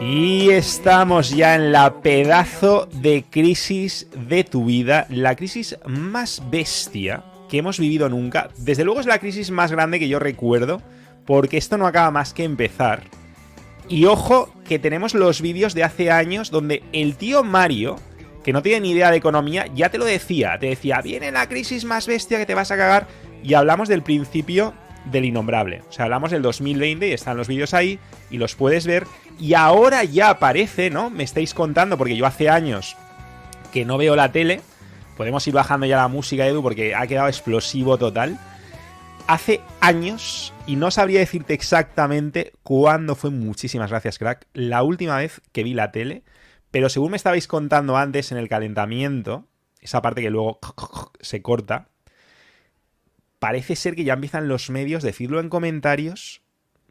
Y 0.00 0.50
estamos 0.50 1.30
ya 1.30 1.56
en 1.56 1.72
la 1.72 2.02
pedazo 2.02 2.86
de 2.92 3.24
crisis 3.28 4.06
de 4.28 4.44
tu 4.44 4.66
vida, 4.66 5.06
la 5.10 5.34
crisis 5.34 5.76
más 5.86 6.40
bestia 6.50 7.24
que 7.48 7.58
hemos 7.58 7.80
vivido 7.80 8.08
nunca. 8.08 8.48
Desde 8.58 8.84
luego 8.84 9.00
es 9.00 9.06
la 9.06 9.18
crisis 9.18 9.50
más 9.50 9.72
grande 9.72 9.98
que 9.98 10.08
yo 10.08 10.20
recuerdo, 10.20 10.80
porque 11.26 11.56
esto 11.56 11.78
no 11.78 11.86
acaba 11.86 12.12
más 12.12 12.32
que 12.32 12.44
empezar. 12.44 13.02
Y 13.88 14.04
ojo 14.04 14.52
que 14.68 14.78
tenemos 14.78 15.14
los 15.14 15.42
vídeos 15.42 15.74
de 15.74 15.82
hace 15.82 16.12
años 16.12 16.52
donde 16.52 16.84
el 16.92 17.16
tío 17.16 17.42
Mario, 17.42 17.96
que 18.44 18.52
no 18.52 18.62
tiene 18.62 18.80
ni 18.80 18.90
idea 18.92 19.10
de 19.10 19.16
economía, 19.16 19.66
ya 19.74 19.88
te 19.88 19.98
lo 19.98 20.04
decía, 20.04 20.58
te 20.60 20.66
decía, 20.66 21.00
viene 21.02 21.32
la 21.32 21.48
crisis 21.48 21.84
más 21.84 22.06
bestia 22.06 22.38
que 22.38 22.46
te 22.46 22.54
vas 22.54 22.70
a 22.70 22.76
cagar. 22.76 23.08
Y 23.42 23.54
hablamos 23.54 23.88
del 23.88 24.02
principio 24.02 24.74
del 25.06 25.24
innombrable. 25.24 25.82
O 25.88 25.92
sea, 25.92 26.04
hablamos 26.04 26.30
del 26.30 26.42
2020 26.42 27.08
y 27.08 27.12
están 27.12 27.36
los 27.36 27.48
vídeos 27.48 27.74
ahí 27.74 27.98
y 28.30 28.36
los 28.38 28.54
puedes 28.54 28.86
ver. 28.86 29.06
Y 29.38 29.54
ahora 29.54 30.04
ya 30.04 30.30
aparece, 30.30 30.90
¿no? 30.90 31.10
Me 31.10 31.22
estáis 31.24 31.54
contando, 31.54 31.96
porque 31.96 32.16
yo 32.16 32.26
hace 32.26 32.48
años 32.48 32.96
que 33.72 33.84
no 33.84 33.98
veo 33.98 34.16
la 34.16 34.32
tele. 34.32 34.60
Podemos 35.16 35.46
ir 35.46 35.54
bajando 35.54 35.86
ya 35.86 35.96
la 35.96 36.08
música, 36.08 36.46
Edu, 36.46 36.62
porque 36.62 36.94
ha 36.94 37.06
quedado 37.06 37.28
explosivo 37.28 37.98
total. 37.98 38.38
Hace 39.26 39.60
años, 39.80 40.54
y 40.66 40.76
no 40.76 40.90
sabría 40.90 41.20
decirte 41.20 41.54
exactamente 41.54 42.52
cuándo 42.62 43.14
fue, 43.14 43.30
muchísimas 43.30 43.90
gracias, 43.90 44.18
crack, 44.18 44.46
la 44.54 44.82
última 44.82 45.18
vez 45.18 45.42
que 45.52 45.62
vi 45.62 45.74
la 45.74 45.92
tele, 45.92 46.22
pero 46.70 46.88
según 46.88 47.10
me 47.10 47.18
estabais 47.18 47.46
contando 47.46 47.98
antes 47.98 48.32
en 48.32 48.38
el 48.38 48.48
calentamiento, 48.48 49.46
esa 49.82 50.00
parte 50.00 50.22
que 50.22 50.30
luego 50.30 50.60
se 51.20 51.42
corta, 51.42 51.88
parece 53.38 53.76
ser 53.76 53.94
que 53.94 54.04
ya 54.04 54.14
empiezan 54.14 54.48
los 54.48 54.70
medios, 54.70 55.02
decirlo 55.02 55.40
en 55.40 55.50
comentarios, 55.50 56.40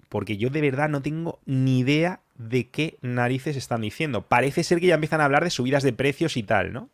porque 0.08 0.38
yo 0.38 0.52
de 0.52 0.62
verdad 0.62 0.90
no 0.90 1.02
tengo 1.02 1.40
ni 1.46 1.80
idea 1.80 2.22
de 2.38 2.70
qué 2.70 2.98
narices 3.02 3.56
están 3.56 3.82
diciendo. 3.82 4.28
Parece 4.28 4.64
ser 4.64 4.80
que 4.80 4.88
ya 4.88 4.96
empiezan 4.96 5.22
a 5.22 5.26
hablar 5.26 5.44
de 5.44 5.50
subidas 5.50 5.84
de 5.84 5.94
precios 5.94 6.38
y 6.38 6.44
tal, 6.44 6.74
¿no? 6.74 6.90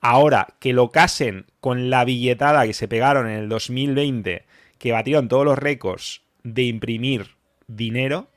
Ahora, 0.00 0.54
que 0.60 0.72
lo 0.72 0.90
casen 0.90 1.46
con 1.60 1.90
la 1.90 2.04
billetada 2.04 2.66
que 2.66 2.72
se 2.72 2.88
pegaron 2.88 3.28
en 3.28 3.36
el 3.38 3.48
2020, 3.48 4.44
que 4.78 4.92
batieron 4.92 5.28
todos 5.28 5.44
los 5.44 5.58
récords 5.58 6.22
de 6.42 6.62
imprimir 6.62 7.36
dinero, 7.66 8.30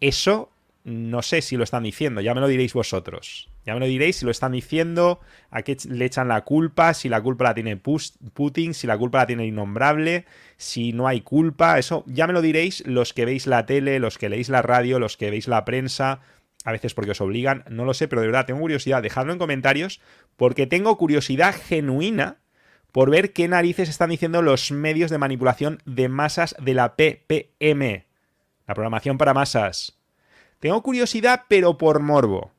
eso 0.00 0.50
no 0.84 1.22
sé 1.22 1.42
si 1.42 1.56
lo 1.56 1.64
están 1.64 1.82
diciendo, 1.82 2.20
ya 2.20 2.34
me 2.34 2.40
lo 2.40 2.48
diréis 2.48 2.74
vosotros. 2.74 3.48
Ya 3.66 3.74
me 3.74 3.80
lo 3.80 3.86
diréis 3.86 4.16
si 4.16 4.24
lo 4.24 4.30
están 4.30 4.52
diciendo, 4.52 5.20
a 5.50 5.62
qué 5.62 5.76
le 5.88 6.04
echan 6.04 6.28
la 6.28 6.42
culpa, 6.42 6.94
si 6.94 7.08
la 7.08 7.20
culpa 7.20 7.44
la 7.44 7.54
tiene 7.54 7.76
Putin, 7.76 8.74
si 8.74 8.86
la 8.86 8.96
culpa 8.96 9.18
la 9.18 9.26
tiene 9.26 9.42
el 9.42 9.48
innombrable, 9.48 10.24
si 10.56 10.92
no 10.92 11.08
hay 11.08 11.20
culpa, 11.20 11.76
eso 11.76 12.04
ya 12.06 12.28
me 12.28 12.32
lo 12.32 12.42
diréis 12.42 12.86
los 12.86 13.12
que 13.12 13.24
veis 13.24 13.48
la 13.48 13.66
tele, 13.66 13.98
los 13.98 14.18
que 14.18 14.28
leéis 14.28 14.50
la 14.50 14.62
radio, 14.62 15.00
los 15.00 15.16
que 15.16 15.30
veis 15.30 15.48
la 15.48 15.64
prensa, 15.64 16.20
a 16.64 16.70
veces 16.70 16.94
porque 16.94 17.10
os 17.10 17.20
obligan, 17.20 17.64
no 17.68 17.84
lo 17.84 17.92
sé, 17.92 18.06
pero 18.06 18.20
de 18.20 18.28
verdad 18.28 18.46
tengo 18.46 18.60
curiosidad, 18.60 19.02
dejadlo 19.02 19.32
en 19.32 19.38
comentarios, 19.40 20.00
porque 20.36 20.68
tengo 20.68 20.96
curiosidad 20.96 21.52
genuina 21.52 22.38
por 22.92 23.10
ver 23.10 23.32
qué 23.32 23.48
narices 23.48 23.88
están 23.88 24.10
diciendo 24.10 24.42
los 24.42 24.70
medios 24.70 25.10
de 25.10 25.18
manipulación 25.18 25.82
de 25.86 26.08
masas 26.08 26.54
de 26.60 26.74
la 26.74 26.94
PPM, 26.94 28.06
la 28.66 28.74
programación 28.74 29.18
para 29.18 29.34
masas. 29.34 29.98
Tengo 30.60 30.82
curiosidad, 30.82 31.42
pero 31.48 31.78
por 31.78 32.00
morbo. 32.00 32.55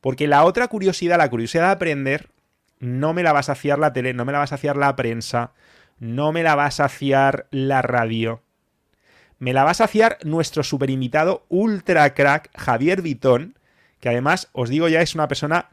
Porque 0.00 0.26
la 0.26 0.44
otra 0.44 0.68
curiosidad, 0.68 1.18
la 1.18 1.30
curiosidad 1.30 1.66
de 1.66 1.72
aprender, 1.72 2.30
no 2.78 3.12
me 3.12 3.22
la 3.22 3.32
va 3.32 3.40
a 3.40 3.44
saciar 3.44 3.78
la 3.78 3.92
tele, 3.92 4.14
no 4.14 4.24
me 4.24 4.32
la 4.32 4.38
va 4.38 4.44
a 4.44 4.48
saciar 4.48 4.76
la 4.76 4.96
prensa, 4.96 5.52
no 5.98 6.32
me 6.32 6.42
la 6.42 6.54
va 6.54 6.66
a 6.66 6.70
saciar 6.70 7.46
la 7.50 7.82
radio. 7.82 8.42
Me 9.38 9.52
la 9.52 9.64
va 9.64 9.70
a 9.70 9.74
saciar 9.74 10.18
nuestro 10.22 10.62
super 10.62 10.90
invitado 10.90 11.44
ultra 11.48 12.14
crack 12.14 12.50
Javier 12.56 13.02
Vitón, 13.02 13.58
que 14.00 14.08
además 14.08 14.48
os 14.52 14.68
digo 14.68 14.88
ya 14.88 15.02
es 15.02 15.14
una 15.14 15.28
persona 15.28 15.70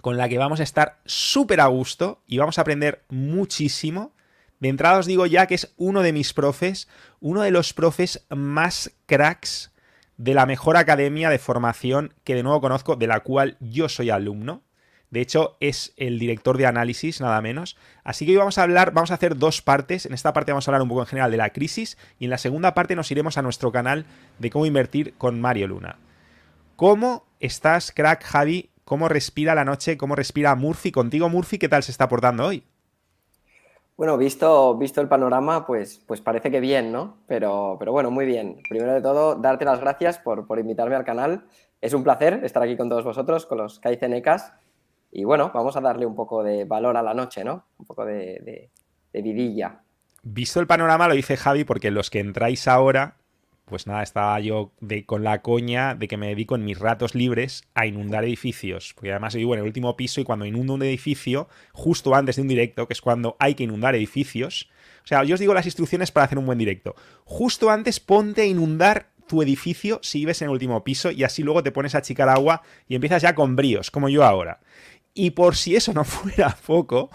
con 0.00 0.16
la 0.16 0.28
que 0.28 0.38
vamos 0.38 0.60
a 0.60 0.64
estar 0.64 0.98
súper 1.04 1.60
a 1.60 1.66
gusto 1.66 2.20
y 2.26 2.38
vamos 2.38 2.58
a 2.58 2.62
aprender 2.62 3.04
muchísimo. 3.08 4.12
De 4.58 4.68
entrada 4.68 4.98
os 4.98 5.06
digo 5.06 5.26
ya 5.26 5.46
que 5.46 5.54
es 5.54 5.72
uno 5.76 6.02
de 6.02 6.12
mis 6.12 6.32
profes, 6.32 6.88
uno 7.20 7.42
de 7.42 7.50
los 7.52 7.72
profes 7.72 8.24
más 8.28 8.92
cracks 9.06 9.71
de 10.22 10.34
la 10.34 10.46
mejor 10.46 10.76
academia 10.76 11.30
de 11.30 11.40
formación 11.40 12.14
que 12.22 12.36
de 12.36 12.44
nuevo 12.44 12.60
conozco, 12.60 12.94
de 12.94 13.08
la 13.08 13.20
cual 13.20 13.56
yo 13.58 13.88
soy 13.88 14.10
alumno. 14.10 14.62
De 15.10 15.20
hecho, 15.20 15.56
es 15.58 15.94
el 15.96 16.20
director 16.20 16.58
de 16.58 16.66
análisis, 16.66 17.20
nada 17.20 17.42
menos. 17.42 17.76
Así 18.04 18.24
que 18.24 18.30
hoy 18.30 18.36
vamos 18.36 18.56
a 18.56 18.62
hablar, 18.62 18.92
vamos 18.92 19.10
a 19.10 19.14
hacer 19.14 19.36
dos 19.36 19.62
partes. 19.62 20.06
En 20.06 20.14
esta 20.14 20.32
parte 20.32 20.52
vamos 20.52 20.66
a 20.66 20.70
hablar 20.70 20.82
un 20.82 20.88
poco 20.88 21.00
en 21.00 21.08
general 21.08 21.32
de 21.32 21.38
la 21.38 21.50
crisis 21.50 21.98
y 22.20 22.26
en 22.26 22.30
la 22.30 22.38
segunda 22.38 22.72
parte 22.72 22.94
nos 22.94 23.10
iremos 23.10 23.36
a 23.36 23.42
nuestro 23.42 23.72
canal 23.72 24.06
de 24.38 24.50
cómo 24.50 24.64
invertir 24.64 25.14
con 25.18 25.40
Mario 25.40 25.66
Luna. 25.66 25.98
¿Cómo 26.76 27.26
estás, 27.40 27.90
crack 27.90 28.22
Javi? 28.22 28.70
¿Cómo 28.84 29.08
respira 29.08 29.56
la 29.56 29.64
noche? 29.64 29.96
¿Cómo 29.96 30.14
respira 30.14 30.54
Murphy? 30.54 30.92
Contigo, 30.92 31.28
Murphy, 31.30 31.58
¿qué 31.58 31.68
tal 31.68 31.82
se 31.82 31.90
está 31.90 32.08
portando 32.08 32.46
hoy? 32.46 32.62
Bueno, 33.96 34.16
visto, 34.16 34.76
visto 34.76 35.00
el 35.00 35.08
panorama, 35.08 35.66
pues, 35.66 36.02
pues 36.06 36.20
parece 36.20 36.50
que 36.50 36.60
bien, 36.60 36.92
¿no? 36.92 37.18
Pero, 37.26 37.76
pero 37.78 37.92
bueno, 37.92 38.10
muy 38.10 38.26
bien. 38.26 38.58
Primero 38.68 38.94
de 38.94 39.02
todo, 39.02 39.36
darte 39.36 39.64
las 39.64 39.80
gracias 39.80 40.18
por, 40.18 40.46
invitarme 40.58 40.96
al 40.96 41.04
canal. 41.04 41.44
Es 41.80 41.92
un 41.92 42.02
placer 42.02 42.40
estar 42.44 42.62
aquí 42.62 42.76
con 42.76 42.88
todos 42.88 43.04
vosotros, 43.04 43.46
con 43.46 43.58
los 43.58 43.78
Kaizenecas. 43.80 44.52
Y 45.10 45.24
bueno, 45.24 45.50
vamos 45.54 45.76
a 45.76 45.80
darle 45.80 46.06
un 46.06 46.14
poco 46.14 46.42
de 46.42 46.64
valor 46.64 46.96
a 46.96 47.02
la 47.02 47.12
noche, 47.12 47.44
¿no? 47.44 47.66
Un 47.78 47.86
poco 47.86 48.04
de, 48.04 48.70
de 49.12 49.22
vidilla. 49.22 49.82
Visto 50.22 50.60
el 50.60 50.66
panorama, 50.66 51.08
lo 51.08 51.14
dice 51.14 51.36
Javi, 51.36 51.64
porque 51.64 51.90
los 51.90 52.08
que 52.08 52.20
entráis 52.20 52.66
ahora 52.68 53.21
pues 53.64 53.86
nada, 53.86 54.02
estaba 54.02 54.38
yo 54.40 54.72
de, 54.80 55.06
con 55.06 55.24
la 55.24 55.40
coña 55.40 55.94
de 55.94 56.08
que 56.08 56.16
me 56.16 56.28
dedico 56.28 56.54
en 56.54 56.64
mis 56.64 56.78
ratos 56.78 57.14
libres 57.14 57.64
a 57.74 57.86
inundar 57.86 58.24
edificios. 58.24 58.92
Porque 58.94 59.10
además 59.10 59.34
vivo 59.34 59.54
en 59.54 59.60
el 59.60 59.66
último 59.66 59.96
piso 59.96 60.20
y 60.20 60.24
cuando 60.24 60.44
inundo 60.44 60.74
un 60.74 60.82
edificio, 60.82 61.48
justo 61.72 62.14
antes 62.14 62.36
de 62.36 62.42
un 62.42 62.48
directo, 62.48 62.86
que 62.86 62.92
es 62.92 63.00
cuando 63.00 63.36
hay 63.38 63.54
que 63.54 63.64
inundar 63.64 63.94
edificios. 63.94 64.68
O 65.04 65.06
sea, 65.06 65.24
yo 65.24 65.34
os 65.34 65.40
digo 65.40 65.54
las 65.54 65.66
instrucciones 65.66 66.10
para 66.10 66.26
hacer 66.26 66.38
un 66.38 66.46
buen 66.46 66.58
directo. 66.58 66.94
Justo 67.24 67.70
antes 67.70 68.00
ponte 68.00 68.42
a 68.42 68.46
inundar 68.46 69.12
tu 69.26 69.42
edificio 69.42 70.00
si 70.02 70.18
vives 70.18 70.42
en 70.42 70.46
el 70.46 70.52
último 70.52 70.84
piso 70.84 71.10
y 71.10 71.24
así 71.24 71.42
luego 71.42 71.62
te 71.62 71.72
pones 71.72 71.94
a 71.94 71.98
achicar 71.98 72.28
agua 72.28 72.62
y 72.88 72.96
empiezas 72.96 73.22
ya 73.22 73.34
con 73.34 73.56
bríos, 73.56 73.90
como 73.90 74.08
yo 74.08 74.24
ahora. 74.24 74.60
Y 75.14 75.30
por 75.30 75.56
si 75.56 75.76
eso 75.76 75.92
no 75.92 76.04
fuera 76.04 76.56
poco, 76.66 77.10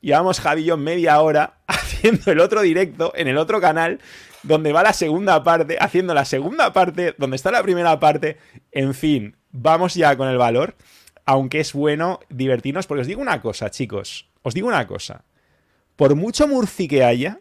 llevamos 0.00 0.40
Javi 0.40 0.70
media 0.76 1.20
hora 1.20 1.58
haciendo 1.66 2.30
el 2.32 2.40
otro 2.40 2.62
directo 2.62 3.12
en 3.14 3.28
el 3.28 3.38
otro 3.38 3.60
canal 3.60 4.00
donde 4.42 4.72
va 4.72 4.82
la 4.82 4.92
segunda 4.92 5.42
parte, 5.42 5.78
haciendo 5.80 6.14
la 6.14 6.24
segunda 6.24 6.72
parte, 6.72 7.14
donde 7.18 7.36
está 7.36 7.50
la 7.50 7.62
primera 7.62 7.98
parte. 7.98 8.36
En 8.72 8.94
fin, 8.94 9.36
vamos 9.50 9.94
ya 9.94 10.16
con 10.16 10.28
el 10.28 10.38
valor. 10.38 10.76
Aunque 11.26 11.60
es 11.60 11.72
bueno 11.72 12.20
divertirnos, 12.28 12.86
porque 12.86 13.00
os 13.00 13.06
digo 13.06 13.22
una 13.22 13.40
cosa, 13.40 13.70
chicos. 13.70 14.28
Os 14.42 14.52
digo 14.52 14.68
una 14.68 14.86
cosa. 14.86 15.24
Por 15.96 16.14
mucho 16.14 16.46
Murci 16.46 16.86
que 16.86 17.02
haya, 17.02 17.40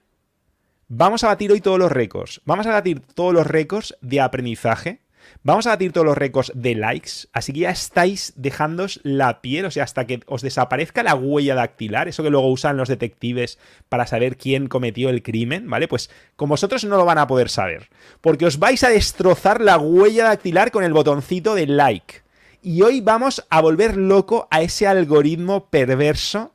vamos 0.87 1.25
a 1.25 1.27
batir 1.27 1.51
hoy 1.51 1.59
todos 1.59 1.77
los 1.77 1.91
récords. 1.91 2.41
Vamos 2.45 2.65
a 2.65 2.71
batir 2.71 3.01
todos 3.01 3.33
los 3.33 3.45
récords 3.45 3.97
de 3.99 4.21
aprendizaje 4.21 5.02
Vamos 5.44 5.67
a 5.67 5.72
batir 5.72 5.91
todos 5.91 6.06
los 6.06 6.17
récords 6.17 6.51
de 6.56 6.75
likes, 6.75 7.28
así 7.34 7.53
que 7.53 7.61
ya 7.61 7.69
estáis 7.69 8.34
dejándos 8.35 9.00
la 9.03 9.41
piel, 9.41 9.66
o 9.66 9.72
sea, 9.72 9.84
hasta 9.84 10.06
que 10.07 10.22
os 10.25 10.41
desaparezca 10.41 11.03
la 11.03 11.16
huella 11.16 11.56
dactilar, 11.56 12.07
eso 12.07 12.23
que 12.23 12.29
luego 12.29 12.50
usan 12.51 12.78
los 12.78 12.88
detectives 12.88 13.59
para 13.89 14.07
saber 14.07 14.38
quién 14.38 14.67
cometió 14.67 15.09
el 15.09 15.23
crimen, 15.23 15.69
¿vale? 15.69 15.88
Pues 15.88 16.09
con 16.35 16.50
vosotros 16.50 16.83
no 16.85 16.97
lo 16.97 17.06
van 17.06 17.17
a 17.17 17.28
poder 17.28 17.50
saber, 17.50 17.89
porque 18.22 18.45
os 18.45 18.59
vais 18.59 18.83
a 18.83 18.89
destrozar 18.89 19.62
la 19.62 19.78
huella 19.78 20.25
dactilar 20.25 20.72
con 20.72 20.83
el 20.83 20.94
botoncito 20.94 21.56
de 21.56 21.67
like. 21.67 22.23
Y 22.62 22.81
hoy 22.81 23.01
vamos 23.01 23.45
a 23.50 23.59
volver 23.62 23.97
loco 23.97 24.47
a 24.50 24.62
ese 24.62 24.88
algoritmo 24.88 25.69
perverso 25.69 26.53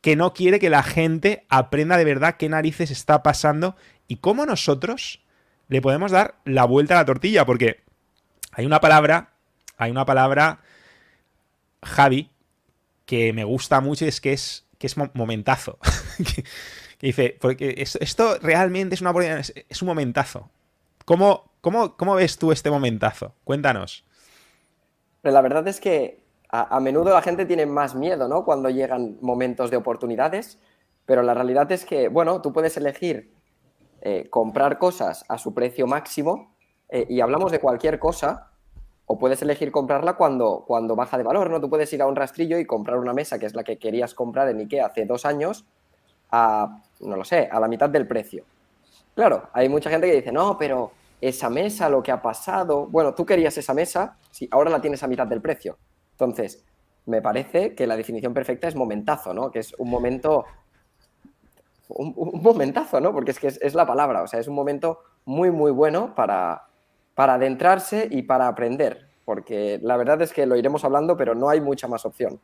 que 0.00 0.16
no 0.16 0.32
quiere 0.32 0.58
que 0.58 0.70
la 0.70 0.82
gente 0.82 1.44
aprenda 1.48 1.96
de 1.96 2.04
verdad 2.04 2.36
qué 2.38 2.48
narices 2.48 2.90
está 2.90 3.22
pasando 3.22 3.76
y 4.06 4.16
cómo 4.16 4.46
nosotros 4.46 5.20
le 5.68 5.80
podemos 5.80 6.10
dar 6.10 6.36
la 6.44 6.64
vuelta 6.64 6.94
a 6.94 6.98
la 6.98 7.04
tortilla, 7.04 7.44
porque 7.46 7.80
hay 8.52 8.66
una 8.66 8.80
palabra, 8.80 9.32
hay 9.76 9.90
una 9.90 10.04
palabra, 10.04 10.60
Javi, 11.82 12.30
que 13.06 13.32
me 13.32 13.44
gusta 13.44 13.80
mucho 13.80 14.04
y 14.04 14.08
es 14.08 14.20
que 14.20 14.32
es, 14.32 14.66
que 14.78 14.86
es 14.86 14.96
momentazo. 15.14 15.78
dice, 17.00 17.36
porque 17.40 17.74
esto 17.76 18.38
realmente 18.40 18.94
es, 18.94 19.00
una, 19.00 19.12
es 19.40 19.82
un 19.82 19.86
momentazo. 19.86 20.50
¿Cómo, 21.04 21.50
cómo, 21.60 21.96
cómo 21.96 22.14
ves 22.14 22.38
tú 22.38 22.52
este 22.52 22.70
momentazo? 22.70 23.34
Cuéntanos. 23.44 24.04
Pero 25.22 25.34
la 25.34 25.40
verdad 25.40 25.66
es 25.68 25.80
que 25.80 26.22
a, 26.48 26.80
menudo 26.80 27.12
la 27.12 27.22
gente 27.22 27.46
tiene 27.46 27.66
más 27.66 27.94
miedo, 27.94 28.28
¿no? 28.28 28.44
Cuando 28.44 28.70
llegan 28.70 29.18
momentos 29.20 29.70
de 29.70 29.76
oportunidades, 29.76 30.58
pero 31.06 31.22
la 31.22 31.34
realidad 31.34 31.70
es 31.72 31.84
que, 31.84 32.08
bueno, 32.08 32.40
tú 32.42 32.52
puedes 32.52 32.76
elegir 32.76 33.32
eh, 34.00 34.28
comprar 34.30 34.78
cosas 34.78 35.24
a 35.28 35.38
su 35.38 35.54
precio 35.54 35.86
máximo 35.86 36.56
eh, 36.90 37.06
y 37.08 37.20
hablamos 37.20 37.52
de 37.52 37.60
cualquier 37.60 37.98
cosa, 37.98 38.50
o 39.06 39.18
puedes 39.18 39.42
elegir 39.42 39.72
comprarla 39.72 40.14
cuando, 40.14 40.64
cuando 40.66 40.94
baja 40.94 41.18
de 41.18 41.24
valor, 41.24 41.50
¿no? 41.50 41.60
Tú 41.60 41.68
puedes 41.68 41.92
ir 41.92 42.02
a 42.02 42.06
un 42.06 42.14
rastrillo 42.14 42.58
y 42.58 42.64
comprar 42.64 42.98
una 42.98 43.12
mesa 43.12 43.38
que 43.38 43.46
es 43.46 43.54
la 43.54 43.64
que 43.64 43.78
querías 43.78 44.14
comprar 44.14 44.48
en 44.48 44.58
Ikea 44.60 44.86
hace 44.86 45.04
dos 45.04 45.24
años 45.24 45.64
a, 46.30 46.80
no 47.00 47.16
lo 47.16 47.24
sé, 47.24 47.48
a 47.50 47.58
la 47.58 47.66
mitad 47.66 47.90
del 47.90 48.06
precio. 48.06 48.44
Claro, 49.14 49.48
hay 49.52 49.68
mucha 49.68 49.90
gente 49.90 50.06
que 50.06 50.14
dice, 50.14 50.30
no, 50.30 50.56
pero 50.56 50.92
esa 51.20 51.50
mesa, 51.50 51.88
lo 51.88 52.02
que 52.02 52.12
ha 52.12 52.22
pasado. 52.22 52.86
Bueno, 52.86 53.14
tú 53.14 53.26
querías 53.26 53.56
esa 53.58 53.74
mesa, 53.74 54.16
sí, 54.30 54.48
ahora 54.50 54.70
la 54.70 54.80
tienes 54.80 55.02
a 55.02 55.08
mitad 55.08 55.26
del 55.26 55.40
precio. 55.40 55.76
Entonces, 56.12 56.64
me 57.06 57.20
parece 57.20 57.74
que 57.74 57.86
la 57.86 57.96
definición 57.96 58.32
perfecta 58.32 58.68
es 58.68 58.74
momentazo, 58.74 59.34
¿no? 59.34 59.50
Que 59.50 59.60
es 59.60 59.74
un 59.78 59.90
momento. 59.90 60.44
Un, 61.88 62.40
momentazo, 62.40 63.00
¿no? 63.00 63.12
Porque 63.12 63.32
es 63.32 63.40
que 63.40 63.48
es, 63.48 63.74
la 63.74 63.86
palabra. 63.86 64.22
O 64.22 64.26
sea, 64.26 64.38
es 64.38 64.46
un 64.46 64.54
momento 64.54 65.00
muy, 65.24 65.50
muy 65.50 65.72
bueno 65.72 66.14
para, 66.14 66.68
para 67.20 67.34
adentrarse 67.34 68.08
y 68.10 68.22
para 68.22 68.48
aprender. 68.48 69.06
Porque 69.26 69.78
la 69.82 69.98
verdad 69.98 70.22
es 70.22 70.32
que 70.32 70.46
lo 70.46 70.56
iremos 70.56 70.84
hablando, 70.84 71.18
pero 71.18 71.34
no 71.34 71.50
hay 71.50 71.60
mucha 71.60 71.86
más 71.86 72.06
opción. 72.06 72.40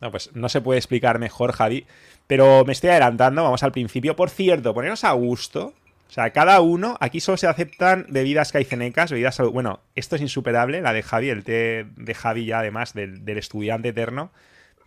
No, 0.00 0.10
pues 0.10 0.34
no 0.34 0.48
se 0.48 0.60
puede 0.60 0.78
explicar 0.80 1.20
mejor, 1.20 1.52
Javi. 1.52 1.86
Pero 2.26 2.64
me 2.64 2.72
estoy 2.72 2.90
adelantando, 2.90 3.44
vamos 3.44 3.62
al 3.62 3.70
principio. 3.70 4.16
Por 4.16 4.28
cierto, 4.28 4.74
poneros 4.74 5.04
a 5.04 5.12
gusto. 5.12 5.74
O 6.08 6.12
sea, 6.12 6.30
cada 6.30 6.60
uno, 6.60 6.96
aquí 6.98 7.20
solo 7.20 7.36
se 7.36 7.46
aceptan 7.46 8.04
bebidas 8.08 8.50
caicenecas, 8.50 9.12
bebidas... 9.12 9.38
Bueno, 9.52 9.78
esto 9.94 10.16
es 10.16 10.22
insuperable, 10.22 10.80
la 10.80 10.92
de 10.92 11.04
Javi, 11.04 11.28
el 11.28 11.44
té 11.44 11.86
de 11.94 12.14
Javi 12.16 12.46
ya 12.46 12.58
además, 12.58 12.94
del, 12.94 13.22
estudiante 13.38 13.90
eterno, 13.90 14.32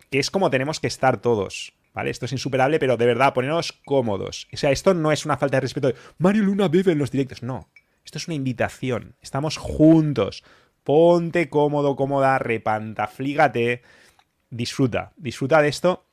que 0.09 0.19
es 0.19 0.31
como 0.31 0.49
tenemos 0.49 0.81
que 0.81 0.87
estar 0.87 1.21
todos. 1.21 1.71
¿Vale? 1.93 2.09
Esto 2.09 2.25
es 2.25 2.33
insuperable, 2.33 2.77
pero 2.77 2.97
de 2.97 3.05
verdad, 3.05 3.33
poneros 3.33 3.71
cómodos. 3.85 4.49
O 4.51 4.57
sea, 4.57 4.71
esto 4.71 4.93
no 4.93 5.13
es 5.13 5.23
una 5.23 5.37
falta 5.37 5.55
de 5.55 5.61
respeto 5.61 5.87
de 5.87 5.95
Mario 6.17 6.43
Luna 6.43 6.67
bebe 6.67 6.91
en 6.91 6.97
los 6.97 7.09
directos. 7.09 7.41
No. 7.41 7.69
Esto 8.03 8.17
es 8.17 8.27
una 8.27 8.35
invitación. 8.35 9.15
Estamos 9.21 9.57
juntos. 9.57 10.43
Ponte 10.83 11.49
cómodo, 11.49 11.95
cómoda, 11.95 12.39
repantaflígate 12.39 13.81
disfruta, 14.53 15.13
disfruta 15.17 15.61
de 15.61 15.69
esto 15.69 16.05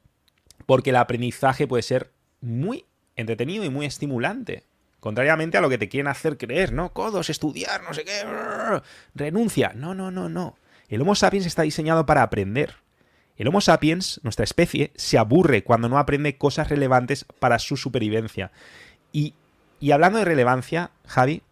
porque 0.66 0.90
el 0.90 0.96
aprendizaje 0.96 1.66
puede 1.66 1.82
ser 1.82 2.12
muy 2.40 2.84
entretenido 3.16 3.64
y 3.64 3.70
muy 3.70 3.86
estimulante. 3.86 4.64
Contrariamente 4.98 5.56
a 5.56 5.60
lo 5.60 5.70
que 5.70 5.78
te 5.78 5.88
quieren 5.88 6.08
hacer 6.08 6.36
creer, 6.36 6.72
¿no? 6.72 6.92
Codos, 6.92 7.30
estudiar, 7.30 7.82
no 7.82 7.94
sé 7.94 8.04
qué. 8.04 8.22
Renuncia. 9.14 9.72
No, 9.74 9.94
no, 9.94 10.10
no, 10.10 10.28
no. 10.28 10.56
El 10.88 11.00
Homo 11.00 11.14
sapiens 11.14 11.46
está 11.46 11.62
diseñado 11.62 12.04
para 12.04 12.22
aprender. 12.22 12.76
El 13.36 13.48
Homo 13.48 13.62
sapiens, 13.62 14.20
nuestra 14.22 14.44
especie, 14.44 14.92
se 14.96 15.16
aburre 15.16 15.64
cuando 15.64 15.88
no 15.88 15.98
aprende 15.98 16.36
cosas 16.36 16.68
relevantes 16.68 17.24
para 17.38 17.58
su 17.58 17.76
supervivencia. 17.76 18.52
Y, 19.10 19.34
y 19.80 19.92
hablando 19.92 20.18
de 20.18 20.26
relevancia, 20.26 20.90
Javi, 21.06 21.42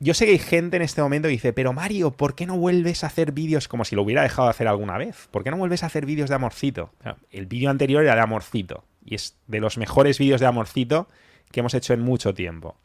yo 0.00 0.14
sé 0.14 0.26
que 0.26 0.32
hay 0.32 0.38
gente 0.38 0.76
en 0.76 0.82
este 0.82 1.02
momento 1.02 1.26
que 1.26 1.32
dice, 1.32 1.52
pero 1.52 1.72
Mario, 1.72 2.12
¿por 2.12 2.34
qué 2.34 2.46
no 2.46 2.56
vuelves 2.56 3.02
a 3.02 3.08
hacer 3.08 3.32
vídeos 3.32 3.66
como 3.66 3.84
si 3.84 3.96
lo 3.96 4.02
hubiera 4.02 4.22
dejado 4.22 4.46
de 4.46 4.50
hacer 4.50 4.68
alguna 4.68 4.96
vez? 4.96 5.28
¿Por 5.30 5.42
qué 5.42 5.50
no 5.50 5.56
vuelves 5.56 5.82
a 5.82 5.86
hacer 5.86 6.06
vídeos 6.06 6.28
de 6.28 6.36
amorcito? 6.36 6.92
El 7.30 7.46
vídeo 7.46 7.68
anterior 7.68 8.04
era 8.04 8.14
de 8.14 8.20
amorcito 8.20 8.84
y 9.04 9.16
es 9.16 9.36
de 9.48 9.60
los 9.60 9.76
mejores 9.76 10.18
vídeos 10.18 10.40
de 10.40 10.46
amorcito 10.46 11.08
que 11.50 11.60
hemos 11.60 11.74
hecho 11.74 11.94
en 11.94 12.00
mucho 12.00 12.32
tiempo. 12.32 12.76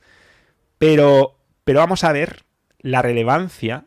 Pero, 0.80 1.38
pero 1.63 1.80
vamos 1.80 2.04
a 2.04 2.12
ver 2.12 2.45
la 2.80 3.04
relevancia 3.04 3.86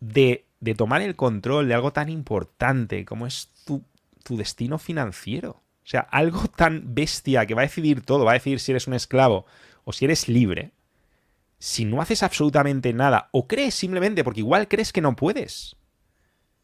de, 0.00 0.46
de 0.58 0.74
tomar 0.74 1.02
el 1.02 1.14
control 1.14 1.68
de 1.68 1.74
algo 1.74 1.92
tan 1.92 2.08
importante 2.08 3.04
como 3.04 3.26
es 3.26 3.50
tu, 3.64 3.84
tu 4.24 4.36
destino 4.36 4.78
financiero. 4.78 5.62
O 5.84 5.90
sea, 5.90 6.00
algo 6.00 6.48
tan 6.48 6.94
bestia 6.94 7.46
que 7.46 7.54
va 7.54 7.62
a 7.62 7.66
decidir 7.66 8.02
todo, 8.02 8.24
va 8.24 8.32
a 8.32 8.34
decidir 8.34 8.58
si 8.58 8.72
eres 8.72 8.88
un 8.88 8.94
esclavo 8.94 9.46
o 9.84 9.92
si 9.92 10.06
eres 10.06 10.28
libre 10.28 10.72
si 11.60 11.84
no 11.84 12.02
haces 12.02 12.24
absolutamente 12.24 12.92
nada 12.92 13.28
o 13.30 13.46
crees 13.46 13.74
simplemente 13.74 14.24
porque 14.24 14.40
igual 14.40 14.66
crees 14.66 14.92
que 14.92 15.00
no 15.00 15.14
puedes. 15.14 15.76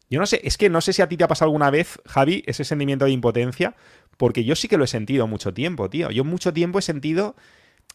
Yo 0.09 0.19
no 0.19 0.25
sé, 0.25 0.41
es 0.43 0.57
que 0.57 0.69
no 0.69 0.81
sé 0.81 0.91
si 0.91 1.01
a 1.01 1.07
ti 1.07 1.15
te 1.15 1.23
ha 1.23 1.27
pasado 1.29 1.47
alguna 1.47 1.69
vez, 1.69 2.01
Javi, 2.05 2.43
ese 2.47 2.65
sentimiento 2.65 3.05
de 3.05 3.11
impotencia, 3.11 3.75
porque 4.17 4.43
yo 4.43 4.55
sí 4.55 4.67
que 4.67 4.77
lo 4.77 4.83
he 4.83 4.87
sentido 4.87 5.27
mucho 5.27 5.53
tiempo, 5.53 5.89
tío. 5.89 6.11
Yo 6.11 6.25
mucho 6.25 6.53
tiempo 6.53 6.79
he 6.79 6.81
sentido 6.81 7.35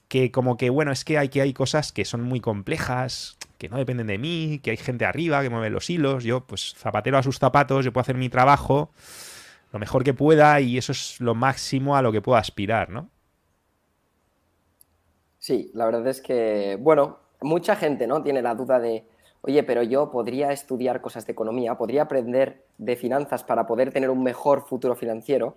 que 0.08 0.30
como 0.30 0.56
que, 0.56 0.70
bueno, 0.70 0.92
es 0.92 1.04
que 1.04 1.18
hay, 1.18 1.28
que 1.28 1.42
hay 1.42 1.52
cosas 1.52 1.92
que 1.92 2.04
son 2.04 2.22
muy 2.22 2.40
complejas, 2.40 3.36
que 3.58 3.68
no 3.68 3.76
dependen 3.76 4.06
de 4.06 4.18
mí, 4.18 4.60
que 4.62 4.70
hay 4.70 4.76
gente 4.78 5.04
arriba 5.04 5.42
que 5.42 5.50
mueve 5.50 5.70
los 5.70 5.90
hilos, 5.90 6.24
yo 6.24 6.46
pues 6.46 6.74
zapatero 6.76 7.18
a 7.18 7.22
sus 7.22 7.38
zapatos, 7.38 7.84
yo 7.84 7.92
puedo 7.92 8.02
hacer 8.02 8.16
mi 8.16 8.28
trabajo 8.28 8.90
lo 9.72 9.78
mejor 9.78 10.04
que 10.04 10.14
pueda 10.14 10.60
y 10.60 10.76
eso 10.76 10.92
es 10.92 11.18
lo 11.20 11.34
máximo 11.34 11.96
a 11.96 12.02
lo 12.02 12.12
que 12.12 12.20
puedo 12.20 12.36
aspirar, 12.36 12.90
¿no? 12.90 13.08
Sí, 15.42 15.72
la 15.74 15.86
verdad 15.86 16.06
es 16.06 16.20
que, 16.20 16.78
bueno, 16.80 17.18
mucha 17.40 17.74
gente 17.74 18.06
¿no? 18.06 18.22
tiene 18.22 18.42
la 18.42 18.54
duda 18.54 18.78
de, 18.78 19.08
oye, 19.40 19.64
pero 19.64 19.82
yo 19.82 20.08
podría 20.08 20.52
estudiar 20.52 21.00
cosas 21.00 21.26
de 21.26 21.32
economía, 21.32 21.76
podría 21.76 22.02
aprender 22.02 22.64
de 22.78 22.94
finanzas 22.94 23.42
para 23.42 23.66
poder 23.66 23.92
tener 23.92 24.08
un 24.08 24.22
mejor 24.22 24.68
futuro 24.68 24.94
financiero. 24.94 25.56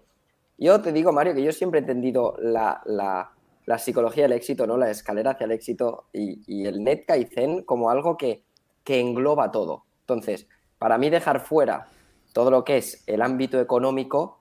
Yo 0.57 0.81
te 0.81 0.91
digo, 0.91 1.11
Mario, 1.11 1.35
que 1.35 1.43
yo 1.43 1.51
siempre 1.51 1.79
he 1.79 1.83
entendido 1.83 2.35
la, 2.39 2.81
psicología 3.77 4.23
del 4.23 4.31
éxito, 4.31 4.65
¿no? 4.65 4.75
la 4.75 4.89
escalera 4.89 5.31
hacia 5.33 5.45
el 5.45 5.51
éxito 5.51 6.05
y, 6.11 6.65
el 6.65 6.83
net 6.83 7.05
Kaizen 7.05 7.61
como 7.61 7.91
algo 7.91 8.17
que, 8.17 8.43
que 8.83 8.99
engloba 8.99 9.51
todo. 9.51 9.83
Entonces, 9.99 10.47
para 10.79 10.97
mí 10.97 11.11
dejar 11.11 11.41
fuera 11.41 11.89
todo 12.33 12.49
lo 12.49 12.63
que 12.63 12.77
es 12.77 13.03
el 13.05 13.21
ámbito 13.21 13.61
económico, 13.61 14.39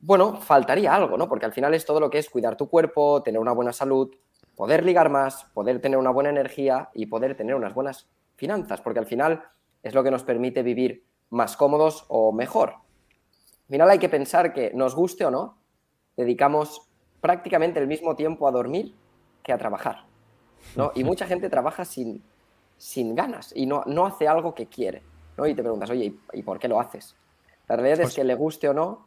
bueno, 0.00 0.40
faltaría 0.40 0.92
algo, 0.92 1.16
¿no? 1.16 1.28
Porque 1.28 1.46
al 1.46 1.52
final 1.52 1.72
es 1.72 1.84
todo 1.84 2.00
lo 2.00 2.10
que 2.10 2.18
es 2.18 2.28
cuidar 2.28 2.56
tu 2.56 2.68
cuerpo, 2.68 3.22
tener 3.22 3.40
una 3.40 3.52
buena 3.52 3.72
salud, 3.72 4.10
poder 4.56 4.84
ligar 4.84 5.10
más, 5.10 5.44
poder 5.54 5.80
tener 5.80 5.98
una 5.98 6.10
buena 6.10 6.30
energía 6.30 6.90
y 6.94 7.06
poder 7.06 7.36
tener 7.36 7.54
unas 7.54 7.74
buenas 7.74 8.08
finanzas, 8.36 8.80
porque 8.80 8.98
al 8.98 9.06
final 9.06 9.42
es 9.82 9.94
lo 9.94 10.02
que 10.02 10.10
nos 10.10 10.22
permite 10.22 10.62
vivir 10.62 11.04
más 11.30 11.56
cómodos 11.56 12.04
o 12.08 12.32
mejor. 12.32 12.70
Al 12.70 13.72
final 13.72 13.90
hay 13.90 13.98
que 13.98 14.08
pensar 14.08 14.52
que, 14.52 14.72
nos 14.74 14.94
guste 14.94 15.24
o 15.24 15.30
no, 15.30 15.56
dedicamos 16.16 16.82
prácticamente 17.20 17.78
el 17.78 17.86
mismo 17.86 18.16
tiempo 18.16 18.48
a 18.48 18.50
dormir 18.50 18.94
que 19.42 19.52
a 19.52 19.58
trabajar. 19.58 20.04
¿no? 20.76 20.92
Y 20.94 21.04
mucha 21.04 21.26
gente 21.26 21.48
trabaja 21.48 21.84
sin, 21.84 22.22
sin 22.76 23.14
ganas 23.14 23.52
y 23.54 23.66
no, 23.66 23.82
no 23.86 24.06
hace 24.06 24.28
algo 24.28 24.54
que 24.54 24.66
quiere. 24.66 25.02
¿no? 25.36 25.46
Y 25.46 25.54
te 25.54 25.62
preguntas, 25.62 25.88
oye, 25.90 26.14
¿y 26.32 26.42
por 26.42 26.58
qué 26.58 26.68
lo 26.68 26.80
haces? 26.80 27.14
La 27.68 27.76
realidad 27.76 28.00
es 28.00 28.14
que 28.14 28.24
le 28.24 28.34
guste 28.34 28.68
o 28.68 28.74
no, 28.74 29.06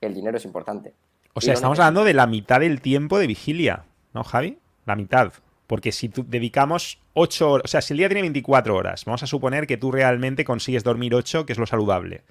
el 0.00 0.14
dinero 0.14 0.38
es 0.38 0.44
importante. 0.44 0.94
O 1.34 1.40
sea, 1.40 1.54
estamos 1.54 1.78
hablando 1.78 2.04
de 2.04 2.14
la 2.14 2.26
mitad 2.26 2.60
del 2.60 2.80
tiempo 2.80 3.18
de 3.18 3.26
vigilia, 3.26 3.84
¿no, 4.14 4.24
Javi? 4.24 4.58
La 4.88 4.96
mitad. 4.96 5.32
Porque 5.68 5.92
si 5.92 6.08
tú 6.08 6.24
dedicamos 6.26 6.98
8 7.12 7.50
horas, 7.50 7.64
o 7.66 7.68
sea, 7.68 7.82
si 7.82 7.92
el 7.92 7.98
día 7.98 8.08
tiene 8.08 8.22
24 8.22 8.74
horas, 8.74 9.04
vamos 9.04 9.22
a 9.22 9.26
suponer 9.26 9.66
que 9.66 9.76
tú 9.76 9.92
realmente 9.92 10.44
consigues 10.44 10.82
dormir 10.82 11.14
8, 11.14 11.44
que 11.44 11.52
es 11.52 11.58
lo 11.58 11.66
saludable. 11.66 12.22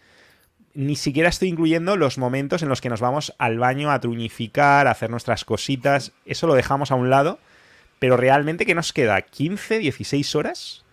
Ni 0.73 0.95
siquiera 0.95 1.29
estoy 1.29 1.49
incluyendo 1.49 1.95
los 1.97 2.17
momentos 2.17 2.63
en 2.63 2.69
los 2.69 2.81
que 2.81 2.89
nos 2.89 2.99
vamos 2.99 3.35
al 3.37 3.59
baño 3.59 3.91
a 3.91 3.99
truñificar, 3.99 4.87
a 4.87 4.91
hacer 4.91 5.09
nuestras 5.09 5.45
cositas. 5.45 6.13
Eso 6.25 6.47
lo 6.47 6.55
dejamos 6.55 6.91
a 6.91 6.95
un 6.95 7.09
lado. 7.09 7.39
Pero 7.99 8.17
realmente, 8.17 8.65
¿qué 8.65 8.75
nos 8.75 8.93
queda? 8.93 9.17
¿15, 9.19 9.79
16 9.79 10.35
horas? 10.35 10.83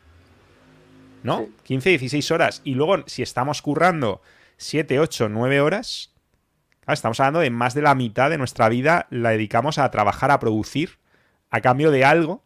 ¿No? 1.23 1.49
15, 1.65 1.91
16 1.91 2.31
horas. 2.31 2.61
Y 2.65 2.75
luego, 2.75 3.05
si 3.07 3.23
estamos 3.23 3.63
currando 3.63 4.23
7, 4.59 5.01
8, 5.01 5.29
9 5.31 5.61
horas, 5.61 6.13
estamos 6.87 7.21
hablando 7.21 7.41
de 7.41 7.51
más 7.51 7.75
de 7.75 7.83
la 7.83 7.95
mitad 7.95 8.31
de 8.31 8.39
nuestra 8.39 8.69
vida 8.69 9.07
la 9.11 9.31
dedicamos 9.31 9.79
a 9.79 9.91
trabajar, 9.91 10.31
a 10.31 10.41
producir 10.41 10.99
a 11.55 11.61
cambio 11.61 11.93
de 11.93 12.05
algo 12.05 12.43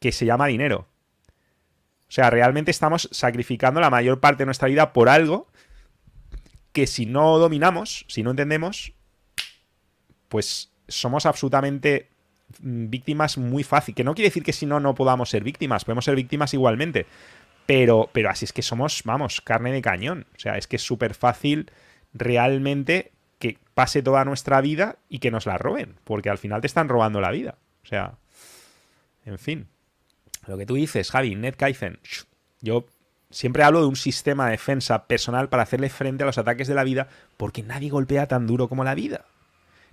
que 0.00 0.10
se 0.10 0.26
llama 0.26 0.48
dinero. 0.48 0.88
O 2.08 2.10
sea, 2.10 2.30
realmente 2.30 2.72
estamos 2.72 3.08
sacrificando 3.12 3.80
la 3.80 3.90
mayor 3.90 4.18
parte 4.18 4.42
de 4.42 4.46
nuestra 4.46 4.66
vida 4.66 4.92
por 4.92 5.08
algo 5.08 5.46
que 6.72 6.88
si 6.88 7.06
no 7.06 7.38
dominamos, 7.38 8.06
si 8.08 8.24
no 8.24 8.32
entendemos, 8.32 8.92
pues 10.26 10.72
somos 10.88 11.26
absolutamente 11.26 12.08
mm, 12.60 12.90
víctimas 12.90 13.38
muy 13.38 13.62
fácil. 13.62 13.94
Que 13.94 14.02
no 14.02 14.16
quiere 14.16 14.30
decir 14.30 14.42
que 14.42 14.52
si 14.52 14.66
no, 14.66 14.80
no 14.80 14.96
podamos 14.96 15.30
ser 15.30 15.44
víctimas. 15.44 15.84
Podemos 15.84 16.04
ser 16.04 16.16
víctimas 16.16 16.52
igualmente. 16.54 17.06
Pero, 17.66 18.10
pero 18.12 18.30
así 18.30 18.46
es 18.46 18.52
que 18.52 18.62
somos, 18.62 19.02
vamos, 19.04 19.40
carne 19.42 19.70
de 19.70 19.80
cañón. 19.80 20.26
O 20.34 20.40
sea, 20.40 20.58
es 20.58 20.66
que 20.66 20.74
es 20.74 20.82
súper 20.82 21.14
fácil 21.14 21.70
realmente 22.12 23.12
que 23.38 23.58
pase 23.74 24.02
toda 24.02 24.24
nuestra 24.24 24.60
vida 24.60 24.96
y 25.08 25.20
que 25.20 25.30
nos 25.30 25.46
la 25.46 25.56
roben. 25.56 25.94
Porque 26.02 26.30
al 26.30 26.38
final 26.38 26.62
te 26.62 26.66
están 26.66 26.88
robando 26.88 27.20
la 27.20 27.30
vida. 27.30 27.58
O 27.88 27.90
sea, 27.90 28.18
en 29.24 29.38
fin. 29.38 29.66
Lo 30.46 30.58
que 30.58 30.66
tú 30.66 30.74
dices, 30.74 31.10
Javi, 31.10 31.34
Ned 31.34 31.54
Kaizen. 31.56 31.98
Yo 32.60 32.84
siempre 33.30 33.62
hablo 33.62 33.80
de 33.80 33.86
un 33.86 33.96
sistema 33.96 34.44
de 34.44 34.52
defensa 34.52 35.06
personal 35.06 35.48
para 35.48 35.62
hacerle 35.62 35.88
frente 35.88 36.22
a 36.22 36.26
los 36.26 36.36
ataques 36.36 36.68
de 36.68 36.74
la 36.74 36.84
vida, 36.84 37.08
porque 37.38 37.62
nadie 37.62 37.88
golpea 37.88 38.26
tan 38.26 38.46
duro 38.46 38.68
como 38.68 38.84
la 38.84 38.94
vida. 38.94 39.24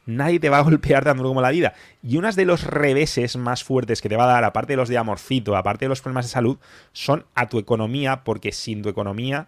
Nadie 0.05 0.41
te 0.41 0.49
va 0.49 0.57
a 0.57 0.61
golpear 0.63 1.05
tan 1.05 1.15
duro 1.15 1.29
como 1.29 1.41
la 1.41 1.51
vida. 1.51 1.73
Y 2.03 2.17
uno 2.17 2.29
de 2.29 2.43
los 2.43 2.65
reveses 2.65 3.37
más 3.37 3.63
fuertes 3.63 4.01
que 4.01 4.09
te 4.09 4.17
va 4.17 4.25
a 4.25 4.33
dar, 4.33 4.43
aparte 4.43 4.73
de 4.73 4.77
los 4.77 4.89
de 4.89 4.97
amorcito, 4.97 5.55
aparte 5.55 5.85
de 5.85 5.89
los 5.89 6.01
problemas 6.01 6.25
de 6.25 6.31
salud, 6.31 6.57
son 6.91 7.25
a 7.33 7.47
tu 7.47 7.59
economía, 7.59 8.25
porque 8.25 8.51
sin 8.51 8.81
tu 8.81 8.89
economía 8.89 9.47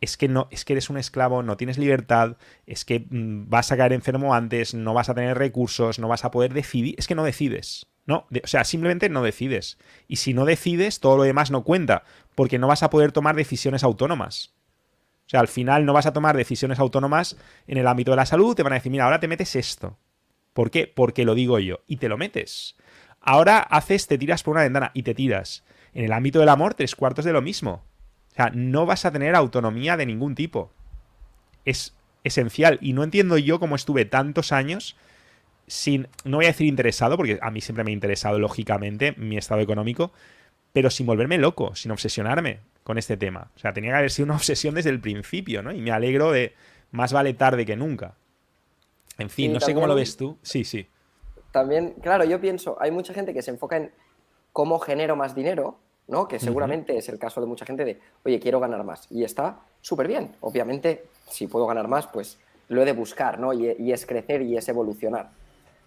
es 0.00 0.16
que 0.16 0.28
no, 0.28 0.48
es 0.50 0.64
que 0.64 0.74
eres 0.74 0.90
un 0.90 0.98
esclavo, 0.98 1.42
no 1.42 1.56
tienes 1.56 1.78
libertad, 1.78 2.36
es 2.66 2.84
que 2.84 3.06
mm, 3.08 3.48
vas 3.48 3.72
a 3.72 3.76
caer 3.76 3.92
enfermo 3.92 4.34
antes, 4.34 4.74
no 4.74 4.94
vas 4.94 5.08
a 5.08 5.14
tener 5.14 5.36
recursos, 5.38 5.98
no 5.98 6.08
vas 6.08 6.24
a 6.24 6.30
poder 6.30 6.52
decidir, 6.54 6.94
es 6.98 7.06
que 7.06 7.14
no 7.14 7.24
decides. 7.24 7.86
No, 8.06 8.28
o 8.42 8.46
sea, 8.46 8.64
simplemente 8.64 9.08
no 9.08 9.22
decides. 9.22 9.78
Y 10.06 10.16
si 10.16 10.32
no 10.32 10.44
decides, 10.44 11.00
todo 11.00 11.16
lo 11.16 11.24
demás 11.24 11.50
no 11.50 11.64
cuenta, 11.64 12.04
porque 12.36 12.58
no 12.58 12.68
vas 12.68 12.84
a 12.84 12.90
poder 12.90 13.10
tomar 13.10 13.34
decisiones 13.34 13.82
autónomas. 13.82 14.54
O 15.26 15.28
sea, 15.28 15.40
al 15.40 15.48
final 15.48 15.84
no 15.84 15.92
vas 15.92 16.06
a 16.06 16.12
tomar 16.12 16.36
decisiones 16.36 16.78
autónomas 16.78 17.36
en 17.66 17.78
el 17.78 17.86
ámbito 17.88 18.12
de 18.12 18.18
la 18.18 18.26
salud, 18.26 18.54
te 18.54 18.62
van 18.62 18.74
a 18.74 18.76
decir, 18.76 18.92
mira, 18.92 19.04
ahora 19.04 19.18
te 19.18 19.26
metes 19.26 19.56
esto. 19.56 19.98
¿Por 20.52 20.70
qué? 20.70 20.86
Porque 20.86 21.24
lo 21.24 21.34
digo 21.34 21.58
yo. 21.58 21.80
Y 21.88 21.96
te 21.96 22.08
lo 22.08 22.16
metes. 22.16 22.76
Ahora 23.20 23.58
haces, 23.58 24.06
te 24.06 24.18
tiras 24.18 24.44
por 24.44 24.52
una 24.52 24.62
ventana 24.62 24.92
y 24.94 25.02
te 25.02 25.14
tiras. 25.14 25.64
En 25.92 26.04
el 26.04 26.12
ámbito 26.12 26.38
del 26.38 26.48
amor, 26.48 26.74
tres 26.74 26.94
cuartos 26.94 27.24
de 27.24 27.32
lo 27.32 27.42
mismo. 27.42 27.84
O 28.36 28.42
sea, 28.42 28.50
no 28.54 28.84
vas 28.84 29.06
a 29.06 29.10
tener 29.10 29.34
autonomía 29.34 29.96
de 29.96 30.04
ningún 30.04 30.34
tipo. 30.34 30.70
Es 31.64 31.96
esencial. 32.22 32.78
Y 32.82 32.92
no 32.92 33.02
entiendo 33.02 33.38
yo 33.38 33.58
cómo 33.58 33.76
estuve 33.76 34.04
tantos 34.04 34.52
años 34.52 34.96
sin, 35.66 36.06
no 36.24 36.36
voy 36.36 36.44
a 36.44 36.48
decir 36.48 36.66
interesado, 36.66 37.16
porque 37.16 37.38
a 37.40 37.50
mí 37.50 37.62
siempre 37.62 37.82
me 37.82 37.92
ha 37.92 37.94
interesado, 37.94 38.38
lógicamente, 38.38 39.14
mi 39.16 39.38
estado 39.38 39.62
económico, 39.62 40.12
pero 40.74 40.90
sin 40.90 41.06
volverme 41.06 41.38
loco, 41.38 41.74
sin 41.74 41.92
obsesionarme 41.92 42.60
con 42.82 42.98
este 42.98 43.16
tema. 43.16 43.50
O 43.56 43.58
sea, 43.58 43.72
tenía 43.72 43.92
que 43.92 43.96
haber 43.96 44.10
sido 44.10 44.26
una 44.26 44.34
obsesión 44.36 44.74
desde 44.74 44.90
el 44.90 45.00
principio, 45.00 45.62
¿no? 45.62 45.72
Y 45.72 45.80
me 45.80 45.90
alegro 45.90 46.30
de 46.30 46.54
más 46.90 47.14
vale 47.14 47.32
tarde 47.32 47.64
que 47.64 47.74
nunca. 47.74 48.16
En 49.16 49.30
fin, 49.30 49.52
no 49.54 49.60
sé 49.60 49.72
cómo 49.72 49.86
lo 49.86 49.94
ves 49.94 50.18
tú. 50.18 50.38
Sí, 50.42 50.64
sí. 50.64 50.88
También, 51.52 51.94
claro, 52.02 52.24
yo 52.24 52.38
pienso, 52.38 52.76
hay 52.80 52.90
mucha 52.90 53.14
gente 53.14 53.32
que 53.32 53.40
se 53.40 53.50
enfoca 53.50 53.78
en 53.78 53.90
cómo 54.52 54.78
genero 54.78 55.16
más 55.16 55.34
dinero, 55.34 55.78
¿no? 56.08 56.28
Que 56.28 56.38
seguramente 56.38 56.96
es 56.96 57.08
el 57.08 57.18
caso 57.18 57.40
de 57.40 57.46
mucha 57.46 57.64
gente 57.64 57.84
de, 57.84 58.00
oye, 58.24 58.38
quiero 58.40 58.60
ganar 58.60 58.84
más. 58.84 59.06
Y 59.10 59.24
está 59.24 59.60
súper 59.80 60.08
bien. 60.08 60.34
Obviamente, 60.40 61.06
si 61.28 61.46
puedo 61.46 61.66
ganar 61.66 61.88
más, 61.88 62.06
pues 62.06 62.38
lo 62.68 62.82
he 62.82 62.84
de 62.84 62.92
buscar, 62.92 63.38
¿no? 63.38 63.52
Y, 63.52 63.92
es 63.92 64.06
crecer 64.06 64.42
y 64.42 64.56
es 64.56 64.68
evolucionar. 64.68 65.30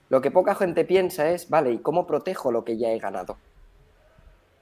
Lo 0.09 0.21
que 0.21 0.31
poca 0.31 0.55
gente 0.55 0.85
piensa 0.85 1.29
es, 1.29 1.49
vale, 1.49 1.71
¿y 1.71 1.79
cómo 1.79 2.07
protejo 2.07 2.51
lo 2.51 2.63
que 2.63 2.77
ya 2.77 2.89
he 2.91 2.99
ganado? 2.99 3.37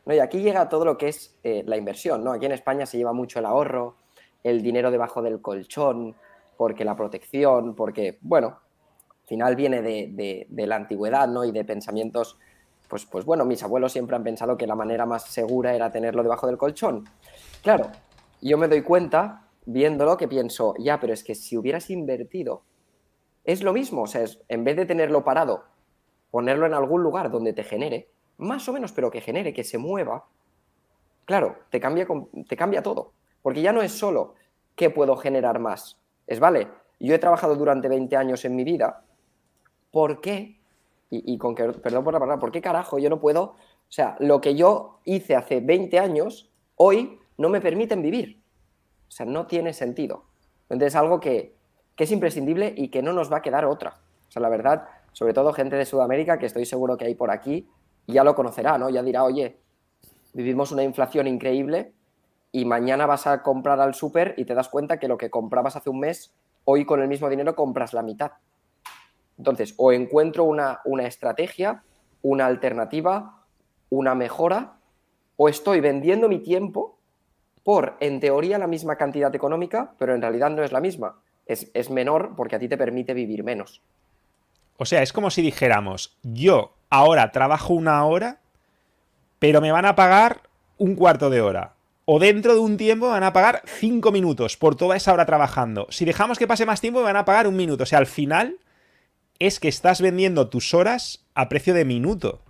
¿No? 0.06 0.14
Y 0.14 0.20
aquí 0.20 0.40
llega 0.40 0.70
todo 0.70 0.86
lo 0.86 0.98
que 0.98 1.10
es 1.10 1.36
eh, 1.44 1.64
la 1.66 1.78
inversión, 1.78 2.24
¿no? 2.24 2.34
Aquí 2.34 2.46
en 2.46 2.52
España 2.52 2.86
se 2.86 2.98
lleva 2.98 3.14
mucho 3.14 3.40
el 3.40 3.46
ahorro, 3.46 3.96
el 4.44 4.62
dinero 4.62 4.92
debajo 4.92 5.22
del 5.22 5.42
colchón, 5.42 6.16
porque 6.58 6.84
la 6.86 6.96
protección, 6.96 7.76
porque, 7.76 8.18
bueno, 8.22 8.60
final 9.28 9.56
viene 9.56 9.82
de, 9.82 10.48
la 10.50 10.76
antigüedad, 10.76 11.28
¿no? 11.28 11.46
Y 11.46 11.52
de 11.52 11.64
pensamientos, 11.66 12.38
pues, 12.88 13.06
pues 13.06 13.26
bueno, 13.26 13.46
mis 13.46 13.64
abuelos 13.64 13.92
siempre 13.92 14.16
han 14.16 14.24
pensado 14.24 14.58
que 14.58 14.68
la 14.68 14.76
manera 14.76 15.06
más 15.06 15.26
segura 15.26 15.76
era 15.76 15.92
tenerlo 15.92 16.24
debajo 16.24 16.48
del 16.48 16.58
colchón. 16.58 17.06
Claro, 17.62 17.90
yo 18.42 18.58
me 18.58 18.68
doy 18.68 18.82
cuenta, 18.82 19.48
viéndolo, 19.66 20.18
que 20.18 20.28
pienso, 20.28 20.74
ya, 20.80 21.00
pero 21.00 21.14
es 21.14 21.24
que 21.24 21.36
si 21.36 21.58
hubieras 21.58 21.90
invertido, 21.90 22.64
es 23.44 23.64
lo 23.64 23.74
mismo, 23.74 24.04
o 24.04 24.08
sea, 24.08 24.26
en 24.48 24.64
vez 24.64 24.76
de 24.76 24.86
tenerlo 24.86 25.24
parado, 25.24 25.66
ponerlo 26.32 26.66
en 26.66 26.74
algún 26.74 27.04
lugar 27.04 27.32
donde 27.32 27.54
te 27.54 27.64
genere, 27.64 28.10
más 28.38 28.68
o 28.68 28.74
menos, 28.74 28.92
pero 28.92 29.10
que 29.10 29.22
genere, 29.22 29.54
que 29.54 29.64
se 29.64 29.78
mueva, 29.78 30.26
claro, 31.26 31.58
te 31.70 31.80
cambia, 31.80 32.08
te 32.48 32.58
cambia 32.58 32.84
todo. 32.84 33.14
Porque 33.42 33.62
ya 33.62 33.72
no 33.72 33.82
es 33.82 33.92
solo 33.94 34.36
qué 34.76 34.90
puedo 34.90 35.16
generar 35.16 35.60
más, 35.60 36.00
es, 36.26 36.40
vale, 36.40 36.68
yo 37.00 37.16
he 37.16 37.20
trabajado 37.20 37.56
durante 37.56 37.88
20 37.88 38.18
años 38.18 38.44
en 38.44 38.56
mi 38.56 38.64
vida 38.64 39.04
¿por 39.92 40.22
qué? 40.22 40.57
Y, 41.10 41.38
con 41.38 41.56
que, 41.56 41.64
perdón 41.64 42.04
por 42.04 42.14
la 42.14 42.20
palabra, 42.20 42.40
¿por 42.40 42.52
qué 42.52 42.62
carajo 42.62 43.00
yo 43.00 43.10
no 43.10 43.22
puedo? 43.22 43.44
O 43.44 43.56
sea, 43.88 44.18
lo 44.20 44.42
que 44.42 44.56
yo 44.56 45.00
hice 45.06 45.36
hace 45.38 45.62
20 45.62 46.00
años, 46.00 46.52
hoy 46.76 47.20
no 47.38 47.48
me 47.48 47.62
permiten 47.62 48.02
vivir. 48.02 48.42
O 49.08 49.12
sea, 49.12 49.26
no 49.26 49.48
tiene 49.48 49.72
sentido. 49.74 50.26
Entonces 50.64 50.88
es 50.88 50.96
algo 50.96 51.20
que, 51.20 51.56
es 51.98 52.12
imprescindible 52.12 52.74
y 52.76 52.90
que 52.90 53.02
no 53.02 53.14
nos 53.14 53.32
va 53.32 53.38
a 53.38 53.42
quedar 53.42 53.66
otra. 53.66 54.02
O 54.28 54.32
sea, 54.32 54.42
la 54.42 54.50
verdad, 54.50 54.88
sobre 55.14 55.34
todo 55.34 55.54
gente 55.54 55.78
de 55.78 55.86
Sudamérica, 55.86 56.38
que 56.38 56.46
estoy 56.46 56.66
seguro 56.66 56.98
que 56.98 57.06
hay 57.06 57.16
por 57.16 57.32
aquí, 57.32 57.70
ya 58.06 58.24
lo 58.24 58.36
conocerá, 58.36 58.78
¿no? 58.78 58.90
Ya 58.90 59.02
dirá, 59.02 59.24
oye, 59.24 59.58
vivimos 60.34 60.72
una 60.72 60.84
inflación 60.84 61.26
increíble 61.26 61.94
y 62.52 62.66
mañana 62.66 63.06
vas 63.06 63.28
a 63.28 63.42
comprar 63.42 63.80
al 63.80 63.96
súper 63.96 64.36
y 64.38 64.46
te 64.46 64.54
das 64.54 64.70
cuenta 64.70 65.00
que 65.00 65.08
lo 65.08 65.18
que 65.18 65.30
comprabas 65.30 65.76
hace 65.76 65.90
un 65.90 66.00
mes, 66.00 66.34
hoy 66.66 66.86
con 66.86 67.02
el 67.02 67.08
mismo 67.08 67.30
dinero 67.30 67.56
compras 67.56 67.94
la 67.94 68.04
mitad. 68.04 68.34
Entonces, 69.38 69.74
o 69.78 69.92
encuentro 69.92 70.44
una, 70.44 70.82
estrategia, 71.06 71.84
una 72.22 72.46
alternativa, 72.46 73.44
una 73.90 74.16
mejora, 74.16 74.78
o 75.36 75.50
estoy 75.50 75.80
vendiendo 75.80 76.28
mi 76.28 76.40
tiempo 76.40 76.98
por, 77.64 77.98
en 78.00 78.20
teoría, 78.20 78.58
la 78.58 78.68
misma 78.68 78.96
cantidad 78.96 79.34
económica, 79.36 79.94
pero 80.00 80.16
en 80.16 80.22
realidad 80.22 80.50
no 80.50 80.64
es 80.64 80.72
la 80.72 80.82
misma. 80.82 81.22
Es, 81.46 81.70
es, 81.74 81.90
menor 81.90 82.34
porque 82.36 82.56
a 82.56 82.60
ti 82.60 82.68
te 82.68 82.78
permite 82.78 83.14
vivir 83.14 83.44
menos. 83.44 83.82
O 84.78 84.86
sea, 84.86 85.02
es 85.02 85.14
como 85.14 85.30
si 85.30 85.42
dijéramos, 85.42 86.18
yo 86.24 86.74
ahora 86.90 87.32
trabajo 87.32 87.74
una 87.74 88.04
hora, 88.06 88.40
pero 89.40 89.62
me 89.62 89.72
van 89.72 89.86
a 89.86 89.96
pagar 89.96 90.42
un 90.78 90.96
cuarto 90.96 91.30
de 91.30 91.42
hora. 91.42 91.74
O 92.06 92.20
dentro 92.20 92.54
de 92.54 92.60
un 92.60 92.78
tiempo 92.78 93.10
van 93.10 93.24
a 93.24 93.34
pagar 93.34 93.62
cinco 93.66 94.12
minutos 94.12 94.56
por 94.56 94.76
toda 94.76 94.96
esa 94.96 95.12
hora 95.14 95.26
trabajando. 95.26 95.88
Si 95.90 96.06
dejamos 96.06 96.40
que 96.40 96.48
pase 96.48 96.66
más 96.66 96.80
tiempo, 96.80 97.00
me 97.00 97.06
van 97.06 97.18
a 97.18 97.26
pagar 97.26 97.48
un 97.48 97.56
minuto. 97.58 97.84
O 97.84 97.86
sea, 97.86 98.00
al 98.00 98.06
final 98.06 98.58
es 99.40 99.60
que 99.60 99.68
estás 99.68 100.02
vendiendo 100.02 100.50
tus 100.50 100.74
horas 100.74 101.26
a 101.36 101.50
precio 101.50 101.74
de 101.74 101.86
minuto 101.86 102.44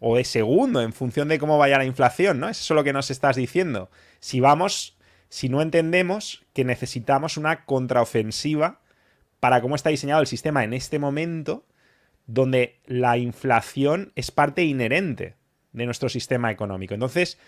o 0.00 0.16
de 0.16 0.24
segundo 0.24 0.82
en 0.82 0.92
función 0.92 1.28
de 1.28 1.38
cómo 1.38 1.58
vaya 1.58 1.78
la 1.78 1.84
inflación, 1.84 2.40
¿no? 2.40 2.48
Eso 2.48 2.74
es 2.74 2.76
lo 2.76 2.84
que 2.84 2.92
nos 2.92 3.10
estás 3.10 3.36
diciendo. 3.36 3.90
Si 4.20 4.40
vamos, 4.40 4.96
si 5.28 5.48
no 5.48 5.62
entendemos 5.62 6.44
que 6.52 6.64
necesitamos 6.64 7.36
una 7.36 7.64
contraofensiva 7.64 8.80
para 9.38 9.60
cómo 9.60 9.76
está 9.76 9.90
diseñado 9.90 10.20
el 10.20 10.26
sistema 10.26 10.64
en 10.64 10.72
este 10.72 10.98
momento, 10.98 11.64
donde 12.26 12.80
la 12.86 13.16
inflación 13.16 14.12
es 14.16 14.30
parte 14.30 14.64
inherente 14.64 15.36
de 15.72 15.86
nuestro 15.86 16.08
sistema 16.08 16.50
económico. 16.50 16.94
Entonces, 16.94 17.38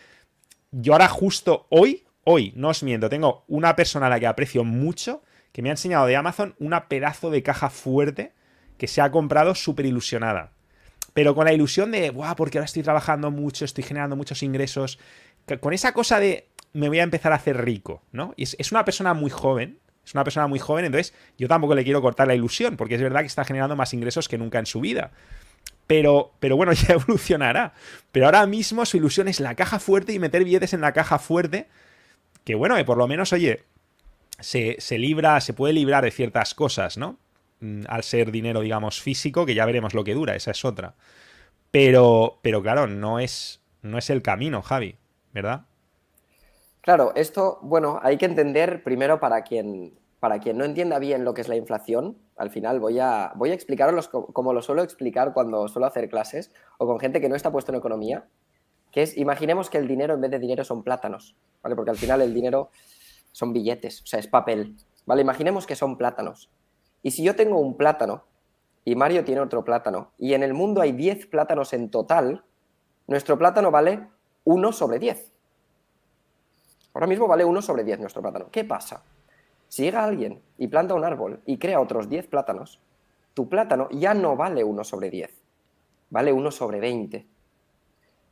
yo 0.70 0.92
ahora 0.92 1.08
justo 1.08 1.66
hoy, 1.70 2.04
hoy, 2.24 2.52
no 2.56 2.68
os 2.68 2.82
miento, 2.82 3.08
tengo 3.08 3.44
una 3.48 3.76
persona 3.76 4.06
a 4.06 4.10
la 4.10 4.20
que 4.20 4.26
aprecio 4.26 4.64
mucho, 4.64 5.22
que 5.52 5.62
me 5.62 5.68
ha 5.68 5.72
enseñado 5.72 6.06
de 6.06 6.16
Amazon 6.16 6.54
una 6.58 6.88
pedazo 6.88 7.30
de 7.30 7.42
caja 7.42 7.70
fuerte 7.70 8.32
que 8.78 8.88
se 8.88 9.00
ha 9.00 9.10
comprado 9.10 9.54
súper 9.54 9.86
ilusionada. 9.86 10.52
Pero 11.12 11.34
con 11.34 11.44
la 11.44 11.52
ilusión 11.52 11.92
de, 11.92 12.10
guau, 12.10 12.34
porque 12.34 12.58
ahora 12.58 12.66
estoy 12.66 12.82
trabajando 12.82 13.30
mucho, 13.30 13.64
estoy 13.64 13.84
generando 13.84 14.16
muchos 14.16 14.42
ingresos. 14.42 14.98
Con 15.60 15.72
esa 15.72 15.92
cosa 15.92 16.18
de, 16.18 16.48
me 16.72 16.88
voy 16.88 16.98
a 16.98 17.04
empezar 17.04 17.32
a 17.32 17.36
hacer 17.36 17.64
rico, 17.64 18.02
¿no? 18.12 18.34
Y 18.36 18.42
es, 18.42 18.72
una 18.72 18.84
persona 18.84 19.14
muy 19.14 19.30
joven, 19.30 19.78
es 20.04 20.12
una 20.12 20.24
persona 20.24 20.48
muy 20.48 20.58
joven, 20.58 20.84
entonces 20.86 21.14
yo 21.38 21.46
tampoco 21.46 21.74
le 21.74 21.84
quiero 21.84 22.02
cortar 22.02 22.26
la 22.26 22.34
ilusión, 22.34 22.76
porque 22.76 22.96
es 22.96 23.00
verdad 23.00 23.20
que 23.20 23.26
está 23.26 23.44
generando 23.44 23.76
más 23.76 23.94
ingresos 23.94 24.28
que 24.28 24.38
nunca 24.38 24.58
en 24.58 24.66
su 24.66 24.80
vida. 24.80 25.12
Pero, 25.86 26.32
pero 26.40 26.56
bueno, 26.56 26.72
ya 26.74 26.94
evolucionará. 26.94 27.74
Pero 28.10 28.26
ahora 28.26 28.44
mismo 28.46 28.84
su 28.84 28.96
ilusión 28.96 29.28
es 29.28 29.38
la 29.38 29.54
caja 29.54 29.78
fuerte 29.78 30.12
y 30.12 30.18
meter 30.18 30.42
billetes 30.44 30.74
en 30.74 30.80
la 30.80 30.92
caja 30.92 31.20
fuerte. 31.20 31.68
Que 32.42 32.56
bueno, 32.56 32.74
que 32.74 32.84
por 32.84 32.98
lo 32.98 33.06
menos, 33.06 33.32
oye, 33.32 33.62
se, 34.40 34.76
se 34.80 34.98
libra, 34.98 35.40
se 35.40 35.52
puede 35.52 35.74
librar 35.74 36.04
de 36.04 36.10
ciertas 36.10 36.54
cosas, 36.54 36.98
¿no? 36.98 37.18
Mm, 37.60 37.82
al 37.88 38.02
ser 38.02 38.30
dinero, 38.30 38.60
digamos, 38.60 39.00
físico, 39.00 39.46
que 39.46 39.54
ya 39.54 39.66
veremos 39.66 39.94
lo 39.94 40.04
que 40.04 40.14
dura, 40.14 40.34
esa 40.34 40.50
es 40.50 40.64
otra. 40.64 40.94
Pero, 41.70 42.38
pero 42.42 42.62
claro, 42.62 42.86
no 42.86 43.18
es, 43.18 43.62
no 43.82 43.98
es 43.98 44.10
el 44.10 44.22
camino, 44.22 44.62
Javi, 44.62 44.96
¿verdad? 45.32 45.66
Claro, 46.80 47.12
esto, 47.16 47.58
bueno, 47.62 47.98
hay 48.02 48.18
que 48.18 48.26
entender 48.26 48.82
primero 48.82 49.18
para 49.18 49.42
quien, 49.42 49.94
para 50.20 50.38
quien 50.40 50.58
no 50.58 50.64
entienda 50.64 50.98
bien 50.98 51.24
lo 51.24 51.32
que 51.32 51.40
es 51.40 51.48
la 51.48 51.56
inflación, 51.56 52.18
al 52.36 52.50
final 52.50 52.80
voy 52.80 52.98
a, 52.98 53.32
voy 53.36 53.50
a 53.50 53.54
explicarlos 53.54 54.08
como 54.08 54.52
lo 54.52 54.60
suelo 54.60 54.82
explicar 54.82 55.32
cuando 55.32 55.68
suelo 55.68 55.86
hacer 55.86 56.08
clases 56.08 56.52
o 56.78 56.86
con 56.86 57.00
gente 57.00 57.20
que 57.20 57.28
no 57.28 57.36
está 57.36 57.50
puesto 57.50 57.72
en 57.72 57.78
economía, 57.78 58.26
que 58.90 59.02
es, 59.02 59.16
imaginemos 59.16 59.70
que 59.70 59.78
el 59.78 59.88
dinero 59.88 60.14
en 60.14 60.20
vez 60.20 60.30
de 60.30 60.38
dinero 60.38 60.64
son 60.64 60.82
plátanos, 60.82 61.36
¿vale? 61.62 61.74
Porque 61.74 61.90
al 61.90 61.96
final 61.96 62.20
el 62.20 62.34
dinero 62.34 62.70
son 63.32 63.52
billetes, 63.52 64.02
o 64.02 64.06
sea, 64.06 64.20
es 64.20 64.26
papel, 64.26 64.76
¿vale? 65.06 65.22
Imaginemos 65.22 65.66
que 65.66 65.76
son 65.76 65.96
plátanos. 65.96 66.50
Y 67.04 67.10
si 67.10 67.22
yo 67.22 67.36
tengo 67.36 67.58
un 67.58 67.76
plátano 67.76 68.24
y 68.82 68.96
Mario 68.96 69.24
tiene 69.24 69.42
otro 69.42 69.62
plátano 69.62 70.10
y 70.18 70.32
en 70.32 70.42
el 70.42 70.54
mundo 70.54 70.80
hay 70.80 70.92
10 70.92 71.26
plátanos 71.26 71.74
en 71.74 71.90
total, 71.90 72.42
nuestro 73.06 73.38
plátano 73.38 73.70
vale 73.70 74.08
1 74.44 74.72
sobre 74.72 74.98
10. 74.98 75.30
Ahora 76.94 77.06
mismo 77.06 77.28
vale 77.28 77.44
1 77.44 77.60
sobre 77.60 77.84
10 77.84 78.00
nuestro 78.00 78.22
plátano. 78.22 78.46
¿Qué 78.50 78.64
pasa? 78.64 79.02
Si 79.68 79.82
llega 79.82 80.02
alguien 80.02 80.40
y 80.56 80.66
planta 80.68 80.94
un 80.94 81.04
árbol 81.04 81.42
y 81.44 81.58
crea 81.58 81.78
otros 81.78 82.08
10 82.08 82.26
plátanos, 82.28 82.80
tu 83.34 83.50
plátano 83.50 83.88
ya 83.90 84.14
no 84.14 84.34
vale 84.34 84.64
1 84.64 84.82
sobre 84.82 85.10
10, 85.10 85.30
vale 86.08 86.32
1 86.32 86.50
sobre 86.50 86.80
20. 86.80 87.26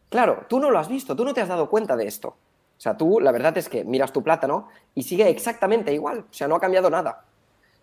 Claro, 0.08 0.46
tú 0.48 0.58
no 0.60 0.70
lo 0.70 0.78
has 0.78 0.88
visto, 0.88 1.14
tú 1.14 1.26
no 1.26 1.34
te 1.34 1.42
has 1.42 1.48
dado 1.48 1.68
cuenta 1.68 1.94
de 1.94 2.06
esto. 2.06 2.28
O 2.28 2.80
sea, 2.82 2.96
tú 2.96 3.20
la 3.20 3.32
verdad 3.32 3.54
es 3.58 3.68
que 3.68 3.84
miras 3.84 4.14
tu 4.14 4.22
plátano 4.22 4.68
y 4.94 5.02
sigue 5.02 5.28
exactamente 5.28 5.92
igual, 5.92 6.20
o 6.20 6.32
sea, 6.32 6.48
no 6.48 6.54
ha 6.54 6.60
cambiado 6.60 6.88
nada. 6.88 7.26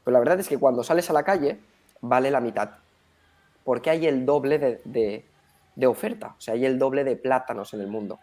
Pero 0.04 0.14
la 0.14 0.20
verdad 0.20 0.40
es 0.40 0.48
que 0.48 0.58
cuando 0.58 0.84
sales 0.84 1.10
a 1.10 1.14
la 1.14 1.24
calle 1.24 1.60
vale 2.02 2.32
la 2.32 2.42
mitad, 2.42 2.70
porque 3.64 3.90
hay 3.90 4.08
el 4.08 4.26
doble 4.26 4.82
de, 4.84 5.26
oferta, 5.88 6.36
o 6.38 6.42
sea, 6.42 6.54
hay 6.54 6.66
el 6.66 6.80
doble 6.80 7.04
de 7.04 7.16
plátanos 7.16 7.74
en 7.74 7.82
el 7.82 7.88
mundo. 7.88 8.20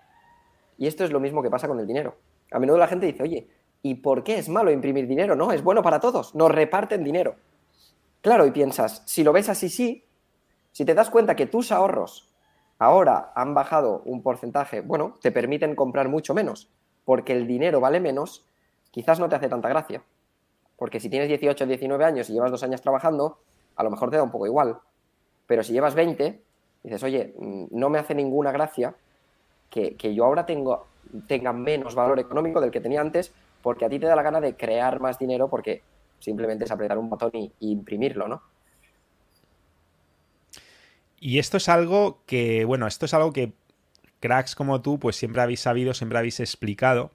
Y 0.79 0.87
esto 0.87 1.05
es 1.05 1.11
lo 1.11 1.21
mismo 1.21 1.43
que 1.43 1.51
pasa 1.51 1.69
con 1.69 1.79
el 1.81 1.87
dinero. 1.87 2.17
A 2.51 2.59
menudo 2.59 2.79
la 2.79 2.89
gente 2.89 3.07
dice, 3.07 3.23
oye, 3.23 3.49
¿y 3.83 3.95
por 3.95 4.25
qué 4.25 4.39
es 4.39 4.49
malo 4.49 4.71
imprimir 4.71 5.07
dinero? 5.07 5.37
No, 5.37 5.53
es 5.53 5.63
bueno 5.63 5.83
para 5.83 6.01
todos, 6.01 6.35
nos 6.35 6.51
reparten 6.51 7.05
dinero. 7.05 7.37
Claro, 8.21 8.47
y 8.47 8.51
piensas, 8.51 9.03
si 9.07 9.23
lo 9.23 9.33
ves 9.33 9.49
así, 9.49 9.69
sí, 9.69 10.05
si 10.73 10.85
te 10.85 10.95
das 10.95 11.11
cuenta 11.11 11.37
que 11.37 11.47
tus 11.47 11.73
ahorros 11.73 12.29
ahora 12.79 13.33
han 13.35 13.55
bajado 13.55 14.03
un 14.05 14.23
porcentaje, 14.23 14.81
bueno, 14.81 15.15
te 15.23 15.33
permiten 15.33 15.75
comprar 15.75 16.09
mucho 16.09 16.35
menos, 16.35 16.69
porque 17.05 17.33
el 17.33 17.47
dinero 17.47 17.81
vale 17.81 18.01
menos, 18.01 18.45
quizás 18.91 19.21
no 19.21 19.29
te 19.29 19.37
hace 19.37 19.49
tanta 19.49 19.69
gracia. 19.69 20.03
Porque 20.77 21.01
si 21.01 21.09
tienes 21.09 21.29
18 21.29 21.65
o 21.65 21.67
19 21.67 22.05
años 22.05 22.29
y 22.29 22.35
llevas 22.35 22.51
dos 22.51 22.63
años 22.63 22.83
trabajando, 22.83 23.39
a 23.77 23.83
lo 23.83 23.91
mejor 23.91 24.11
te 24.11 24.17
da 24.17 24.23
un 24.23 24.31
poco 24.31 24.47
igual. 24.47 24.79
Pero 25.47 25.63
si 25.63 25.73
llevas 25.73 25.95
20, 25.95 26.41
dices, 26.83 27.03
oye, 27.03 27.35
mm, 27.39 27.67
no 27.71 27.89
me 27.89 27.99
hace 27.99 28.15
ninguna 28.15 28.53
gracia 28.53 28.95
que, 29.71 30.15
yo 30.15 30.25
ahora 30.25 30.47
tenga 30.47 31.53
menos 31.53 31.95
valor 31.95 32.19
económico 32.19 32.61
del 32.61 32.71
que 32.71 32.81
tenía 32.81 33.01
antes 33.01 33.33
porque 33.63 33.85
a 33.85 33.89
ti 33.89 33.99
te 33.99 34.07
da 34.07 34.17
la 34.17 34.23
gana 34.23 34.41
de 34.41 34.57
crear 34.57 35.01
más 35.01 35.19
dinero 35.19 35.49
porque 35.49 35.83
simplemente 36.21 36.65
es 36.65 36.71
apretar 36.71 36.99
un 36.99 37.11
botón 37.11 37.33
y, 37.35 37.53
imprimirlo, 37.61 38.29
¿no? 38.29 38.43
Y 41.19 41.39
esto 41.39 41.57
es 41.57 41.69
algo 41.69 42.21
que, 42.27 42.65
bueno, 42.65 42.87
esto 42.87 43.07
es 43.07 43.15
algo 43.15 43.33
que 43.33 43.53
cracks 44.21 44.55
como 44.55 44.83
tú, 44.83 44.99
pues 44.99 45.17
siempre 45.17 45.43
habéis 45.43 45.61
sabido, 45.61 45.95
siempre 45.95 46.19
habéis 46.19 46.41
explicado, 46.41 47.11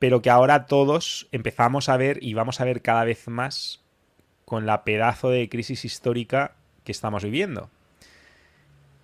pero 0.00 0.22
que 0.22 0.30
ahora 0.30 0.66
todos 0.66 1.28
empezamos 1.30 1.88
a 1.88 1.96
ver 1.96 2.18
y 2.22 2.34
vamos 2.34 2.60
a 2.60 2.64
ver 2.64 2.82
cada 2.82 3.04
vez 3.04 3.28
más 3.28 3.84
con 4.46 4.66
la 4.66 4.82
pedazo 4.82 5.30
de 5.30 5.48
crisis 5.48 5.84
histórica 5.84 6.56
que 6.82 6.90
estamos 6.90 7.22
viviendo. 7.22 7.70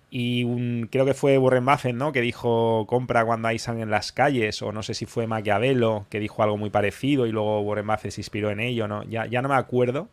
Y 0.09 0.87
creo 0.87 1.05
que 1.05 1.13
fue 1.13 1.37
Warren 1.37 1.65
Buffett, 1.65 1.95
¿no? 1.95 2.11
Que 2.11 2.21
dijo 2.21 2.85
compra 2.87 3.23
cuando 3.25 3.47
hay 3.47 3.59
sangre 3.59 3.83
en 3.83 3.91
las 3.91 4.11
calles, 4.11 4.61
o 4.61 4.71
no 4.71 4.81
sé 4.81 4.95
si 4.95 5.05
fue 5.05 5.27
Maquiavelo, 5.27 6.07
que 6.09 6.19
dijo 6.19 6.41
algo 6.41 6.57
muy 6.57 6.71
parecido 6.71 7.27
y 7.27 7.31
luego 7.31 7.61
Warren 7.61 7.87
Buffett 7.87 8.11
se 8.11 8.21
inspiró 8.21 8.49
en 8.49 8.59
ello, 8.59 8.87
¿no? 8.87 9.03
Ya, 9.03 9.27
ya 9.27 9.43
no 9.43 9.49
me 9.49 9.55
acuerdo. 9.55 10.09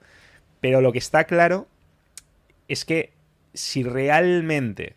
Pero 0.60 0.82
lo 0.82 0.92
que 0.92 0.98
está 0.98 1.24
claro 1.24 1.66
es 2.68 2.84
que 2.84 3.12
si 3.54 3.84
realmente 3.84 4.96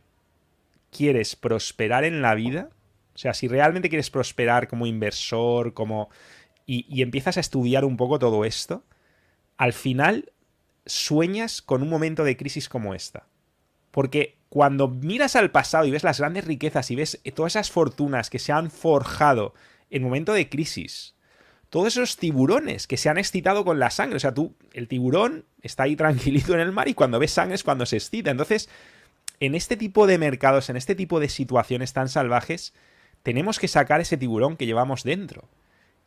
quieres 0.91 1.37
prosperar 1.37 2.03
en 2.03 2.21
la 2.21 2.35
vida, 2.35 2.69
o 3.17 3.19
sea, 3.19 3.33
si 3.33 3.47
realmente 3.47 3.89
quieres 3.89 4.11
prosperar 4.11 4.67
como 4.67 4.85
inversor, 4.85 5.73
como... 5.73 6.11
Y, 6.67 6.85
y 6.87 7.01
empiezas 7.01 7.37
a 7.37 7.39
estudiar 7.39 7.83
un 7.83 7.97
poco 7.97 8.19
todo 8.19 8.45
esto, 8.45 8.83
al 9.57 9.73
final 9.73 10.31
sueñas 10.85 11.63
con 11.63 11.81
un 11.81 11.89
momento 11.89 12.23
de 12.23 12.37
crisis 12.37 12.69
como 12.69 12.93
esta. 12.93 13.25
Porque 13.89 14.37
cuando 14.49 14.87
miras 14.87 15.35
al 15.35 15.49
pasado 15.49 15.85
y 15.85 15.91
ves 15.91 16.03
las 16.03 16.19
grandes 16.19 16.45
riquezas 16.45 16.91
y 16.91 16.95
ves 16.95 17.19
todas 17.33 17.53
esas 17.53 17.71
fortunas 17.71 18.29
que 18.29 18.37
se 18.37 18.51
han 18.51 18.69
forjado 18.69 19.55
en 19.89 20.03
momento 20.03 20.33
de 20.33 20.47
crisis, 20.47 21.15
todos 21.71 21.87
esos 21.87 22.17
tiburones 22.17 22.85
que 22.85 22.97
se 22.97 23.09
han 23.09 23.17
excitado 23.17 23.65
con 23.65 23.79
la 23.79 23.89
sangre, 23.89 24.17
o 24.17 24.19
sea, 24.19 24.35
tú, 24.35 24.53
el 24.73 24.87
tiburón 24.87 25.45
está 25.63 25.83
ahí 25.83 25.95
tranquilito 25.95 26.53
en 26.53 26.59
el 26.59 26.71
mar 26.71 26.87
y 26.87 26.93
cuando 26.93 27.17
ves 27.17 27.31
sangre 27.31 27.55
es 27.55 27.63
cuando 27.63 27.87
se 27.87 27.97
excita. 27.97 28.29
Entonces, 28.29 28.69
en 29.39 29.55
este 29.55 29.77
tipo 29.77 30.05
de 30.05 30.19
mercados, 30.19 30.69
en 30.69 30.77
este 30.77 30.93
tipo 30.93 31.19
de 31.19 31.29
situaciones 31.29 31.93
tan 31.93 32.09
salvajes, 32.09 32.73
tenemos 33.27 33.59
que 33.59 33.67
sacar 33.67 33.99
ese 33.99 34.15
tiburón 34.15 34.55
que 34.55 34.65
llevamos 34.65 35.03
dentro. 35.03 35.49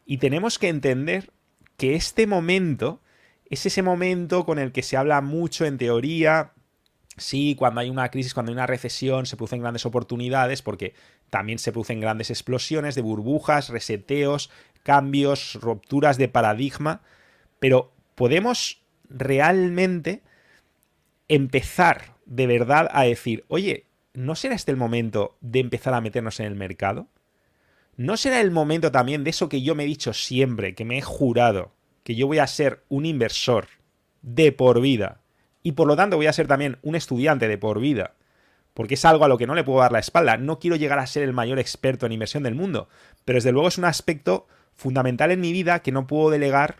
Y 0.07 0.17
tenemos 0.17 0.59
que 0.59 0.69
entender 0.69 1.31
que 1.77 1.95
este 1.95 2.27
momento 2.27 3.03
es 3.45 3.67
ese 3.67 3.83
momento 3.83 4.47
con 4.47 4.59
el 4.59 4.73
que 4.73 4.83
se 4.83 4.97
habla 4.97 5.21
mucho 5.21 5.67
en 5.67 5.77
teoría, 5.77 6.53
Sí, 7.19 7.57
cuando 7.59 7.83
hay 7.83 7.91
una 7.91 8.11
crisis, 8.11 8.33
cuando 8.33 8.53
hay 8.53 8.55
una 8.55 8.67
recesión, 8.67 9.27
se 9.27 9.37
producen 9.37 9.61
grandes 9.61 9.85
oportunidades 9.85 10.63
porque 10.63 10.95
también 11.29 11.59
se 11.59 11.73
producen 11.73 12.01
grandes 12.01 12.31
explosiones 12.31 12.95
de 12.95 13.03
burbujas, 13.03 13.69
reseteos, 13.69 14.49
cambios, 14.83 15.59
rupturas 15.61 16.17
de 16.17 16.29
paradigma, 16.29 17.03
pero 17.59 17.93
podemos 18.15 18.81
realmente 19.11 20.23
empezar 21.29 22.15
de 22.25 22.47
verdad 22.47 22.89
a 22.91 23.03
decir, 23.03 23.45
oye, 23.49 23.90
¿no 24.15 24.35
será 24.35 24.55
este 24.55 24.71
el 24.71 24.77
momento 24.77 25.37
de 25.41 25.61
empezar 25.61 25.95
a 25.95 26.01
meternos 26.01 26.41
en 26.41 26.47
el 26.47 26.55
mercado? 26.55 27.09
¿No 27.97 28.17
será 28.17 28.41
el 28.41 28.51
momento 28.51 28.91
también 28.91 29.25
de 29.25 29.31
eso 29.31 29.49
que 29.49 29.63
yo 29.63 29.75
me 29.75 29.85
he 29.85 29.87
dicho 29.87 30.13
siempre, 30.13 30.75
que 30.75 30.85
me 30.85 30.99
he 30.99 31.03
jurado, 31.03 31.73
que 32.03 32.15
yo 32.15 32.27
voy 32.27 32.39
a 32.39 32.47
ser 32.47 32.83
un 32.89 33.07
inversor 33.07 33.69
de 34.23 34.53
por 34.53 34.81
vida 34.81 35.21
y 35.63 35.73
por 35.73 35.87
lo 35.87 35.97
tanto 35.97 36.17
voy 36.17 36.27
a 36.27 36.33
ser 36.33 36.47
también 36.47 36.79
un 36.83 36.95
estudiante 36.95 37.49
de 37.49 37.59
por 37.59 37.81
vida, 37.81 38.15
porque 38.75 38.95
es 38.95 39.05
algo 39.05 39.25
a 39.25 39.29
lo 39.29 39.37
que 39.37 39.47
no 39.47 39.55
le 39.55 39.65
puedo 39.65 39.81
dar 39.81 39.93
la 39.93 39.99
espalda. 39.99 40.37
No 40.39 40.59
quiero 40.59 40.77
llegar 40.77 40.99
a 40.99 41.07
ser 41.07 41.23
el 41.23 41.33
mayor 41.33 41.59
experto 41.59 42.07
en 42.07 42.13
inversión 42.13 42.43
del 42.43 42.55
mundo, 42.55 42.89
pero 43.25 43.37
desde 43.37 43.53
luego 43.53 43.69
es 43.69 43.79
un 43.79 43.85
aspecto 43.85 44.47
fundamental 44.75 45.31
en 45.31 45.41
mi 45.41 45.53
vida 45.53 45.81
que 45.81 45.93
no 45.93 46.07
puedo 46.07 46.31
delegar 46.31 46.77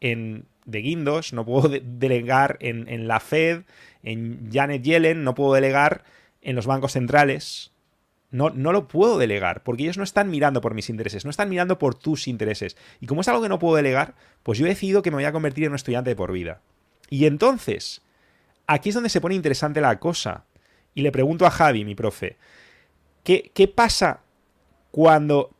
en 0.00 0.46
de 0.68 0.82
Guindos, 0.82 1.32
no 1.32 1.46
puedo 1.46 1.70
delegar 1.82 2.58
en, 2.60 3.08
la 3.08 3.20
Fed, 3.20 3.62
en 4.02 4.50
Janet 4.52 4.82
Yellen, 4.82 5.24
no 5.24 5.34
puedo 5.34 5.54
delegar 5.54 6.04
en 6.42 6.56
los 6.56 6.66
bancos 6.66 6.92
centrales. 6.92 7.72
No, 8.30 8.50
no 8.50 8.72
lo 8.72 8.88
puedo 8.88 9.16
delegar, 9.16 9.62
porque 9.62 9.84
ellos 9.84 9.96
no 9.96 10.04
están 10.04 10.30
mirando 10.30 10.60
por 10.60 10.74
mis 10.74 10.90
intereses, 10.90 11.24
no 11.24 11.30
están 11.30 11.48
mirando 11.48 11.78
por 11.78 11.94
tus 11.94 12.28
intereses. 12.28 12.76
Y 13.00 13.06
como 13.06 13.22
es 13.22 13.28
algo 13.28 13.42
que 13.42 13.48
no 13.48 13.58
puedo 13.58 13.76
delegar, 13.76 14.14
pues 14.42 14.58
yo 14.58 14.66
he 14.66 14.68
decidido 14.68 15.00
que 15.00 15.10
me 15.10 15.16
voy 15.16 15.24
a 15.24 15.32
convertir 15.32 15.64
en 15.64 15.70
un 15.70 15.76
estudiante 15.76 16.10
de 16.10 16.16
por 16.16 16.32
vida. 16.32 16.60
Y 17.08 17.24
entonces, 17.24 18.02
aquí 18.66 18.90
es 18.90 18.94
donde 18.94 19.08
se 19.08 19.20
pone 19.20 19.34
interesante 19.34 19.80
la 19.80 19.98
cosa. 19.98 20.44
Y 20.94 21.02
le 21.02 21.12
pregunto 21.12 21.46
a 21.46 21.50
Javi, 21.50 21.84
mi 21.84 21.94
profe, 21.94 22.36
¿qué, 23.24 23.50
qué 23.54 23.66
pasa 23.66 24.20
cuando, 24.90 25.50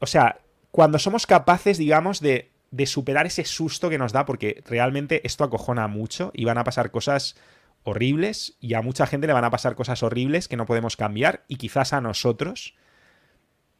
o 0.00 0.06
sea, 0.06 0.38
cuando 0.70 0.98
somos 0.98 1.26
capaces, 1.26 1.76
digamos, 1.76 2.20
de, 2.20 2.50
de 2.70 2.86
superar 2.86 3.26
ese 3.26 3.44
susto 3.44 3.88
que 3.88 3.98
nos 3.98 4.12
da, 4.12 4.24
porque 4.24 4.62
realmente 4.66 5.24
esto 5.26 5.44
acojona 5.44 5.86
mucho 5.86 6.30
y 6.34 6.44
van 6.44 6.58
a 6.58 6.64
pasar 6.64 6.90
cosas 6.90 7.36
horribles 7.84 8.56
y 8.60 8.74
a 8.74 8.82
mucha 8.82 9.06
gente 9.06 9.26
le 9.26 9.32
van 9.32 9.44
a 9.44 9.50
pasar 9.50 9.76
cosas 9.76 10.02
horribles 10.02 10.48
que 10.48 10.56
no 10.56 10.66
podemos 10.66 10.96
cambiar 10.96 11.44
y 11.48 11.56
quizás 11.56 11.92
a 11.92 12.00
nosotros. 12.00 12.74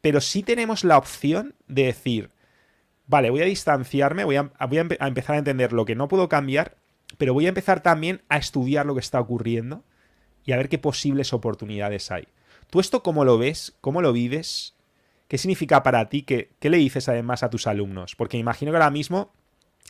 Pero 0.01 0.21
sí 0.21 0.43
tenemos 0.43 0.83
la 0.83 0.97
opción 0.97 1.55
de 1.67 1.85
decir, 1.85 2.31
vale, 3.07 3.29
voy 3.29 3.41
a 3.41 3.45
distanciarme, 3.45 4.23
voy 4.23 4.37
a, 4.37 4.51
voy 4.67 4.77
a 4.77 5.07
empezar 5.07 5.35
a 5.35 5.39
entender 5.39 5.73
lo 5.73 5.85
que 5.85 5.95
no 5.95 6.07
puedo 6.07 6.29
cambiar 6.29 6.77
pero 7.17 7.33
voy 7.33 7.45
a 7.45 7.49
empezar 7.49 7.81
también 7.81 8.21
a 8.29 8.37
estudiar 8.37 8.85
lo 8.85 8.93
que 8.93 8.99
está 8.99 9.19
ocurriendo 9.19 9.83
y 10.43 10.51
a 10.51 10.57
ver 10.57 10.69
qué 10.69 10.77
posibles 10.77 11.33
oportunidades 11.33 12.11
hay. 12.11 12.27
¿Tú 12.69 12.79
esto 12.79 13.03
cómo 13.03 13.25
lo 13.25 13.37
ves? 13.37 13.75
¿Cómo 13.81 14.01
lo 14.01 14.11
vives? 14.11 14.75
¿Qué 15.27 15.37
significa 15.37 15.83
para 15.83 16.09
ti? 16.09 16.23
¿Qué, 16.23 16.51
qué 16.59 16.69
le 16.69 16.77
dices 16.77 17.09
además 17.09 17.43
a 17.43 17.49
tus 17.49 17.67
alumnos? 17.67 18.15
Porque 18.15 18.37
imagino 18.37 18.71
que 18.71 18.77
ahora 18.77 18.91
mismo 18.91 19.33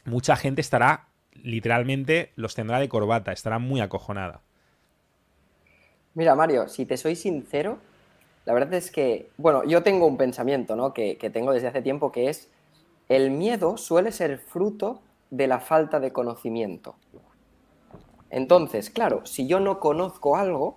mucha 0.06 0.36
gente 0.36 0.62
estará, 0.62 1.10
literalmente, 1.44 2.32
los 2.36 2.56
tendrá 2.56 2.80
de 2.80 2.90
corbata, 2.90 3.32
estará 3.32 3.60
muy 3.60 3.82
acojonada. 3.82 4.42
Mira, 6.14 6.36
Mario, 6.36 6.68
si 6.68 6.86
te 6.86 6.98
soy 6.98 7.16
sincero, 7.16 7.78
la 8.46 8.54
verdad 8.54 8.76
es 8.76 8.92
que, 8.92 9.30
bueno, 9.38 9.64
yo 9.66 9.84
tengo 9.84 10.08
un 10.08 10.18
pensamiento, 10.18 10.76
¿no? 10.76 10.94
Que, 10.94 11.18
que 11.18 11.30
tengo 11.30 11.52
desde 11.52 11.68
hace 11.68 11.82
tiempo, 11.82 12.12
que 12.12 12.30
es, 12.30 12.50
el 13.10 13.32
miedo 13.32 13.78
suele 13.78 14.12
ser 14.12 14.38
fruto 14.40 15.02
de 15.30 15.48
la 15.48 15.60
falta 15.60 16.00
de 16.00 16.12
conocimiento. 16.12 16.96
Entonces, 18.30 18.90
claro, 18.90 19.26
si 19.26 19.48
yo 19.48 19.60
no 19.60 19.80
conozco 19.80 20.36
algo, 20.36 20.76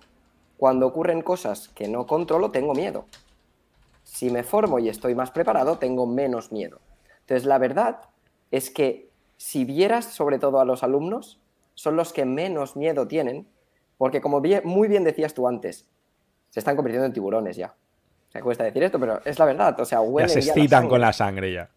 cuando 0.57 0.87
ocurren 0.87 1.21
cosas 1.21 1.69
que 1.69 1.87
no 1.87 2.05
controlo, 2.05 2.51
tengo 2.51 2.73
miedo. 2.73 3.05
Si 4.03 4.29
me 4.29 4.43
formo 4.43 4.79
y 4.79 4.89
estoy 4.89 5.15
más 5.15 5.31
preparado, 5.31 5.77
tengo 5.77 6.05
menos 6.05 6.51
miedo. 6.51 6.79
Entonces, 7.21 7.45
la 7.45 7.57
verdad 7.57 8.01
es 8.51 8.69
que 8.69 9.08
si 9.39 9.65
vieras 9.65 10.05
sobre 10.05 10.37
todo 10.37 10.59
a 10.59 10.65
los 10.65 10.83
alumnos, 10.83 11.39
son 11.73 11.95
los 11.95 12.13
que 12.13 12.25
menos 12.25 12.75
miedo 12.75 13.07
tienen, 13.07 13.47
porque 13.97 14.21
como 14.21 14.41
muy 14.63 14.87
bien 14.87 15.03
decías 15.03 15.33
tú 15.33 15.47
antes, 15.47 15.87
se 16.51 16.59
están 16.59 16.75
convirtiendo 16.75 17.07
en 17.07 17.13
tiburones 17.13 17.57
ya. 17.57 17.73
Me 18.35 18.41
cuesta 18.41 18.63
decir 18.63 18.83
esto, 18.83 18.99
pero 18.99 19.21
es 19.25 19.39
la 19.39 19.45
verdad. 19.45 19.79
O 19.79 19.85
sea, 19.85 20.01
huelen 20.01 20.27
ya 20.29 20.41
se 20.41 20.49
excitan 20.49 20.87
con 20.87 21.01
la 21.01 21.13
sangre 21.13 21.51
ya 21.51 21.69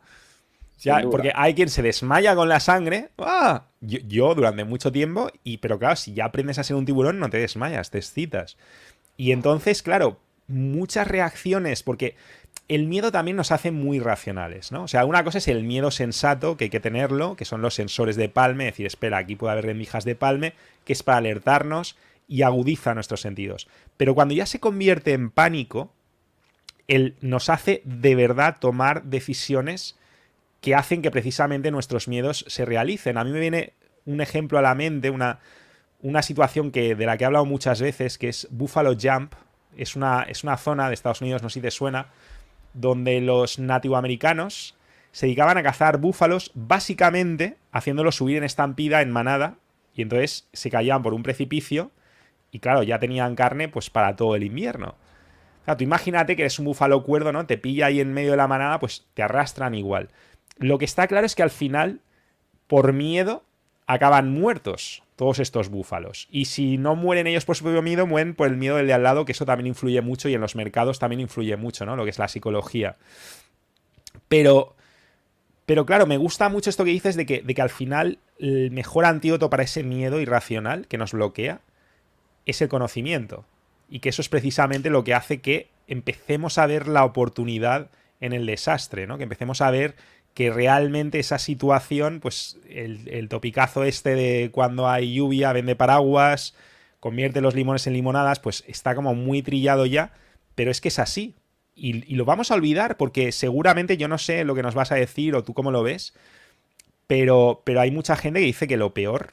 porque 1.11 1.33
hay 1.35 1.55
quien 1.55 1.69
se 1.69 1.83
desmaya 1.83 2.35
con 2.35 2.49
la 2.49 2.61
sangre. 2.61 3.11
¡Ah! 3.19 3.67
Yo, 3.81 4.35
durante 4.35 4.65
mucho 4.65 4.93
tiempo, 4.93 5.31
y 5.45 5.59
pero 5.59 5.79
claro, 5.79 5.97
si 5.97 6.15
ya 6.15 6.27
aprendes 6.27 6.59
a 6.59 6.65
ser 6.65 6.77
un 6.77 6.85
tiburón, 6.85 7.19
no 7.19 7.31
te 7.31 7.39
desmayas, 7.39 7.91
te 7.91 7.99
excitas. 7.99 8.57
Y 9.17 9.33
entonces, 9.33 9.83
claro, 9.83 10.19
muchas 10.49 11.09
reacciones, 11.09 11.83
porque 11.83 12.17
el 12.69 12.87
miedo 12.87 13.13
también 13.13 13.37
nos 13.37 13.53
hace 13.53 13.71
muy 13.71 13.99
racionales, 13.99 14.73
¿no? 14.73 14.85
O 14.85 14.89
sea, 14.89 15.05
una 15.05 15.25
cosa 15.25 15.39
es 15.39 15.49
el 15.49 15.63
miedo 15.63 15.91
sensato, 15.91 16.57
que 16.57 16.65
hay 16.65 16.71
que 16.71 16.81
tenerlo, 16.81 17.37
que 17.37 17.45
son 17.45 17.61
los 17.61 17.75
sensores 17.75 18.17
de 18.17 18.29
palme, 18.29 18.65
decir, 18.65 18.87
espera, 18.87 19.19
aquí 19.19 19.37
puede 19.37 19.53
haber 19.53 19.67
rendijas 19.67 20.05
de 20.05 20.15
palme, 20.15 20.55
que 20.85 20.93
es 20.93 21.03
para 21.03 21.19
alertarnos 21.19 21.97
y 22.29 22.43
agudiza 22.43 22.95
nuestros 22.95 23.21
sentidos. 23.21 23.69
Pero 23.97 24.15
cuando 24.15 24.35
ya 24.35 24.47
se 24.47 24.61
convierte 24.61 25.13
en 25.13 25.31
pánico, 25.31 25.93
él 26.89 27.17
nos 27.21 27.51
hace 27.51 27.83
de 27.85 28.15
verdad 28.15 28.57
tomar 28.59 29.05
decisiones 29.05 29.99
que 30.61 30.75
hacen 30.75 31.03
que 31.03 31.11
precisamente 31.11 31.71
nuestros 31.71 32.09
miedos 32.09 32.45
se 32.49 32.65
realicen. 32.65 33.19
A 33.19 33.25
mí 33.25 33.33
me 33.33 33.41
viene 33.41 33.75
un 34.07 34.21
ejemplo 34.21 34.59
a 34.59 34.63
la 34.63 34.75
mente, 34.75 35.11
una, 35.11 35.41
una 36.01 36.23
situación 36.23 36.71
que, 36.71 36.95
de 36.95 37.07
la 37.07 37.17
que 37.17 37.25
he 37.25 37.27
hablado 37.27 37.45
muchas 37.45 37.81
veces, 37.83 38.17
que 38.17 38.29
es 38.29 38.49
Buffalo 38.51 38.97
Jump. 39.01 39.35
Es 39.77 39.97
una, 39.97 40.23
es 40.23 40.45
una 40.45 40.57
zona 40.57 40.89
de 40.89 40.95
Estados 40.95 41.21
Unidos, 41.21 41.43
no 41.43 41.49
sé 41.49 41.55
si 41.55 41.61
te 41.61 41.71
suena, 41.71 42.09
donde 42.75 43.21
los 43.21 43.59
nativoamericanos 43.59 44.77
se 45.13 45.27
dedicaban 45.27 45.59
a 45.59 45.63
cazar 45.63 45.99
búfalos, 45.99 46.51
básicamente 46.55 47.57
haciéndolos 47.71 48.17
subir 48.17 48.39
en 48.39 48.45
estampida, 48.45 49.03
en 49.03 49.11
manada, 49.11 49.57
y 49.95 50.03
entonces 50.03 50.49
se 50.53 50.71
caían 50.71 51.03
por 51.03 51.15
un 51.15 51.23
precipicio 51.23 51.91
y 52.51 52.61
claro, 52.61 52.83
ya 52.83 52.99
tenían 52.99 53.35
carne 53.35 53.69
pues 53.69 53.91
para 53.91 54.17
todo 54.17 54.37
el 54.37 54.43
invierno. 54.43 54.97
O 55.63 55.65
sea, 55.65 55.77
tú 55.77 55.85
imagínate 55.85 56.35
que 56.35 56.43
eres 56.43 56.59
un 56.59 56.67
búfalo 56.67 57.03
cuerdo, 57.05 57.33
¿no? 57.33 57.47
Te 57.47 57.59
pilla 57.59 57.87
ahí 57.87 58.01
en 58.01 58.13
medio 58.13 58.33
de 58.33 58.37
la 58.37 58.49
manada, 58.49 58.79
pues 58.79 59.07
te 59.15 59.23
arrastran 59.23 59.75
igual. 59.75 60.09
Lo 60.59 60.79
que 60.79 60.85
está 60.85 61.07
claro 61.07 61.25
es 61.25 61.35
que 61.35 61.43
al 61.43 61.51
final, 61.51 62.01
por 62.67 62.93
miedo, 62.93 63.45
acaban 63.87 64.33
muertos. 64.33 65.03
Todos 65.17 65.39
estos 65.39 65.69
búfalos. 65.69 66.29
Y 66.31 66.47
si 66.47 66.79
no 66.79 66.97
mueren 66.97 67.27
ellos 67.27 67.45
por 67.45 67.57
su 67.57 67.65
propio 67.65 67.83
miedo, 67.83 68.07
mueren 68.07 68.35
por 68.35 68.49
el 68.49 68.57
miedo 68.57 68.77
del 68.77 68.87
de 68.87 68.93
al 68.93 69.03
lado, 69.03 69.25
que 69.25 69.33
eso 69.33 69.45
también 69.45 69.67
influye 69.67 70.01
mucho 70.01 70.29
y 70.29 70.35
en 70.35 70.41
los 70.41 70.57
mercados 70.57 70.99
también 70.99 71.21
influye 71.21 71.57
mucho, 71.57 71.85
¿no? 71.87 71.97
Lo 71.97 72.05
que 72.05 72.11
es 72.11 72.19
la 72.19 72.29
psicología. 72.29 72.97
Pero, 74.29 74.75
pero 75.67 75.87
claro, 75.87 76.07
me 76.07 76.17
gusta 76.17 76.49
mucho 76.49 76.71
esto 76.71 76.85
que 76.85 76.91
dices 76.91 77.17
de 77.17 77.27
que, 77.27 77.43
de 77.43 77.55
que 77.55 77.63
al 77.63 77.71
final 77.71 78.19
el 78.39 78.71
mejor 78.71 79.05
antídoto 79.05 79.51
para 79.51 79.63
ese 79.63 79.83
miedo 79.83 80.21
irracional 80.21 80.87
que 80.89 80.99
nos 80.99 81.13
bloquea 81.13 81.61
es 82.47 82.61
el 82.63 82.69
conocimiento. 82.69 83.45
Y 83.89 84.01
que 84.01 84.09
eso 84.09 84.23
es 84.23 84.29
precisamente 84.29 84.89
lo 84.89 85.05
que 85.05 85.15
hace 85.15 85.41
que 85.41 85.69
empecemos 85.87 86.57
a 86.59 86.67
ver 86.67 86.89
la 86.89 87.05
oportunidad 87.05 87.91
en 88.21 88.33
el 88.33 88.47
desastre, 88.47 89.07
¿no? 89.07 89.19
Que 89.19 89.25
empecemos 89.25 89.61
a 89.61 89.71
ver 89.71 89.97
que 90.35 90.51
realmente 90.51 91.19
esa 91.19 91.39
situación, 91.39 92.21
pues 92.21 92.59
el, 92.69 93.29
topicazo 93.29 93.85
este 93.85 94.15
de 94.15 94.51
cuando 94.51 94.89
hay 94.89 95.15
lluvia, 95.15 95.53
vende 95.53 95.77
paraguas, 95.77 96.55
convierte 97.01 97.41
los 97.41 97.55
limones 97.55 97.87
en 97.87 97.93
limonadas, 97.93 98.41
pues 98.41 98.65
está 98.67 98.95
como 98.95 99.15
muy 99.15 99.43
trillado 99.43 99.87
ya, 99.87 100.13
pero 100.55 100.71
es 100.71 100.81
que 100.81 100.89
es 100.89 100.99
así. 100.99 101.35
Y, 101.75 102.15
lo 102.15 102.25
vamos 102.25 102.51
a 102.51 102.55
olvidar 102.55 102.97
porque 102.97 103.33
seguramente 103.33 103.97
yo 103.97 104.09
no 104.09 104.19
sé 104.19 104.45
lo 104.45 104.55
que 104.55 104.63
nos 104.63 104.75
vas 104.75 104.93
a 104.93 104.97
decir 104.97 105.35
o 105.35 105.45
tú 105.45 105.55
cómo 105.55 105.71
lo 105.71 105.83
ves, 105.83 106.15
pero, 107.07 107.63
pero 107.65 107.81
hay 107.81 107.91
mucha 107.91 108.17
gente 108.17 108.41
que 108.41 108.47
dice 108.47 108.69
que 108.69 108.77
lo 108.77 108.95
peor 108.95 109.33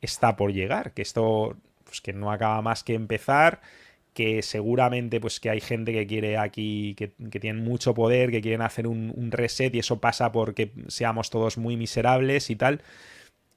está 0.00 0.36
por 0.36 0.52
llegar, 0.52 0.92
que 0.92 1.02
esto 1.02 1.56
pues 1.84 2.00
que 2.00 2.12
no 2.12 2.32
acaba 2.32 2.62
más 2.62 2.82
que 2.82 2.94
empezar 2.94 3.60
que 4.14 4.42
seguramente 4.42 5.20
pues 5.20 5.40
que 5.40 5.50
hay 5.50 5.60
gente 5.60 5.92
que 5.92 6.06
quiere 6.06 6.36
aquí, 6.36 6.94
que, 6.96 7.12
que 7.30 7.40
tienen 7.40 7.64
mucho 7.64 7.94
poder, 7.94 8.30
que 8.30 8.42
quieren 8.42 8.62
hacer 8.62 8.86
un, 8.86 9.30
reset 9.30 9.74
y 9.74 9.78
eso 9.78 10.00
pasa 10.00 10.32
porque 10.32 10.72
seamos 10.88 11.30
todos 11.30 11.56
muy 11.56 11.76
miserables 11.76 12.50
y 12.50 12.56
tal. 12.56 12.82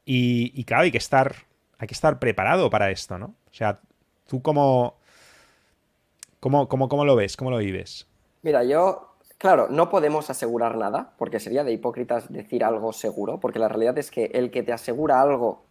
Y, 0.06 0.64
claro, 0.66 0.84
hay 0.84 0.92
que 0.92 1.00
estar, 1.00 1.36
hay 1.80 1.88
que 1.88 1.94
estar 1.94 2.20
preparado 2.20 2.70
para 2.70 2.92
esto, 2.92 3.18
¿no? 3.18 3.34
O 3.50 3.54
sea, 3.54 3.80
tú 4.28 4.42
cómo, 4.42 4.96
cómo, 6.40 6.68
cómo, 6.70 6.88
cómo 6.88 7.06
lo 7.06 7.16
ves, 7.16 7.36
cómo 7.36 7.50
lo 7.50 7.58
vives. 7.58 8.08
Mira, 8.44 8.64
yo, 8.64 9.16
claro, 9.40 9.68
no 9.70 9.90
podemos 9.90 10.30
asegurar 10.30 10.78
nada, 10.78 11.14
porque 11.18 11.40
sería 11.40 11.64
de 11.64 11.74
hipócritas 11.74 12.32
decir 12.32 12.64
algo 12.64 12.94
seguro, 12.94 13.40
porque 13.40 13.60
la 13.60 13.68
realidad 13.68 13.98
es 13.98 14.12
que 14.12 14.26
el 14.26 14.52
que 14.52 14.62
te 14.62 14.72
asegura 14.72 15.20
algo 15.20 15.64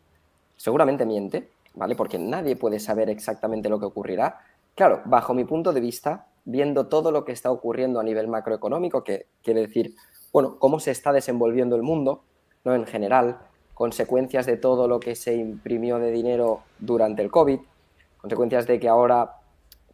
seguramente 0.57 1.07
miente, 1.07 1.49
¿vale? 1.75 1.95
Porque 1.95 2.19
nadie 2.19 2.57
puede 2.57 2.81
saber 2.81 3.09
exactamente 3.09 3.69
lo 3.69 3.79
que 3.79 3.87
ocurrirá 3.87 4.41
Claro, 4.75 5.03
bajo 5.05 5.35
mi 5.35 5.45
punto 5.45 5.73
de 5.73 5.81
vista, 5.81 6.27
viendo 6.45 6.89
todo 6.89 7.13
lo 7.13 7.25
que 7.25 7.33
está 7.33 7.51
ocurriendo 7.51 8.01
a 8.01 8.03
nivel 8.03 8.29
macroeconómico, 8.29 9.05
que 9.05 9.27
quiere 9.43 9.61
decir, 9.61 9.95
bueno, 10.33 10.59
cómo 10.59 10.81
se 10.81 10.91
está 10.91 11.13
desenvolviendo 11.13 11.77
el 11.77 11.83
mundo, 11.83 12.25
¿no? 12.65 12.75
En 12.75 12.85
general, 12.87 13.39
consecuencias 13.73 14.47
de 14.47 14.57
todo 14.57 14.89
lo 14.89 15.01
que 15.01 15.15
se 15.15 15.35
imprimió 15.35 15.99
de 15.99 16.11
dinero 16.11 16.63
durante 16.81 17.23
el 17.23 17.31
COVID, 17.31 17.61
consecuencias 18.19 18.67
de 18.67 18.81
que 18.81 18.89
ahora, 18.89 19.37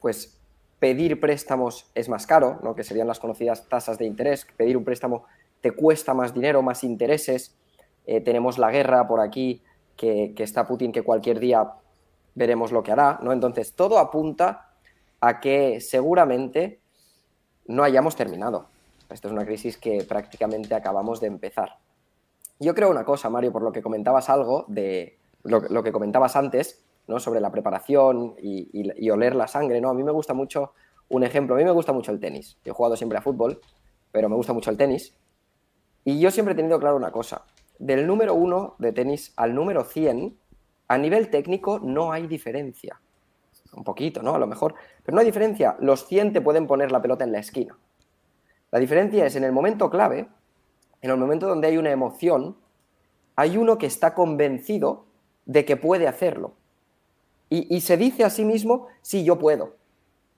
pues, 0.01 0.41
pedir 0.79 1.21
préstamos 1.21 1.91
es 1.95 2.09
más 2.09 2.27
caro, 2.27 2.59
¿no? 2.63 2.75
Que 2.75 2.85
serían 2.85 3.07
las 3.07 3.21
conocidas 3.21 3.69
tasas 3.69 3.99
de 3.99 4.07
interés. 4.07 4.47
Pedir 4.57 4.79
un 4.79 4.85
préstamo 4.85 5.25
te 5.61 5.73
cuesta 5.73 6.15
más 6.15 6.33
dinero, 6.33 6.63
más 6.63 6.85
intereses. 6.85 7.55
Eh, 8.07 8.23
tenemos 8.23 8.57
la 8.57 8.71
guerra 8.71 9.07
por 9.07 9.21
aquí, 9.21 9.63
que, 9.95 10.33
que 10.35 10.43
está 10.43 10.67
Putin, 10.67 10.91
que 10.91 11.03
cualquier 11.03 11.39
día 11.39 11.75
veremos 12.35 12.73
lo 12.73 12.83
que 12.83 12.93
hará, 12.93 13.19
¿no? 13.23 13.33
Entonces, 13.33 13.75
todo 13.75 13.99
apunta 13.99 14.70
a 15.21 15.41
que 15.41 15.81
seguramente 15.81 16.81
no 17.67 17.85
hayamos 17.85 18.17
terminado. 18.17 18.67
Esto 19.11 19.29
es 19.29 19.33
una 19.33 19.45
crisis 19.45 19.77
que 19.77 20.05
prácticamente 20.05 20.75
acabamos 20.75 21.21
de 21.21 21.27
empezar. 21.27 21.79
Yo 22.59 22.75
creo 22.75 22.91
una 22.91 23.05
cosa, 23.05 23.31
Mario, 23.31 23.53
por 23.53 23.63
lo 23.63 23.73
que 23.73 23.83
comentabas 23.83 24.29
algo 24.29 24.65
de 24.69 25.19
lo, 25.43 25.83
que 25.83 25.93
comentabas 25.93 26.37
antes, 26.37 26.85
¿no? 27.07 27.19
Sobre 27.19 27.41
la 27.41 27.51
preparación 27.51 28.35
y, 28.41 29.11
oler 29.11 29.35
la 29.35 29.47
sangre, 29.47 29.81
¿no? 29.81 29.91
A 29.91 29.95
mí 29.95 30.03
me 30.03 30.13
gusta 30.13 30.35
mucho 30.35 30.73
un 31.09 31.25
ejemplo. 31.25 31.55
A 31.55 31.59
mí 31.59 31.65
me 31.65 31.71
gusta 31.71 31.93
mucho 31.93 32.13
el 32.13 32.21
tenis. 32.21 32.59
Yo 32.65 32.73
he 32.73 32.75
jugado 32.75 32.97
siempre 32.97 33.19
a 33.19 33.23
fútbol, 33.23 33.61
pero 34.13 34.29
me 34.29 34.37
gusta 34.37 34.53
mucho 34.53 34.71
el 34.71 34.77
tenis. 34.77 35.15
Y 36.05 36.21
yo 36.21 36.31
siempre 36.31 36.53
he 36.53 36.57
tenido 36.57 36.79
claro 36.79 36.97
una 36.97 37.11
cosa. 37.11 37.45
Del 37.79 38.07
número 38.07 38.35
uno 38.35 38.75
de 38.79 38.93
tenis 38.93 39.33
al 39.37 39.55
número 39.55 39.85
100, 39.85 40.39
a 40.89 40.99
nivel 40.99 41.31
técnico 41.31 41.79
no 41.79 42.13
hay 42.13 42.27
diferencia 42.27 43.01
un 43.75 43.85
poquito, 43.85 44.23
¿no? 44.23 44.35
A 44.35 44.39
lo 44.39 44.47
mejor. 44.47 44.75
Pero 45.03 45.15
no 45.15 45.21
hay 45.21 45.27
diferencia. 45.27 45.77
Los 45.81 46.07
100 46.07 46.33
te 46.33 46.41
pueden 46.41 46.67
poner 46.67 46.93
la 46.93 47.03
pelota 47.03 47.25
en 47.25 47.33
la 47.33 47.39
esquina. 47.39 47.77
La 48.71 48.79
diferencia 48.79 49.27
es 49.27 49.37
en 49.37 49.45
el 49.45 49.53
momento 49.53 49.91
clave, 49.91 50.29
en 51.03 51.11
el 51.11 51.17
momento 51.17 51.47
donde 51.47 51.69
hay 51.69 51.77
una 51.77 51.91
emoción, 51.91 52.57
hay 53.37 53.57
uno 53.57 53.79
que 53.79 53.87
está 53.87 54.15
convencido 54.15 55.07
de 55.47 55.65
que 55.65 55.77
puede 55.77 56.07
hacerlo. 56.07 56.55
Y, 57.53 57.81
se 57.81 57.97
dice 57.97 58.23
a 58.23 58.31
sí 58.31 58.45
mismo, 58.45 58.87
sí, 59.03 59.25
yo 59.25 59.37
puedo. 59.37 59.75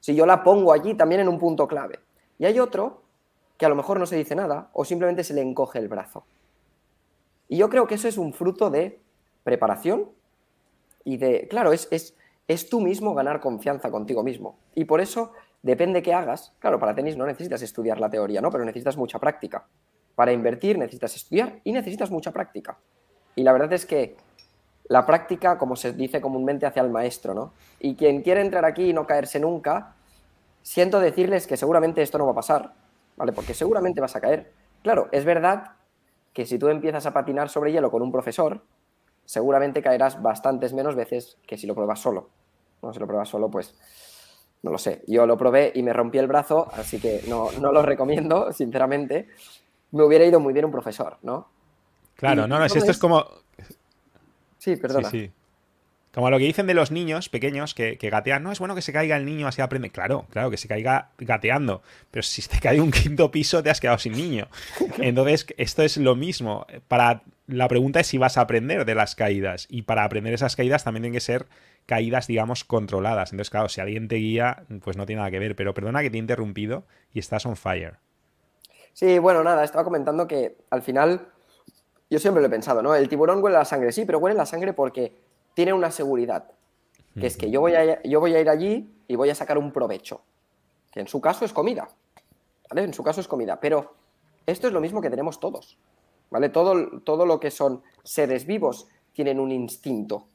Si 0.01 0.15
yo 0.15 0.25
la 0.25 0.43
pongo 0.43 0.73
allí 0.73 0.95
también 0.95 1.21
en 1.21 1.29
un 1.29 1.39
punto 1.39 1.69
clave. 1.69 1.99
Y 2.39 2.47
hay 2.47 2.59
otro 2.59 3.03
que 3.59 3.67
a 3.67 3.69
lo 3.69 3.75
mejor 3.75 4.01
no 4.01 4.07
se 4.07 4.17
dice 4.17 4.35
nada 4.35 4.71
o 4.73 4.87
simplemente 4.87 5.23
se 5.23 5.35
le 5.35 5.43
encoge 5.43 5.79
el 5.79 5.89
brazo. 5.89 6.25
Y 7.49 7.59
yo 7.59 7.69
creo 7.69 7.87
que 7.87 7.97
eso 7.97 8.09
es 8.09 8.17
un 8.17 8.33
fruto 8.33 8.71
de 8.71 8.99
preparación 9.45 10.09
y 11.05 11.19
de, 11.19 11.49
claro, 11.49 11.75
es, 11.75 11.87
es 11.91 12.17
es 12.49 12.69
tú 12.69 12.81
mismo 12.81 13.15
ganar 13.15 13.41
confianza 13.41 13.91
contigo 13.91 14.23
mismo. 14.23 14.59
Y 14.75 14.85
por 14.85 15.01
eso, 15.01 15.33
depende 15.63 16.03
qué 16.03 16.13
hagas. 16.13 16.55
Claro, 16.59 16.79
para 16.79 16.95
tenis 16.95 17.17
no 17.17 17.27
necesitas 17.27 17.63
estudiar 17.63 18.01
la 18.01 18.11
teoría, 18.11 18.41
¿no? 18.41 18.51
Pero 18.51 18.65
necesitas 18.65 18.97
mucha 18.97 19.19
práctica. 19.19 19.67
Para 20.15 20.33
invertir 20.33 20.79
necesitas 20.79 21.17
estudiar 21.17 21.61
y 21.65 21.73
necesitas 21.73 22.11
mucha 22.11 22.33
práctica. 22.33 22.79
Y 23.35 23.43
la 23.43 23.53
verdad 23.53 23.73
es 23.73 23.87
que 23.87 24.17
la 24.89 25.07
práctica, 25.07 25.57
como 25.57 25.77
se 25.77 25.93
dice 25.93 26.21
comúnmente, 26.21 26.67
hace 26.67 26.81
al 26.81 26.91
maestro, 26.91 27.35
¿no? 27.35 27.53
Y 27.81 27.95
quien 27.95 28.23
quiere 28.23 28.41
entrar 28.41 28.65
aquí 28.65 28.91
y 28.91 28.93
no 28.93 29.07
caerse 29.07 29.41
nunca, 29.41 29.95
siento 30.63 31.01
decirles 31.01 31.47
que 31.47 31.57
seguramente 31.57 32.03
esto 32.03 32.19
no 32.19 32.27
va 32.27 32.33
a 32.33 32.37
pasar, 32.37 32.75
¿vale? 33.17 33.33
Porque 33.33 33.55
seguramente 33.55 34.01
vas 34.01 34.17
a 34.17 34.21
caer. 34.21 34.53
Claro, 34.83 35.09
es 35.13 35.25
verdad 35.25 35.73
que 36.33 36.45
si 36.47 36.59
tú 36.59 36.69
empiezas 36.69 37.07
a 37.07 37.13
patinar 37.13 37.49
sobre 37.49 37.73
hielo 37.73 37.91
con 37.91 38.03
un 38.03 38.13
profesor, 38.13 38.65
seguramente 39.33 39.81
caerás 39.81 40.21
bastantes 40.21 40.75
menos 40.75 40.95
veces 40.95 41.39
que 41.47 41.57
si 41.57 41.67
lo 41.67 41.75
pruebas 41.75 42.01
solo. 42.01 42.29
No, 42.83 42.93
si 42.93 43.01
lo 43.01 43.07
pruebas 43.07 43.31
solo, 43.31 43.51
pues 43.51 43.75
no 44.63 44.71
lo 44.71 44.77
sé. 44.77 45.03
Yo 45.07 45.25
lo 45.25 45.39
probé 45.39 45.73
y 45.75 45.83
me 45.83 45.95
rompí 45.95 46.19
el 46.19 46.27
brazo, 46.27 46.71
así 46.75 47.01
que 47.01 47.23
no, 47.29 47.51
lo 47.51 47.81
recomiendo, 47.81 48.53
sinceramente. 48.53 49.29
Me 49.93 50.05
hubiera 50.05 50.27
ido 50.27 50.39
muy 50.39 50.53
bien 50.53 50.67
un 50.67 50.71
profesor, 50.71 51.17
¿no? 51.23 51.49
Claro, 52.15 52.47
no, 52.47 52.59
no, 52.59 52.65
esto 52.67 52.79
es 52.79 52.99
como... 52.99 53.25
Sí, 54.59 54.77
perdona. 54.77 55.09
Sí, 55.09 55.21
sí. 55.27 55.33
Como 56.13 56.29
lo 56.29 56.39
que 56.39 56.45
dicen 56.45 56.67
de 56.67 56.75
los 56.75 56.91
niños 56.91 57.31
pequeños 57.31 57.75
que, 57.75 57.97
gatean, 57.97 58.43
no 58.43 58.53
es 58.53 58.59
bueno 58.59 58.75
que 58.75 58.83
se 58.83 58.93
caiga 58.93 59.17
el 59.17 59.25
niño 59.25 59.49
así 59.49 59.63
aprende. 59.63 59.89
Claro, 59.89 60.27
claro, 60.31 60.51
que 60.51 60.59
se 60.59 60.69
caiga 60.69 61.11
gateando. 61.19 61.83
Pero 62.11 62.23
si 62.23 62.43
te 62.43 62.59
cae 62.63 62.81
un 62.81 62.91
quinto 62.91 63.31
piso, 63.31 63.63
te 63.63 63.71
has 63.71 63.81
quedado 63.81 63.99
sin 63.99 64.13
niño. 64.13 64.49
Entonces, 64.99 65.47
esto 65.57 65.83
es 65.83 65.97
lo 65.97 66.15
mismo. 66.15 66.67
Para 66.87 67.23
la 67.47 67.67
pregunta 67.67 68.01
es 68.01 68.07
si 68.07 68.19
vas 68.19 68.37
a 68.37 68.43
aprender 68.43 68.85
de 68.85 68.95
las 68.95 69.15
caídas. 69.15 69.67
Y 69.71 69.83
para 69.83 70.05
aprender 70.05 70.35
esas 70.35 70.55
caídas 70.55 70.85
también 70.85 71.03
tienen 71.05 71.15
que 71.15 71.21
ser 71.21 71.47
caídas, 71.87 72.27
digamos, 72.27 72.65
controladas. 72.65 73.33
Entonces, 73.33 73.49
claro, 73.49 73.71
si 73.71 73.81
alguien 73.81 74.07
te 74.07 74.17
guía, 74.17 74.65
pues 74.85 74.99
no 74.99 75.07
tiene 75.07 75.21
nada 75.21 75.31
que 75.31 75.39
ver. 75.39 75.57
Pero 75.57 75.73
perdona 75.73 76.03
que 76.03 76.11
te 76.11 76.19
he 76.19 76.21
interrumpido 76.21 76.85
y 77.15 77.21
estás 77.21 77.47
on 77.47 77.57
fire. 77.57 77.97
Sí, 78.93 79.19
bueno, 79.19 79.43
nada, 79.43 79.65
estaba 79.65 79.85
comentando 79.85 80.29
que 80.29 80.59
al 80.69 80.83
final, 80.83 81.29
yo 82.11 82.19
siempre 82.19 82.43
lo 82.43 82.49
he 82.49 82.51
pensado, 82.51 82.83
¿no? 82.83 82.95
El 82.95 83.09
tiburón 83.09 83.43
huele 83.43 83.57
a 83.57 83.61
la 83.61 83.65
sangre, 83.65 83.93
sí, 83.93 84.05
pero 84.05 84.19
huele 84.19 84.35
a 84.35 84.43
la 84.43 84.47
sangre 84.47 84.75
porque 84.75 85.17
tiene 85.55 85.73
una 85.73 85.91
seguridad, 85.91 86.51
que 87.19 87.27
es 87.27 87.37
que 87.37 87.51
yo 87.51 87.61
voy, 87.61 87.75
a, 87.75 88.03
yo 88.03 88.21
voy 88.21 88.35
a 88.35 88.41
ir 88.41 88.49
allí 88.49 88.91
y 89.07 89.17
voy 89.17 89.31
a 89.31 89.35
sacar 89.35 89.59
un 89.59 89.73
provecho, 89.73 90.23
que 90.91 91.01
en 91.01 91.09
su 91.09 91.21
caso 91.21 91.45
es 91.45 91.53
comida, 91.53 91.89
¿vale? 92.71 92.85
En 92.85 92.95
su 92.95 93.03
caso 93.03 93.21
es 93.21 93.29
comida, 93.29 93.61
pero 93.61 93.95
esto 94.47 94.67
es 94.67 94.73
lo 94.73 94.81
mismo 94.81 95.01
que 95.01 95.11
tenemos 95.11 95.39
todos, 95.41 95.79
¿vale? 96.31 96.49
Todo, 96.49 97.01
todo 97.01 97.27
lo 97.27 97.39
que 97.39 97.51
son 97.51 97.83
seres 98.03 98.47
vivos 98.47 98.89
tienen 99.13 99.39
un 99.39 99.53
instinto. 99.53 100.27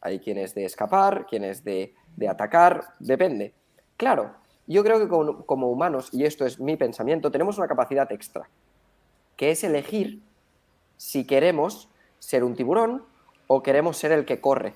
Hay 0.00 0.18
quienes 0.18 0.54
de 0.54 0.64
escapar, 0.64 1.26
quienes 1.26 1.64
de, 1.64 1.94
de 2.16 2.28
atacar, 2.28 2.94
depende. 2.98 3.54
Claro, 3.96 4.34
yo 4.66 4.82
creo 4.82 4.98
que 4.98 5.08
como, 5.08 5.46
como 5.46 5.70
humanos, 5.70 6.10
y 6.12 6.24
esto 6.24 6.44
es 6.44 6.58
mi 6.58 6.76
pensamiento, 6.76 7.30
tenemos 7.30 7.58
una 7.58 7.68
capacidad 7.68 8.10
extra, 8.10 8.48
que 9.36 9.50
es 9.50 9.64
elegir 9.64 10.20
si 10.96 11.26
queremos 11.26 11.88
ser 12.18 12.44
un 12.44 12.54
tiburón 12.54 13.04
o 13.46 13.62
queremos 13.62 13.96
ser 13.96 14.12
el 14.12 14.24
que 14.24 14.40
corre, 14.40 14.74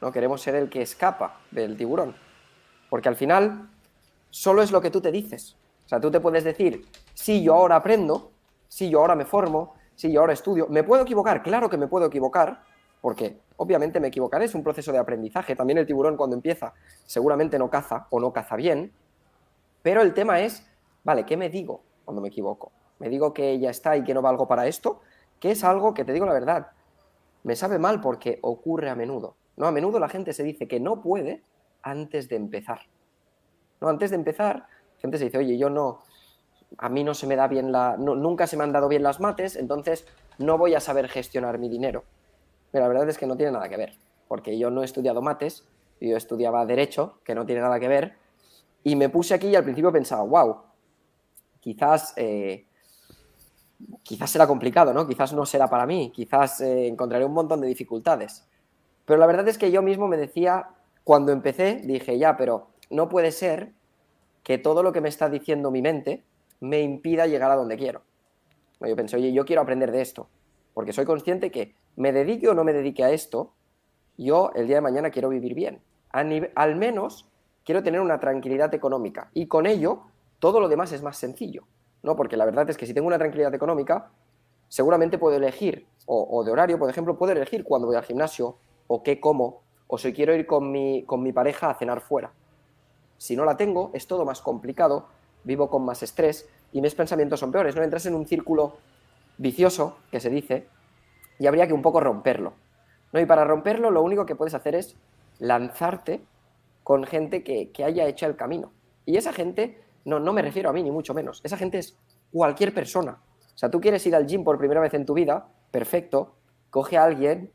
¿no? 0.00 0.12
Queremos 0.12 0.40
ser 0.40 0.54
el 0.54 0.68
que 0.68 0.82
escapa 0.82 1.40
del 1.50 1.76
tiburón. 1.76 2.14
Porque 2.90 3.08
al 3.08 3.16
final 3.16 3.68
solo 4.30 4.62
es 4.62 4.70
lo 4.70 4.80
que 4.80 4.90
tú 4.90 5.00
te 5.00 5.12
dices. 5.12 5.56
O 5.84 5.88
sea, 5.88 6.00
tú 6.00 6.10
te 6.10 6.20
puedes 6.20 6.44
decir, 6.44 6.86
si 7.12 7.42
yo 7.42 7.54
ahora 7.54 7.76
aprendo, 7.76 8.30
si 8.68 8.90
yo 8.90 9.00
ahora 9.00 9.14
me 9.14 9.24
formo, 9.24 9.74
si 9.94 10.12
yo 10.12 10.20
ahora 10.20 10.32
estudio, 10.32 10.66
me 10.68 10.82
puedo 10.82 11.02
equivocar, 11.02 11.42
claro 11.42 11.68
que 11.68 11.76
me 11.76 11.86
puedo 11.86 12.06
equivocar, 12.06 12.62
porque 13.00 13.38
obviamente 13.56 14.00
me 14.00 14.08
equivocaré, 14.08 14.46
es 14.46 14.54
un 14.54 14.62
proceso 14.62 14.90
de 14.92 14.98
aprendizaje. 14.98 15.54
También 15.54 15.78
el 15.78 15.86
tiburón 15.86 16.16
cuando 16.16 16.36
empieza 16.36 16.72
seguramente 17.04 17.58
no 17.58 17.70
caza 17.70 18.06
o 18.10 18.18
no 18.18 18.32
caza 18.32 18.56
bien, 18.56 18.92
pero 19.82 20.00
el 20.02 20.14
tema 20.14 20.40
es, 20.40 20.66
vale, 21.04 21.26
¿qué 21.26 21.36
me 21.36 21.50
digo 21.50 21.82
cuando 22.04 22.22
me 22.22 22.28
equivoco? 22.28 22.72
¿Me 22.98 23.08
digo 23.08 23.34
que 23.34 23.58
ya 23.58 23.70
está 23.70 23.96
y 23.96 24.04
que 24.04 24.14
no 24.14 24.22
valgo 24.22 24.48
para 24.48 24.66
esto? 24.66 25.02
Que 25.38 25.50
es 25.50 25.62
algo 25.64 25.92
que 25.92 26.04
te 26.04 26.12
digo 26.12 26.26
la 26.26 26.32
verdad, 26.32 26.68
me 27.44 27.54
sabe 27.54 27.78
mal 27.78 28.00
porque 28.00 28.40
ocurre 28.42 28.90
a 28.90 28.94
menudo. 28.94 29.36
¿no? 29.56 29.66
A 29.66 29.72
menudo 29.72 30.00
la 30.00 30.08
gente 30.08 30.32
se 30.32 30.42
dice 30.42 30.66
que 30.66 30.80
no 30.80 31.00
puede 31.00 31.42
antes 31.82 32.28
de 32.28 32.36
empezar. 32.36 32.80
¿no? 33.80 33.88
Antes 33.88 34.10
de 34.10 34.16
empezar, 34.16 34.66
gente 34.98 35.18
se 35.18 35.26
dice, 35.26 35.38
oye, 35.38 35.56
yo 35.56 35.70
no, 35.70 36.02
a 36.78 36.88
mí 36.88 37.04
no 37.04 37.14
se 37.14 37.26
me 37.26 37.36
da 37.36 37.46
bien 37.46 37.70
la, 37.70 37.96
nunca 37.96 38.46
se 38.46 38.56
me 38.56 38.64
han 38.64 38.72
dado 38.72 38.88
bien 38.88 39.02
las 39.02 39.20
mates, 39.20 39.56
entonces 39.56 40.06
no 40.38 40.58
voy 40.58 40.74
a 40.74 40.80
saber 40.80 41.08
gestionar 41.08 41.58
mi 41.58 41.68
dinero. 41.68 42.04
Pero 42.70 42.84
la 42.84 42.88
verdad 42.88 43.08
es 43.08 43.18
que 43.18 43.26
no 43.26 43.36
tiene 43.36 43.52
nada 43.52 43.68
que 43.68 43.76
ver, 43.76 43.94
porque 44.26 44.58
yo 44.58 44.70
no 44.70 44.82
he 44.82 44.84
estudiado 44.84 45.22
mates, 45.22 45.68
yo 46.00 46.16
estudiaba 46.16 46.66
derecho, 46.66 47.20
que 47.24 47.34
no 47.34 47.46
tiene 47.46 47.60
nada 47.60 47.78
que 47.78 47.88
ver, 47.88 48.16
y 48.82 48.96
me 48.96 49.08
puse 49.08 49.34
aquí 49.34 49.48
y 49.48 49.56
al 49.56 49.64
principio 49.64 49.92
pensaba, 49.92 50.22
wow, 50.24 50.62
quizás, 51.60 52.12
eh, 52.16 52.66
quizás 54.02 54.30
será 54.30 54.46
complicado, 54.46 54.92
¿no? 54.92 55.06
Quizás 55.06 55.32
no 55.32 55.46
será 55.46 55.68
para 55.68 55.86
mí, 55.86 56.12
quizás 56.14 56.60
eh, 56.60 56.86
encontraré 56.86 57.24
un 57.24 57.32
montón 57.32 57.60
de 57.60 57.66
dificultades. 57.66 58.46
Pero 59.04 59.18
la 59.18 59.26
verdad 59.26 59.48
es 59.48 59.58
que 59.58 59.70
yo 59.70 59.82
mismo 59.82 60.08
me 60.08 60.16
decía, 60.16 60.68
cuando 61.04 61.32
empecé, 61.32 61.82
dije, 61.84 62.18
ya, 62.18 62.36
pero 62.36 62.68
no 62.90 63.08
puede 63.08 63.32
ser 63.32 63.72
que 64.42 64.58
todo 64.58 64.82
lo 64.82 64.92
que 64.92 65.00
me 65.00 65.08
está 65.08 65.28
diciendo 65.28 65.70
mi 65.70 65.82
mente 65.82 66.24
me 66.60 66.80
impida 66.80 67.26
llegar 67.26 67.50
a 67.50 67.56
donde 67.56 67.76
quiero. 67.76 68.02
Yo 68.80 68.96
pensé, 68.96 69.16
oye, 69.16 69.32
yo 69.32 69.44
quiero 69.44 69.62
aprender 69.62 69.92
de 69.92 70.02
esto, 70.02 70.28
porque 70.74 70.92
soy 70.92 71.04
consciente 71.04 71.50
que 71.50 71.74
me 71.96 72.12
dedique 72.12 72.48
o 72.48 72.54
no 72.54 72.64
me 72.64 72.72
dedique 72.72 73.04
a 73.04 73.10
esto, 73.10 73.52
yo 74.16 74.50
el 74.54 74.66
día 74.66 74.76
de 74.76 74.82
mañana 74.82 75.10
quiero 75.10 75.28
vivir 75.28 75.54
bien. 75.54 75.80
al 76.10 76.76
menos 76.76 77.28
quiero 77.64 77.82
tener 77.82 78.00
una 78.00 78.20
tranquilidad 78.20 78.72
económica 78.74 79.30
y 79.32 79.46
con 79.46 79.66
ello 79.66 80.02
todo 80.38 80.60
lo 80.60 80.68
demás 80.68 80.92
es 80.92 81.02
más 81.02 81.16
sencillo, 81.16 81.64
¿no? 82.04 82.14
Porque 82.14 82.36
la 82.36 82.44
verdad 82.44 82.70
es 82.70 82.76
que 82.76 82.86
si 82.86 82.94
tengo 82.94 83.08
una 83.08 83.18
tranquilidad 83.18 83.52
económica, 83.54 84.10
seguramente 84.68 85.18
puedo 85.18 85.36
elegir, 85.36 85.86
o, 86.06 86.44
de 86.44 86.52
horario, 86.52 86.78
por 86.78 86.90
ejemplo, 86.90 87.16
puedo 87.16 87.32
elegir 87.32 87.64
cuándo 87.64 87.86
voy 87.86 87.96
al 87.96 88.04
gimnasio, 88.04 88.56
o 88.86 89.02
qué 89.02 89.18
como, 89.18 89.62
o 89.88 89.98
si 89.98 90.12
quiero 90.12 90.34
ir 90.34 90.46
con 90.46 90.70
mi, 90.70 91.02
con 91.04 91.22
mi 91.22 91.32
pareja 91.32 91.70
a 91.70 91.74
cenar 91.74 92.00
fuera. 92.00 92.30
Si 93.16 93.34
no 93.34 93.44
la 93.44 93.56
tengo, 93.56 93.90
es 93.94 94.06
todo 94.06 94.24
más 94.24 94.42
complicado, 94.42 95.06
vivo 95.44 95.70
con 95.70 95.84
más 95.84 96.02
estrés 96.02 96.48
y 96.72 96.80
mis 96.80 96.94
pensamientos 96.94 97.40
son 97.40 97.52
peores, 97.52 97.74
¿no? 97.74 97.82
Entras 97.82 98.06
en 98.06 98.14
un 98.14 98.26
círculo 98.26 98.76
vicioso, 99.38 99.96
que 100.10 100.20
se 100.20 100.30
dice, 100.30 100.66
y 101.38 101.46
habría 101.46 101.66
que 101.66 101.72
un 101.72 101.82
poco 101.82 102.00
romperlo. 102.00 102.52
¿no? 103.12 103.20
Y 103.20 103.26
para 103.26 103.44
romperlo, 103.44 103.90
lo 103.90 104.02
único 104.02 104.26
que 104.26 104.36
puedes 104.36 104.54
hacer 104.54 104.74
es 104.74 104.96
lanzarte 105.38 106.20
con 106.82 107.04
gente 107.04 107.42
que, 107.42 107.70
haya 107.84 108.06
hecho 108.06 108.26
el 108.26 108.36
camino. 108.36 108.72
Y 109.06 109.16
esa 109.16 109.32
gente, 109.32 109.80
no, 110.04 110.20
no 110.20 110.32
me 110.32 110.42
refiero 110.42 110.70
a 110.70 110.72
mí 110.72 110.82
ni 110.82 110.90
mucho 110.90 111.14
menos, 111.14 111.40
esa 111.44 111.56
gente 111.56 111.78
es 111.78 111.96
cualquier 112.32 112.74
persona. 112.74 113.18
O 113.54 113.58
sea, 113.58 113.70
tú 113.70 113.80
quieres 113.80 114.04
ir 114.06 114.14
al 114.14 114.26
gym 114.26 114.42
por 114.42 114.58
primera 114.58 114.80
vez 114.80 114.94
en 114.94 115.06
tu 115.06 115.14
vida, 115.14 115.46
perfecto, 115.70 116.34
coge 116.70 116.98
a 116.98 117.04
alguien 117.04 117.52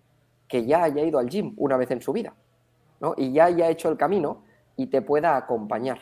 que 0.47 0.65
ya 0.65 0.83
haya 0.83 1.03
ido 1.03 1.19
al 1.19 1.29
gym 1.29 1.53
una 1.57 1.77
vez 1.77 1.91
en 1.91 2.01
su 2.01 2.13
vida, 2.13 2.33
¿no? 3.01 3.13
Y 3.17 3.33
ya 3.33 3.45
haya 3.45 3.69
hecho 3.69 3.89
el 3.89 3.97
camino 3.97 4.43
y 4.79 4.87
te 4.87 5.01
pueda 5.01 5.35
acompañar. 5.35 5.99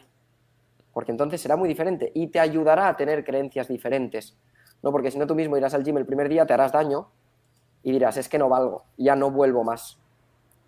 Porque 0.93 1.11
entonces 1.11 1.41
será 1.41 1.55
muy 1.55 1.67
diferente 1.67 2.11
y 2.13 2.27
te 2.27 2.39
ayudará 2.39 2.87
a 2.87 2.95
tener 2.95 3.25
creencias 3.25 3.67
diferentes. 3.67 4.37
¿no? 4.83 4.91
Porque 4.91 5.09
si 5.09 5.17
no, 5.17 5.25
tú 5.25 5.33
mismo 5.33 5.57
irás 5.57 5.73
al 5.73 5.83
gym 5.83 5.97
el 5.97 6.05
primer 6.05 6.29
día, 6.29 6.45
te 6.45 6.53
harás 6.53 6.71
daño 6.71 7.09
y 7.81 7.91
dirás, 7.91 8.17
es 8.17 8.29
que 8.29 8.37
no 8.37 8.49
valgo, 8.49 8.83
ya 8.97 9.15
no 9.15 9.31
vuelvo 9.31 9.63
más. 9.63 9.97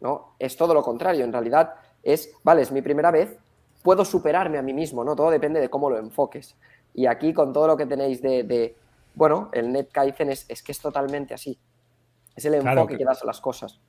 ¿no? 0.01 0.33
Es 0.39 0.57
todo 0.57 0.73
lo 0.73 0.81
contrario. 0.81 1.23
En 1.23 1.31
realidad, 1.31 1.75
es, 2.01 2.33
vale, 2.43 2.63
es 2.63 2.71
mi 2.71 2.81
primera 2.81 3.11
vez, 3.11 3.37
puedo 3.81 4.05
superarme 4.05 4.57
a 4.57 4.61
mí 4.61 4.73
mismo, 4.73 5.03
¿no? 5.03 5.15
Todo 5.15 5.31
depende 5.31 5.59
de 5.59 5.69
cómo 5.69 5.89
lo 5.89 5.97
enfoques. 5.97 6.55
Y 6.93 7.05
aquí 7.05 7.33
con 7.33 7.53
todo 7.53 7.67
lo 7.67 7.77
que 7.77 7.85
tenéis 7.85 8.21
de, 8.21 8.75
bueno, 9.13 9.49
el 9.53 9.71
Net 9.71 9.89
Kaizen 9.91 10.29
es, 10.29 10.45
que 10.63 10.71
es 10.71 10.79
totalmente 10.79 11.33
así. 11.33 11.57
Es 12.35 12.45
el 12.45 12.55
enfoque 12.55 12.97
que, 12.97 13.05
das 13.05 13.21
a 13.23 13.25
las 13.25 13.41
cosas. 13.41 13.79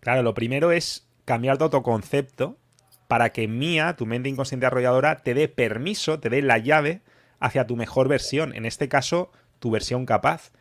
Claro, 0.00 0.22
lo 0.22 0.34
primero 0.34 0.72
es 0.72 1.06
cambiar 1.24 1.58
tu 1.58 1.64
autoconcepto 1.64 2.56
para 3.08 3.30
que 3.30 3.46
Mía, 3.46 3.94
tu 3.96 4.06
mente 4.06 4.28
inconsciente 4.28 4.66
arrolladora, 4.66 5.16
te 5.16 5.34
dé 5.34 5.48
permiso, 5.48 6.18
te 6.18 6.30
dé 6.30 6.42
la 6.42 6.58
llave 6.58 7.02
hacia 7.40 7.66
tu 7.66 7.76
mejor 7.76 8.08
versión. 8.08 8.54
En 8.54 8.64
este 8.64 8.88
caso, 8.88 9.30
tu 9.58 9.70
versión 9.70 10.06
capaz. 10.06 10.52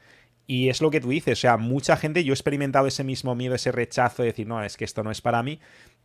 Y 0.47 0.69
es 0.69 0.81
lo 0.81 0.91
que 0.91 0.99
tú 0.99 1.09
dices, 1.09 1.39
o 1.39 1.41
sea, 1.41 1.57
mucha 1.57 1.95
gente, 1.95 2.23
yo 2.25 2.33
he 2.33 2.35
experimentado 2.35 2.87
ese 2.87 3.05
mismo 3.05 3.35
miedo, 3.35 3.55
ese 3.55 3.71
rechazo 3.71 4.23
de 4.23 4.29
decir, 4.29 4.47
no, 4.47 4.61
es 4.63 4.75
que 4.75 4.83
esto 4.83 5.01
no 5.01 5.11
es 5.11 5.21
para 5.21 5.43
mí, 5.43 5.61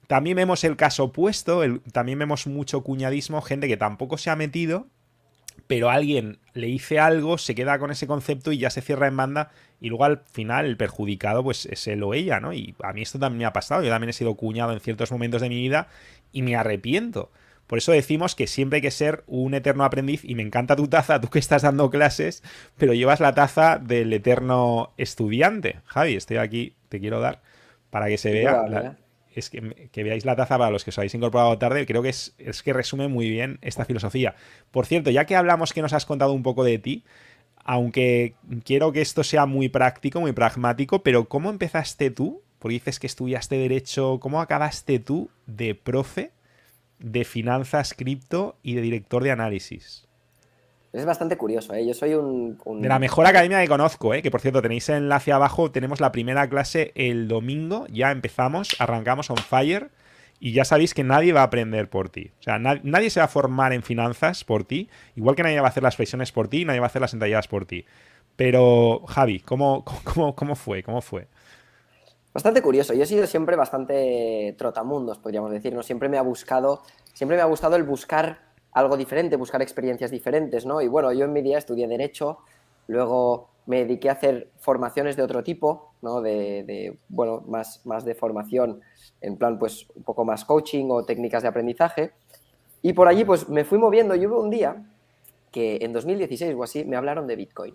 también 0.07 0.37
vemos 0.37 0.65
el 0.65 0.77
caso 0.77 1.05
opuesto, 1.05 1.63
también 1.93 2.19
vemos 2.19 2.47
mucho 2.47 2.83
cuñadismo, 2.83 3.43
gente 3.43 3.69
que 3.69 3.77
tampoco 3.77 4.19
se 4.19 4.31
ha 4.31 4.37
metido, 4.37 4.87
pero 5.67 5.91
alguien 5.91 6.39
le 6.55 6.69
dice 6.69 6.99
algo, 6.99 7.39
se 7.39 7.55
queda 7.55 7.79
con 7.79 7.91
ese 7.91 8.07
concepto 8.07 8.53
y 8.53 8.59
ya 8.59 8.71
se 8.71 8.83
cierra 8.83 9.09
en 9.09 9.17
banda 9.17 9.51
y 9.81 9.89
luego 9.89 10.05
al 10.05 10.23
final 10.33 10.67
el 10.67 10.77
perjudicado 10.77 11.43
pues 11.43 11.67
es 11.67 11.87
él 11.89 12.03
o 12.03 12.15
ella, 12.15 12.41
¿no? 12.41 12.53
Y 12.53 12.75
a 12.83 12.93
mí 12.93 13.03
esto 13.03 13.19
también 13.19 13.39
me 13.39 13.45
ha 13.47 13.53
pasado, 13.53 13.83
yo 13.83 13.91
también 13.91 14.11
he 14.11 14.13
sido 14.13 14.35
cuñado 14.35 14.73
en 14.73 14.81
ciertos 14.81 15.11
momentos 15.11 15.43
de 15.43 15.49
mi 15.49 15.57
vida 15.57 15.89
y 16.33 16.43
me 16.43 16.57
arrepiento. 16.57 17.31
Por 17.67 17.79
eso 17.79 17.91
decimos 17.91 18.37
que 18.37 18.47
siempre 18.47 18.77
hay 18.77 18.83
que 18.83 18.93
ser 18.93 19.25
un 19.27 19.55
eterno 19.55 19.85
aprendiz 19.85 20.25
y 20.25 20.37
me 20.37 20.43
encanta 20.43 20.77
tu 20.77 20.87
taza, 20.87 21.21
tú 21.21 21.29
que 21.29 21.41
estás 21.41 21.63
dando 21.63 21.91
clases, 21.91 22.45
pero 22.77 22.95
llevas 22.95 23.19
la 23.19 23.35
taza 23.35 23.79
del 23.79 24.13
eterno 24.13 24.93
estudiante. 24.99 25.81
Javi, 25.87 26.15
estoy 26.15 26.37
aquí, 26.37 26.77
te 26.89 27.01
quiero 27.01 27.19
dar 27.19 27.43
para 27.91 28.07
que 28.07 28.19
se 28.19 28.31
vea 28.31 28.97
es 29.37 29.51
que, 29.51 30.03
veáis 30.03 30.25
la 30.25 30.35
taza 30.35 30.59
para 30.59 30.71
los 30.71 30.83
que 30.83 30.91
os 30.91 30.99
habéis 30.99 31.15
incorporado 31.15 31.59
tarde, 31.59 31.87
creo 31.87 32.03
que 32.03 32.09
es, 32.09 32.35
es 32.39 32.63
que 32.63 32.73
resume 32.73 33.09
muy 33.09 33.29
bien 33.29 33.59
esta 33.63 33.85
filosofía. 33.85 34.35
Por 34.71 34.87
cierto, 34.87 35.11
ya 35.11 35.27
que 35.27 35.37
hablamos 35.37 35.73
que 35.73 35.83
nos 35.83 35.93
has 35.93 36.07
contado 36.07 36.33
un 36.33 36.43
poco 36.43 36.65
de 36.65 36.79
ti, 36.79 37.05
aunque 37.65 38.35
quiero 38.65 38.93
que 38.93 39.03
esto 39.03 39.25
sea 39.25 39.45
muy 39.45 39.69
práctico, 39.69 40.21
muy 40.21 40.33
pragmático, 40.33 41.03
pero 41.03 41.29
¿cómo 41.29 41.51
empezaste 41.51 42.11
tú? 42.11 42.43
Porque 42.59 42.75
dices 42.75 42.99
que 42.99 43.07
estudiaste 43.07 43.59
derecho, 43.59 44.19
¿cómo 44.21 44.41
acabaste 44.41 44.99
tú 44.99 45.31
de 45.47 45.75
profe 45.75 46.31
de 46.99 47.25
finanzas 47.25 47.93
cripto 47.93 48.57
y 48.63 48.75
de 48.75 48.83
director 48.83 49.23
de 49.23 49.33
análisis? 49.33 50.06
Es 50.97 51.05
bastante 51.05 51.37
curioso, 51.37 51.75
¿eh? 51.75 51.87
Yo 51.87 51.93
soy 51.93 52.15
un, 52.15 52.57
De 52.81 52.89
la 52.89 52.99
mejor 52.99 53.27
academia 53.27 53.61
que 53.61 53.69
conozco, 53.69 54.15
¿eh? 54.15 54.23
Que 54.23 54.31
por 54.31 54.41
cierto, 54.41 54.63
tenéis 54.63 54.89
enlace 54.89 55.31
abajo, 55.31 55.71
tenemos 55.71 56.01
la 56.01 56.11
primera 56.11 56.49
clase 56.49 56.93
el 56.95 57.29
domingo, 57.29 57.87
ya 57.93 58.11
empezamos, 58.11 58.75
arrancamos 58.79 59.29
on 59.29 59.37
fire 59.37 59.91
y 60.41 60.53
ya 60.53 60.65
sabéis 60.65 60.95
que 60.95 61.05
nadie 61.05 61.35
va 61.35 61.43
a 61.43 61.45
aprender 61.45 61.91
por 61.91 62.09
ti. 62.09 62.31
O 62.41 62.43
sea, 62.43 62.59
nadie 62.59 63.11
se 63.11 63.21
va 63.21 63.25
a 63.25 63.29
formar 63.29 63.75
en 63.75 63.83
finanzas 63.83 64.43
por 64.43 64.65
ti, 64.65 64.89
igual 65.17 65.37
que 65.37 65.43
nadie 65.43 65.61
va 65.61 65.67
a 65.67 65.69
hacer 65.69 65.83
las 65.83 65.97
flexiones 65.97 66.33
por 66.33 66.49
ti, 66.49 66.65
nadie 66.65 66.81
va 66.81 66.87
a 66.87 66.89
hacer 66.89 67.03
las 67.03 67.13
entalladas 67.13 67.47
por 67.47 67.67
ti. 67.67 67.85
Pero, 68.35 69.03
Javi, 69.07 69.41
¿cómo, 69.41 69.85
cómo, 70.03 70.35
cómo 70.35 70.55
fue? 70.55 70.83
¿Cómo 70.83 71.03
fue? 71.03 71.29
Bastante 72.33 72.63
curioso. 72.63 72.95
Yo 72.95 73.03
he 73.03 73.07
sido 73.07 73.27
siempre 73.27 73.55
bastante 73.55 74.55
trotamundos, 74.57 75.19
podríamos 75.19 75.51
decir. 75.51 75.75
¿no? 75.75 75.83
Siempre 75.83 76.09
me 76.09 76.17
ha 76.17 76.23
buscado, 76.23 76.81
siempre 77.13 77.37
me 77.37 77.43
ha 77.43 77.47
gustado 77.47 77.77
el 77.77 77.83
buscar 77.83 78.46
algo 78.77 78.99
diferente, 78.99 79.37
buscar 79.37 79.63
experiencias 79.63 80.11
diferentes, 80.11 80.67
¿no? 80.67 80.83
Y 80.83 80.89
bueno, 80.89 81.11
yo 81.11 81.25
en 81.25 81.33
mi 81.33 81.41
día 81.41 81.57
estudié 81.57 81.89
Derecho, 81.89 82.41
luego 82.89 83.49
me 83.65 83.79
dediqué 83.79 84.11
a 84.11 84.13
hacer 84.13 84.51
formaciones 84.59 85.17
de 85.17 85.23
otro 85.23 85.43
tipo, 85.43 85.93
¿no? 86.03 86.21
De, 86.21 86.99
bueno, 87.09 87.43
más, 87.49 87.81
más 87.87 88.05
de 88.05 88.15
formación 88.15 88.83
en 89.23 89.39
plan, 89.39 89.59
pues, 89.59 89.87
un 89.95 90.03
poco 90.03 90.27
más 90.27 90.45
coaching 90.45 90.89
o 90.91 91.07
técnicas 91.07 91.43
de 91.43 91.49
aprendizaje. 91.49 92.13
Y 92.83 92.93
por 92.93 93.09
allí, 93.09 93.25
pues, 93.25 93.49
me 93.49 93.65
fui 93.65 93.79
moviendo. 93.79 94.15
Y 94.15 94.27
hubo 94.27 94.43
un 94.43 94.51
día 94.51 94.85
que 95.51 95.79
en 95.81 95.95
2016 95.95 96.55
o 96.55 96.63
así 96.63 96.85
me 96.85 96.97
hablaron 96.97 97.27
de 97.27 97.37
Bitcoin. 97.37 97.75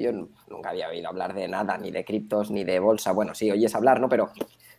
Yo 0.00 0.10
nunca 0.48 0.70
había 0.70 0.88
oído 0.88 1.10
hablar 1.10 1.32
de 1.32 1.46
nada, 1.46 1.78
ni 1.78 1.92
de 1.92 2.04
criptos, 2.04 2.50
ni 2.50 2.64
de 2.64 2.80
bolsa. 2.80 3.12
Bueno, 3.12 3.36
sí, 3.36 3.52
oyes 3.52 3.72
hablar, 3.76 4.00
¿no? 4.00 4.08
Pero 4.08 4.30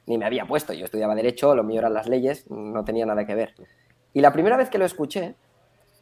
ni 0.05 0.17
me 0.17 0.25
había 0.25 0.45
puesto. 0.45 0.73
Yo 0.73 0.83
estudiaba 0.83 1.15
Derecho, 1.15 1.55
lo 1.55 1.63
mío 1.63 1.79
eran 1.79 1.93
las 1.93 2.09
leyes, 2.09 2.51
no 2.51 2.83
tenía 2.83 3.05
nada 3.05 3.25
que 3.25 3.35
ver. 3.35 3.53
Y 4.13 4.21
la 4.21 4.31
primera 4.31 4.57
vez 4.57 4.69
que 4.69 4.77
lo 4.77 4.85
escuché, 4.85 5.35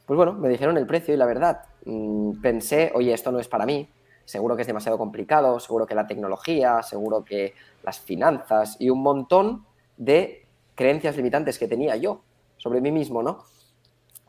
pues 0.06 0.18
bueno, 0.18 0.34
me 0.34 0.50
dijeron 0.50 0.78
el 0.78 0.86
precio 0.86 1.14
y 1.14 1.18
la 1.18 1.26
verdad, 1.26 1.62
mm, 1.86 2.42
pensé, 2.42 2.92
oye, 2.94 3.14
esto 3.14 3.32
no 3.32 3.40
es 3.40 3.48
para 3.48 3.66
mí, 3.66 3.88
seguro 4.26 4.56
que 4.56 4.64
es 4.64 4.68
demasiado 4.68 4.98
complicado, 4.98 5.60
seguro 5.60 5.86
que 5.86 5.96
la 5.96 6.08
tecnología, 6.08 6.84
seguro 6.84 7.24
que 7.24 7.54
las 7.84 8.00
finanzas 8.00 8.76
y 8.80 8.90
un 8.90 9.02
montón 9.02 9.66
de 9.98 10.46
creencias 10.76 11.16
limitantes 11.16 11.58
que 11.58 11.68
tenía 11.68 11.96
yo 11.96 12.22
sobre 12.58 12.82
mí 12.82 12.92
mismo, 12.92 13.24
¿no? 13.24 13.46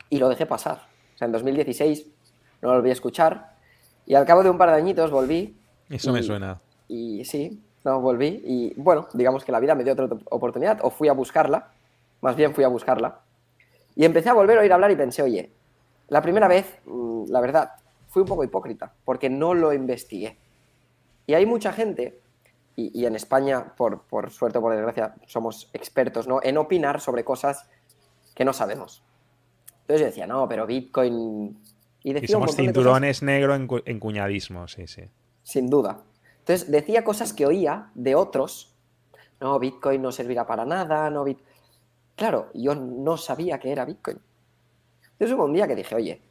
Y 0.09 0.17
lo 0.17 0.29
dejé 0.29 0.45
pasar. 0.45 0.81
O 1.15 1.17
sea, 1.17 1.25
en 1.25 1.31
2016 1.33 2.07
no 2.61 2.69
lo 2.69 2.75
volví 2.75 2.89
a 2.89 2.93
escuchar 2.93 3.55
y 4.05 4.15
al 4.15 4.25
cabo 4.25 4.43
de 4.43 4.49
un 4.49 4.57
par 4.57 4.69
de 4.69 4.75
añitos 4.75 5.11
volví. 5.11 5.57
Eso 5.89 6.13
me 6.13 6.23
suena. 6.23 6.59
Y 6.87 7.25
sí, 7.25 7.61
no, 7.83 7.99
volví 7.99 8.41
y 8.45 8.73
bueno, 8.77 9.07
digamos 9.13 9.43
que 9.43 9.51
la 9.51 9.59
vida 9.59 9.75
me 9.75 9.83
dio 9.83 9.93
otra 9.93 10.07
oportunidad 10.29 10.79
o 10.81 10.89
fui 10.89 11.09
a 11.09 11.13
buscarla, 11.13 11.71
más 12.21 12.35
bien 12.35 12.53
fui 12.53 12.63
a 12.63 12.69
buscarla 12.69 13.19
y 13.95 14.05
empecé 14.05 14.29
a 14.29 14.33
volver 14.33 14.57
a 14.57 14.61
oír 14.61 14.73
hablar 14.73 14.91
y 14.91 14.95
pensé, 14.95 15.21
oye, 15.21 15.51
la 16.07 16.21
primera 16.21 16.47
vez, 16.47 16.79
mm, 16.85 17.25
la 17.29 17.41
verdad, 17.41 17.71
fui 18.07 18.21
un 18.21 18.27
poco 18.27 18.43
hipócrita, 18.43 18.93
porque 19.05 19.29
no 19.29 19.53
lo 19.53 19.73
investigué. 19.73 20.37
Y 21.25 21.33
hay 21.33 21.45
mucha 21.45 21.73
gente, 21.73 22.19
y, 22.75 23.05
en 23.05 23.15
España, 23.15 23.73
por, 23.75 24.01
por, 24.01 24.31
suerte 24.31 24.57
o 24.57 24.61
por 24.61 24.73
desgracia, 24.73 25.15
somos 25.27 25.69
expertos 25.73 26.27
¿no? 26.27 26.39
en 26.41 26.57
opinar 26.57 26.99
sobre 27.01 27.23
cosas 27.23 27.67
que 28.35 28.43
no 28.43 28.51
sabemos. 28.51 29.03
Entonces 29.81 30.01
yo 30.01 30.05
decía, 30.05 30.27
no, 30.27 30.47
pero 30.47 30.65
Bitcoin... 30.65 31.57
Y, 32.03 32.27
somos 32.27 32.55
cinturones 32.55 33.23
negros 33.23 33.61
en, 33.85 33.99
cuñadismo, 33.99 34.67
sí, 34.67 34.87
sí. 34.87 35.03
Sin 35.43 35.69
duda. 35.69 36.01
Entonces 36.39 36.69
decía 36.69 37.05
cosas 37.05 37.31
que 37.31 37.45
oía 37.45 37.91
de 37.95 38.15
otros, 38.15 38.75
no, 39.39 39.57
Bitcoin 39.57 40.01
no 40.01 40.11
servirá 40.11 40.45
para 40.45 40.65
nada, 40.65 41.09
no 41.09 41.23
Claro, 42.15 42.49
yo 42.53 42.75
no 42.75 43.17
sabía 43.17 43.59
que 43.59 43.71
era 43.71 43.85
Bitcoin. 43.85 44.19
Entonces 45.13 45.35
hubo 45.35 45.45
un 45.45 45.53
día 45.53 45.67
que 45.67 45.75
dije, 45.75 45.95
oye, 45.95 46.21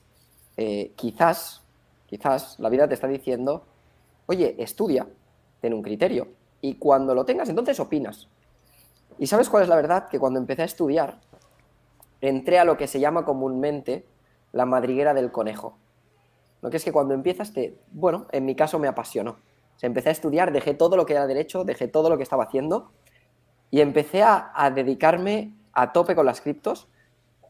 eh, 0.57 0.92
quizás, 0.97 1.62
quizás 2.07 2.59
la 2.59 2.68
vida 2.68 2.88
te 2.88 2.95
está 2.95 3.09
diciendo, 3.09 3.64
oye, 4.27 4.55
estudia, 4.59 5.07
ten 5.61 5.75
un 5.75 5.83
criterio, 5.83 6.29
y 6.61 6.75
cuando 6.75 7.14
lo 7.14 7.25
tengas, 7.25 7.49
entonces 7.49 7.79
opinas. 7.81 8.29
¿Y 9.18 9.27
sabes 9.27 9.49
cuál 9.51 9.64
es 9.64 9.68
la 9.68 9.77
verdad? 9.77 10.09
Que 10.09 10.18
cuando 10.18 10.38
empecé 10.38 10.62
a 10.62 10.66
estudiar, 10.66 11.21
entré 12.21 12.59
a 12.59 12.64
lo 12.64 12.77
que 12.77 12.87
se 12.87 13.01
llama 13.01 13.25
comúnmente 13.25 14.07
la 14.53 14.64
madriguera 14.64 15.12
del 15.14 15.33
conejo. 15.33 15.77
Lo 16.61 16.71
que 16.71 16.77
es 16.77 16.85
que 16.85 16.92
cuando 16.92 17.14
empiezas 17.14 17.53
te, 17.53 17.77
bueno, 17.90 18.27
en 18.31 18.45
mi 18.47 18.55
caso 18.55 18.79
me 18.79 18.88
apasionó. 18.88 19.38
Se 19.77 19.87
empecé 19.87 20.11
a 20.11 20.12
estudiar, 20.12 20.53
dejé 20.53 20.75
todo 20.75 20.97
lo 20.97 21.05
que 21.05 21.14
era 21.14 21.27
derecho, 21.27 21.64
dejé 21.64 21.88
todo 21.88 22.09
lo 22.09 22.16
que 22.16 22.23
estaba 22.23 22.45
haciendo 22.45 22.92
y 23.73 23.81
empecé 23.81 24.23
a, 24.23 24.71
dedicarme 24.75 25.55
a 25.72 25.92
tope 25.92 26.14
con 26.14 26.26
las 26.26 26.40
criptos 26.40 26.88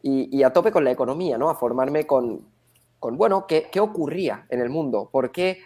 y, 0.01 0.43
a 0.43 0.51
tope 0.51 0.71
con 0.71 0.83
la 0.83 0.91
economía, 0.91 1.37
¿no? 1.37 1.49
A 1.49 1.55
formarme 1.55 2.05
con, 2.05 2.45
con 2.99 3.17
bueno, 3.17 3.47
¿qué, 3.47 3.69
¿qué, 3.71 3.79
ocurría 3.79 4.45
en 4.49 4.59
el 4.59 4.69
mundo? 4.69 5.09
¿Por 5.11 5.31
qué, 5.31 5.59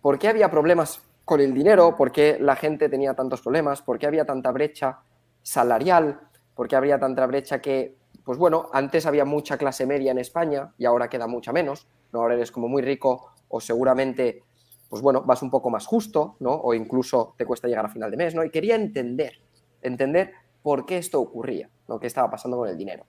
¿Por 0.00 0.18
qué 0.18 0.28
había 0.28 0.50
problemas 0.50 1.02
con 1.24 1.40
el 1.40 1.52
dinero? 1.52 1.96
¿Por 1.96 2.12
qué 2.12 2.38
la 2.40 2.54
gente 2.54 2.88
tenía 2.88 3.14
tantos 3.14 3.40
problemas? 3.42 3.82
¿Por 3.82 3.98
qué 3.98 4.06
había 4.06 4.24
tanta 4.24 4.52
brecha 4.52 5.00
salarial? 5.42 6.20
¿Por 6.54 6.68
qué 6.68 6.76
había 6.76 7.00
tanta 7.00 7.26
brecha 7.26 7.60
que, 7.60 7.96
pues 8.24 8.38
bueno, 8.38 8.68
antes 8.72 9.06
había 9.06 9.24
mucha 9.24 9.56
clase 9.58 9.86
media 9.86 10.12
en 10.12 10.18
España 10.18 10.72
y 10.78 10.84
ahora 10.84 11.08
queda 11.08 11.26
mucha 11.26 11.52
menos? 11.52 11.88
¿no? 12.12 12.20
Ahora 12.20 12.34
eres 12.34 12.52
como 12.52 12.68
muy 12.68 12.82
rico 12.82 13.32
o 13.48 13.60
seguramente, 13.60 14.42
pues 14.88 15.02
bueno, 15.02 15.22
vas 15.22 15.42
un 15.42 15.50
poco 15.50 15.70
más 15.70 15.86
justo, 15.86 16.36
¿no? 16.40 16.52
O 16.52 16.74
incluso 16.74 17.34
te 17.36 17.44
cuesta 17.44 17.68
llegar 17.68 17.86
a 17.86 17.88
final 17.88 18.10
de 18.10 18.16
mes, 18.16 18.34
¿no? 18.34 18.44
Y 18.44 18.50
quería 18.50 18.76
entender, 18.76 19.40
entender 19.82 20.32
por 20.62 20.86
qué 20.86 20.98
esto 20.98 21.20
ocurría, 21.20 21.70
lo 21.90 22.00
que 22.00 22.06
estaba 22.06 22.30
pasando 22.30 22.56
con 22.56 22.68
el 22.68 22.78
dinero. 22.78 23.04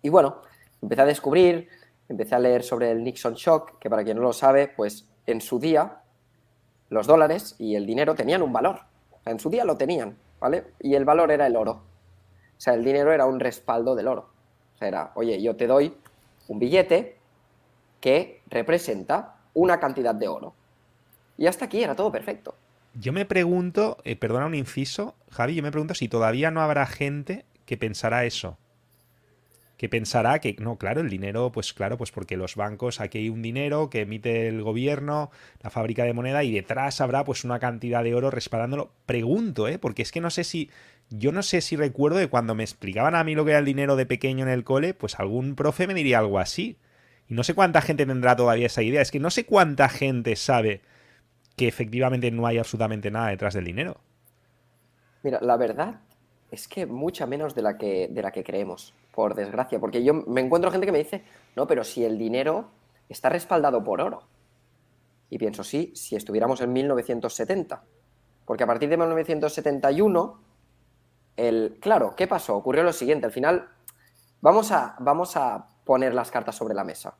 Y 0.00 0.08
bueno, 0.08 0.40
empecé 0.80 1.02
a 1.02 1.06
descubrir, 1.06 1.68
empecé 2.08 2.34
a 2.34 2.38
leer 2.38 2.62
sobre 2.62 2.90
el 2.90 3.04
Nixon 3.04 3.34
Shock, 3.34 3.78
que 3.78 3.90
para 3.90 4.02
quien 4.02 4.16
no 4.16 4.22
lo 4.22 4.32
sabe, 4.32 4.68
pues 4.68 5.06
en 5.26 5.40
su 5.42 5.58
día 5.58 6.00
los 6.88 7.06
dólares 7.06 7.54
y 7.58 7.76
el 7.76 7.86
dinero 7.86 8.14
tenían 8.14 8.42
un 8.42 8.52
valor. 8.52 8.80
En 9.26 9.38
su 9.38 9.50
día 9.50 9.64
lo 9.64 9.76
tenían, 9.76 10.16
¿vale? 10.40 10.64
Y 10.80 10.94
el 10.94 11.04
valor 11.04 11.30
era 11.30 11.46
el 11.46 11.54
oro. 11.54 11.72
O 11.72 12.60
sea, 12.60 12.74
el 12.74 12.82
dinero 12.82 13.12
era 13.12 13.26
un 13.26 13.38
respaldo 13.38 13.94
del 13.94 14.08
oro. 14.08 14.30
O 14.74 14.78
sea, 14.78 14.88
era, 14.88 15.12
oye, 15.14 15.40
yo 15.42 15.54
te 15.54 15.66
doy 15.66 15.94
un 16.48 16.58
billete 16.58 17.18
que 18.00 18.40
representa 18.48 19.36
una 19.52 19.78
cantidad 19.78 20.14
de 20.14 20.28
oro. 20.28 20.54
Y 21.36 21.46
hasta 21.46 21.66
aquí 21.66 21.82
era 21.82 21.94
todo 21.94 22.10
perfecto. 22.10 22.54
Yo 22.94 23.12
me 23.12 23.24
pregunto, 23.24 23.98
eh, 24.04 24.16
perdona 24.16 24.46
un 24.46 24.54
inciso, 24.54 25.14
Javi, 25.30 25.54
yo 25.54 25.62
me 25.62 25.70
pregunto 25.70 25.94
si 25.94 26.08
todavía 26.08 26.50
no 26.50 26.60
habrá 26.60 26.86
gente 26.86 27.46
que 27.72 27.78
pensará 27.78 28.26
eso. 28.26 28.58
Que 29.78 29.88
pensará 29.88 30.40
que, 30.40 30.54
no, 30.58 30.76
claro, 30.76 31.00
el 31.00 31.08
dinero, 31.08 31.50
pues 31.52 31.72
claro, 31.72 31.96
pues 31.96 32.12
porque 32.12 32.36
los 32.36 32.54
bancos, 32.54 33.00
aquí 33.00 33.16
hay 33.16 33.30
un 33.30 33.40
dinero 33.40 33.88
que 33.88 34.02
emite 34.02 34.46
el 34.46 34.62
gobierno, 34.62 35.30
la 35.62 35.70
fábrica 35.70 36.04
de 36.04 36.12
moneda, 36.12 36.44
y 36.44 36.52
detrás 36.52 37.00
habrá 37.00 37.24
pues 37.24 37.44
una 37.44 37.58
cantidad 37.60 38.04
de 38.04 38.14
oro 38.14 38.30
respaldándolo. 38.30 38.92
Pregunto, 39.06 39.68
¿eh? 39.68 39.78
Porque 39.78 40.02
es 40.02 40.12
que 40.12 40.20
no 40.20 40.28
sé 40.28 40.44
si, 40.44 40.68
yo 41.08 41.32
no 41.32 41.42
sé 41.42 41.62
si 41.62 41.76
recuerdo 41.76 42.18
de 42.18 42.28
cuando 42.28 42.54
me 42.54 42.62
explicaban 42.62 43.14
a 43.14 43.24
mí 43.24 43.34
lo 43.34 43.46
que 43.46 43.52
era 43.52 43.60
el 43.60 43.64
dinero 43.64 43.96
de 43.96 44.04
pequeño 44.04 44.44
en 44.44 44.50
el 44.50 44.64
cole, 44.64 44.92
pues 44.92 45.18
algún 45.18 45.54
profe 45.54 45.86
me 45.86 45.94
diría 45.94 46.18
algo 46.18 46.40
así. 46.40 46.76
Y 47.26 47.32
no 47.32 47.42
sé 47.42 47.54
cuánta 47.54 47.80
gente 47.80 48.04
tendrá 48.04 48.36
todavía 48.36 48.66
esa 48.66 48.82
idea. 48.82 49.00
Es 49.00 49.10
que 49.10 49.18
no 49.18 49.30
sé 49.30 49.46
cuánta 49.46 49.88
gente 49.88 50.36
sabe 50.36 50.82
que 51.56 51.68
efectivamente 51.68 52.30
no 52.30 52.46
hay 52.46 52.58
absolutamente 52.58 53.10
nada 53.10 53.28
detrás 53.28 53.54
del 53.54 53.64
dinero. 53.64 53.98
Mira, 55.22 55.38
la 55.40 55.56
verdad 55.56 56.02
es 56.52 56.68
que 56.68 56.84
mucha 56.84 57.24
menos 57.26 57.54
de 57.54 57.62
la 57.62 57.78
que, 57.78 58.08
de 58.08 58.22
la 58.22 58.30
que 58.30 58.44
creemos, 58.44 58.94
por 59.14 59.34
desgracia. 59.34 59.80
Porque 59.80 60.04
yo 60.04 60.12
me 60.12 60.42
encuentro 60.42 60.70
gente 60.70 60.84
que 60.84 60.92
me 60.92 60.98
dice, 60.98 61.24
no, 61.56 61.66
pero 61.66 61.82
si 61.82 62.04
el 62.04 62.18
dinero 62.18 62.66
está 63.08 63.30
respaldado 63.30 63.82
por 63.82 64.02
oro. 64.02 64.22
Y 65.30 65.38
pienso, 65.38 65.64
sí, 65.64 65.92
si 65.96 66.14
estuviéramos 66.14 66.60
en 66.60 66.74
1970. 66.74 67.82
Porque 68.44 68.64
a 68.64 68.66
partir 68.66 68.90
de 68.90 68.98
1971, 68.98 70.40
el... 71.36 71.78
Claro, 71.80 72.14
¿qué 72.14 72.26
pasó? 72.26 72.54
Ocurrió 72.54 72.82
lo 72.82 72.92
siguiente. 72.92 73.24
Al 73.24 73.32
final, 73.32 73.70
vamos 74.42 74.72
a, 74.72 74.94
vamos 75.00 75.38
a 75.38 75.68
poner 75.84 76.12
las 76.12 76.30
cartas 76.30 76.54
sobre 76.54 76.74
la 76.74 76.84
mesa. 76.84 77.16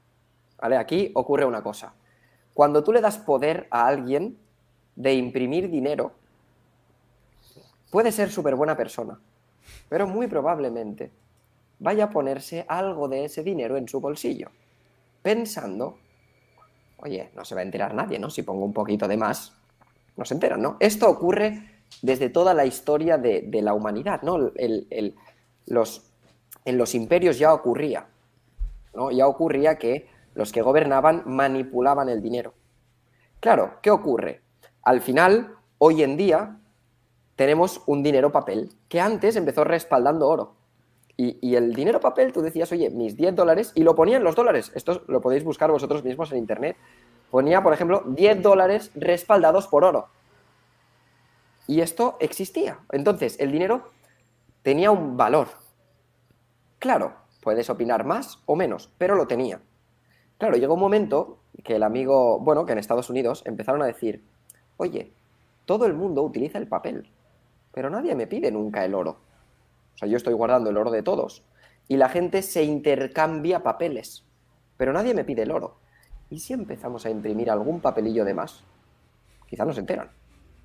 ¿Vale? 0.61 0.77
Aquí 0.77 1.11
ocurre 1.15 1.47
una 1.47 1.63
cosa. 1.63 1.95
Cuando 2.53 2.85
tú 2.85 2.93
le 2.93 3.01
das 3.01 3.17
poder 3.17 3.67
a 3.71 3.87
alguien 3.87 4.39
de 4.95 5.15
imprimir 5.15 5.71
dinero, 5.71 6.13
puede 7.93 8.11
ser 8.11 8.31
súper 8.31 8.57
buena 8.57 8.75
persona, 8.75 9.21
pero 9.91 10.07
muy 10.07 10.27
probablemente 10.27 11.11
vaya 11.79 12.05
a 12.05 12.11
ponerse 12.11 12.65
algo 12.67 13.07
de 13.07 13.27
ese 13.27 13.43
dinero 13.43 13.77
en 13.77 13.87
su 13.87 14.01
bolsillo, 14.01 14.49
pensando, 15.21 15.99
oye, 16.97 17.31
no 17.37 17.45
se 17.45 17.55
va 17.55 17.61
a 17.61 17.65
enterar 17.65 17.93
nadie, 17.93 18.19
¿no? 18.19 18.31
Si 18.31 18.43
pongo 18.43 18.65
un 18.65 18.73
poquito 18.73 19.07
de 19.07 19.19
más, 19.19 19.53
no 20.17 20.25
se 20.25 20.33
enteran, 20.33 20.63
¿no? 20.63 20.79
Esto 20.81 21.07
ocurre 21.07 21.83
desde 22.01 22.31
toda 22.31 22.55
la 22.55 22.65
historia 22.65 23.19
de, 23.19 23.47
la 23.63 23.75
humanidad, 23.75 24.23
¿no? 24.23 24.53
en 24.57 25.15
los 25.67 26.95
imperios 26.95 27.39
ya 27.39 27.53
ocurría. 27.53 28.07
Ya 29.13 29.27
ocurría 29.27 29.77
que 29.77 30.09
los 30.35 30.51
que 30.51 30.63
gobernaban 30.63 31.25
manipulaban 31.27 32.09
el 32.09 32.23
dinero. 32.23 32.55
Claro, 33.39 33.75
¿qué 33.83 33.91
ocurre? 33.91 34.41
Al 34.83 35.03
final, 35.03 35.57
hoy 35.77 36.03
en 36.03 36.17
día, 36.17 36.59
tenemos 37.37 37.83
un 37.87 38.03
dinero 38.03 38.33
papel 38.33 38.71
que 38.89 39.01
antes 39.01 39.37
empezó 39.37 39.65
respaldando 39.65 40.29
oro. 40.29 40.55
Y, 41.17 41.55
el 41.55 41.73
dinero 41.73 42.01
papel, 42.01 42.33
tú 42.33 42.43
decías, 42.43 42.73
oye, 42.73 42.91
mis 42.91 43.17
10 43.17 43.37
dólares, 43.37 43.71
y 43.77 43.85
lo 43.85 43.95
ponían 43.95 44.25
los 44.25 44.35
dólares. 44.35 44.73
Esto 44.75 45.03
lo 45.07 45.21
podéis 45.21 45.45
buscar 45.45 45.71
vosotros 45.71 46.03
mismos 46.03 46.33
en 46.33 46.39
internet. 46.39 46.77
Ponía, 47.31 47.63
por 47.63 47.73
ejemplo, 47.73 48.03
10 48.07 48.43
dólares 48.43 48.91
respaldados 48.97 49.69
por 49.69 49.85
oro. 49.85 50.09
Y 51.69 51.81
esto 51.81 52.17
existía. 52.19 52.81
Entonces, 52.91 53.39
el 53.39 53.53
dinero 53.53 53.85
tenía 54.63 54.91
un 54.91 55.17
valor. 55.17 55.47
Claro, 56.81 57.13
Puedes 57.43 57.69
opinar 57.71 58.05
más 58.05 58.39
o 58.47 58.55
menos, 58.55 58.89
pero 58.99 59.17
lo 59.17 59.27
tenía. 59.27 59.61
Claro, 60.39 60.57
llegó 60.57 60.75
un 60.75 60.81
momento 60.81 61.41
que 61.65 61.75
el 61.75 61.83
amigo, 61.83 62.39
bueno, 62.39 62.65
que 62.65 62.73
en 62.73 62.79
Estados 62.79 63.11
Unidos 63.11 63.43
empezaron 63.45 63.83
a 63.83 63.87
decir, 63.87 64.23
oye, 64.77 65.13
todo 65.67 65.87
el 65.87 65.95
mundo 65.95 66.23
utiliza 66.23 66.59
el 66.59 66.69
papel, 66.69 67.11
pero 67.73 67.91
nadie 67.91 68.15
me 68.15 68.27
pide 68.27 68.51
nunca 68.51 68.85
el 68.85 68.95
oro. 68.95 69.19
O 69.95 69.99
sea, 69.99 70.09
yo 70.09 70.17
estoy 70.17 70.35
guardando 70.35 70.71
el 70.71 70.77
oro 70.77 70.91
de 70.91 71.03
todos. 71.03 71.45
Y 71.89 71.97
la 71.97 72.09
gente 72.09 72.43
se 72.43 72.63
intercambia 72.63 73.63
papeles, 73.63 74.25
pero 74.77 74.93
nadie 74.93 75.15
me 75.15 75.25
pide 75.25 75.43
el 75.43 75.51
oro. 75.51 75.79
¿Y 76.31 76.39
si 76.39 76.53
empezamos 76.53 77.05
a 77.05 77.11
imprimir 77.11 77.51
algún 77.51 77.81
papelillo 77.81 78.25
de 78.25 78.35
más? 78.35 78.65
Quizá 79.47 79.65
no 79.65 79.73
se 79.73 79.81
enteran. 79.81 80.11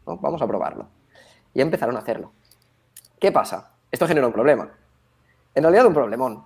Vamos 0.06 0.42
a 0.42 0.48
probarlo. 0.48 0.88
Y 1.54 1.62
empezaron 1.62 1.96
a 1.96 2.00
hacerlo. 2.00 2.32
¿Qué 3.20 3.32
pasa? 3.32 3.74
Esto 3.92 4.08
genera 4.08 4.28
un 4.28 4.34
problema. 4.34 4.72
En 5.56 5.64
realidad 5.64 5.88
un 5.88 5.94
problemón 5.94 6.46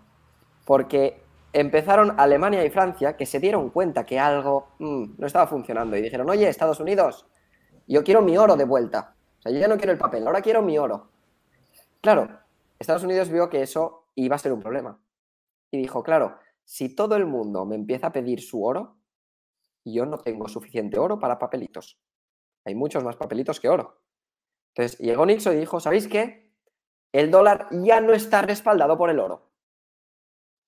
porque 0.65 1.21
empezaron 1.53 2.19
Alemania 2.19 2.63
y 2.63 2.69
Francia 2.69 3.17
que 3.17 3.25
se 3.25 3.39
dieron 3.39 3.69
cuenta 3.69 4.05
que 4.05 4.19
algo 4.19 4.69
mm, 4.79 5.15
no 5.17 5.27
estaba 5.27 5.47
funcionando 5.47 5.97
y 5.97 6.01
dijeron, 6.01 6.29
oye, 6.29 6.47
Estados 6.47 6.79
Unidos, 6.79 7.25
yo 7.87 8.03
quiero 8.03 8.21
mi 8.21 8.37
oro 8.37 8.55
de 8.55 8.65
vuelta. 8.65 9.15
O 9.41 9.43
sea, 9.43 9.51
yo 9.51 9.59
ya 9.59 9.67
no 9.67 9.77
quiero 9.77 9.91
el 9.91 9.97
papel, 9.97 10.25
ahora 10.25 10.41
quiero 10.41 10.61
mi 10.61 10.77
oro. 10.77 11.09
Claro, 11.99 12.39
Estados 12.77 13.03
Unidos 13.03 13.29
vio 13.29 13.49
que 13.49 13.63
eso 13.63 14.05
iba 14.15 14.35
a 14.35 14.39
ser 14.39 14.53
un 14.53 14.61
problema. 14.61 15.01
Y 15.71 15.79
dijo, 15.79 16.03
claro, 16.03 16.37
si 16.63 16.95
todo 16.95 17.15
el 17.15 17.25
mundo 17.25 17.65
me 17.65 17.75
empieza 17.75 18.07
a 18.07 18.11
pedir 18.11 18.41
su 18.41 18.63
oro, 18.63 18.97
yo 19.83 20.05
no 20.05 20.19
tengo 20.19 20.47
suficiente 20.47 20.99
oro 20.99 21.19
para 21.19 21.39
papelitos. 21.39 21.99
Hay 22.65 22.75
muchos 22.75 23.03
más 23.03 23.15
papelitos 23.15 23.59
que 23.59 23.69
oro. 23.69 23.99
Entonces 24.75 24.99
llegó 24.99 25.25
Nixon 25.25 25.55
y 25.55 25.59
dijo, 25.59 25.79
¿sabéis 25.79 26.07
qué? 26.07 26.51
El 27.11 27.31
dólar 27.31 27.67
ya 27.71 27.99
no 27.99 28.13
está 28.13 28.41
respaldado 28.41 28.97
por 28.97 29.09
el 29.09 29.19
oro. 29.19 29.49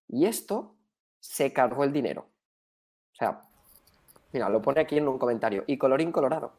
Y 0.07 0.25
esto 0.25 0.75
se 1.19 1.53
cargó 1.53 1.83
el 1.83 1.93
dinero. 1.93 2.27
O 3.13 3.15
sea, 3.15 3.41
mira, 4.33 4.49
lo 4.49 4.61
pone 4.61 4.81
aquí 4.81 4.97
en 4.97 5.07
un 5.07 5.17
comentario. 5.17 5.63
Y 5.67 5.77
colorín 5.77 6.11
colorado. 6.11 6.53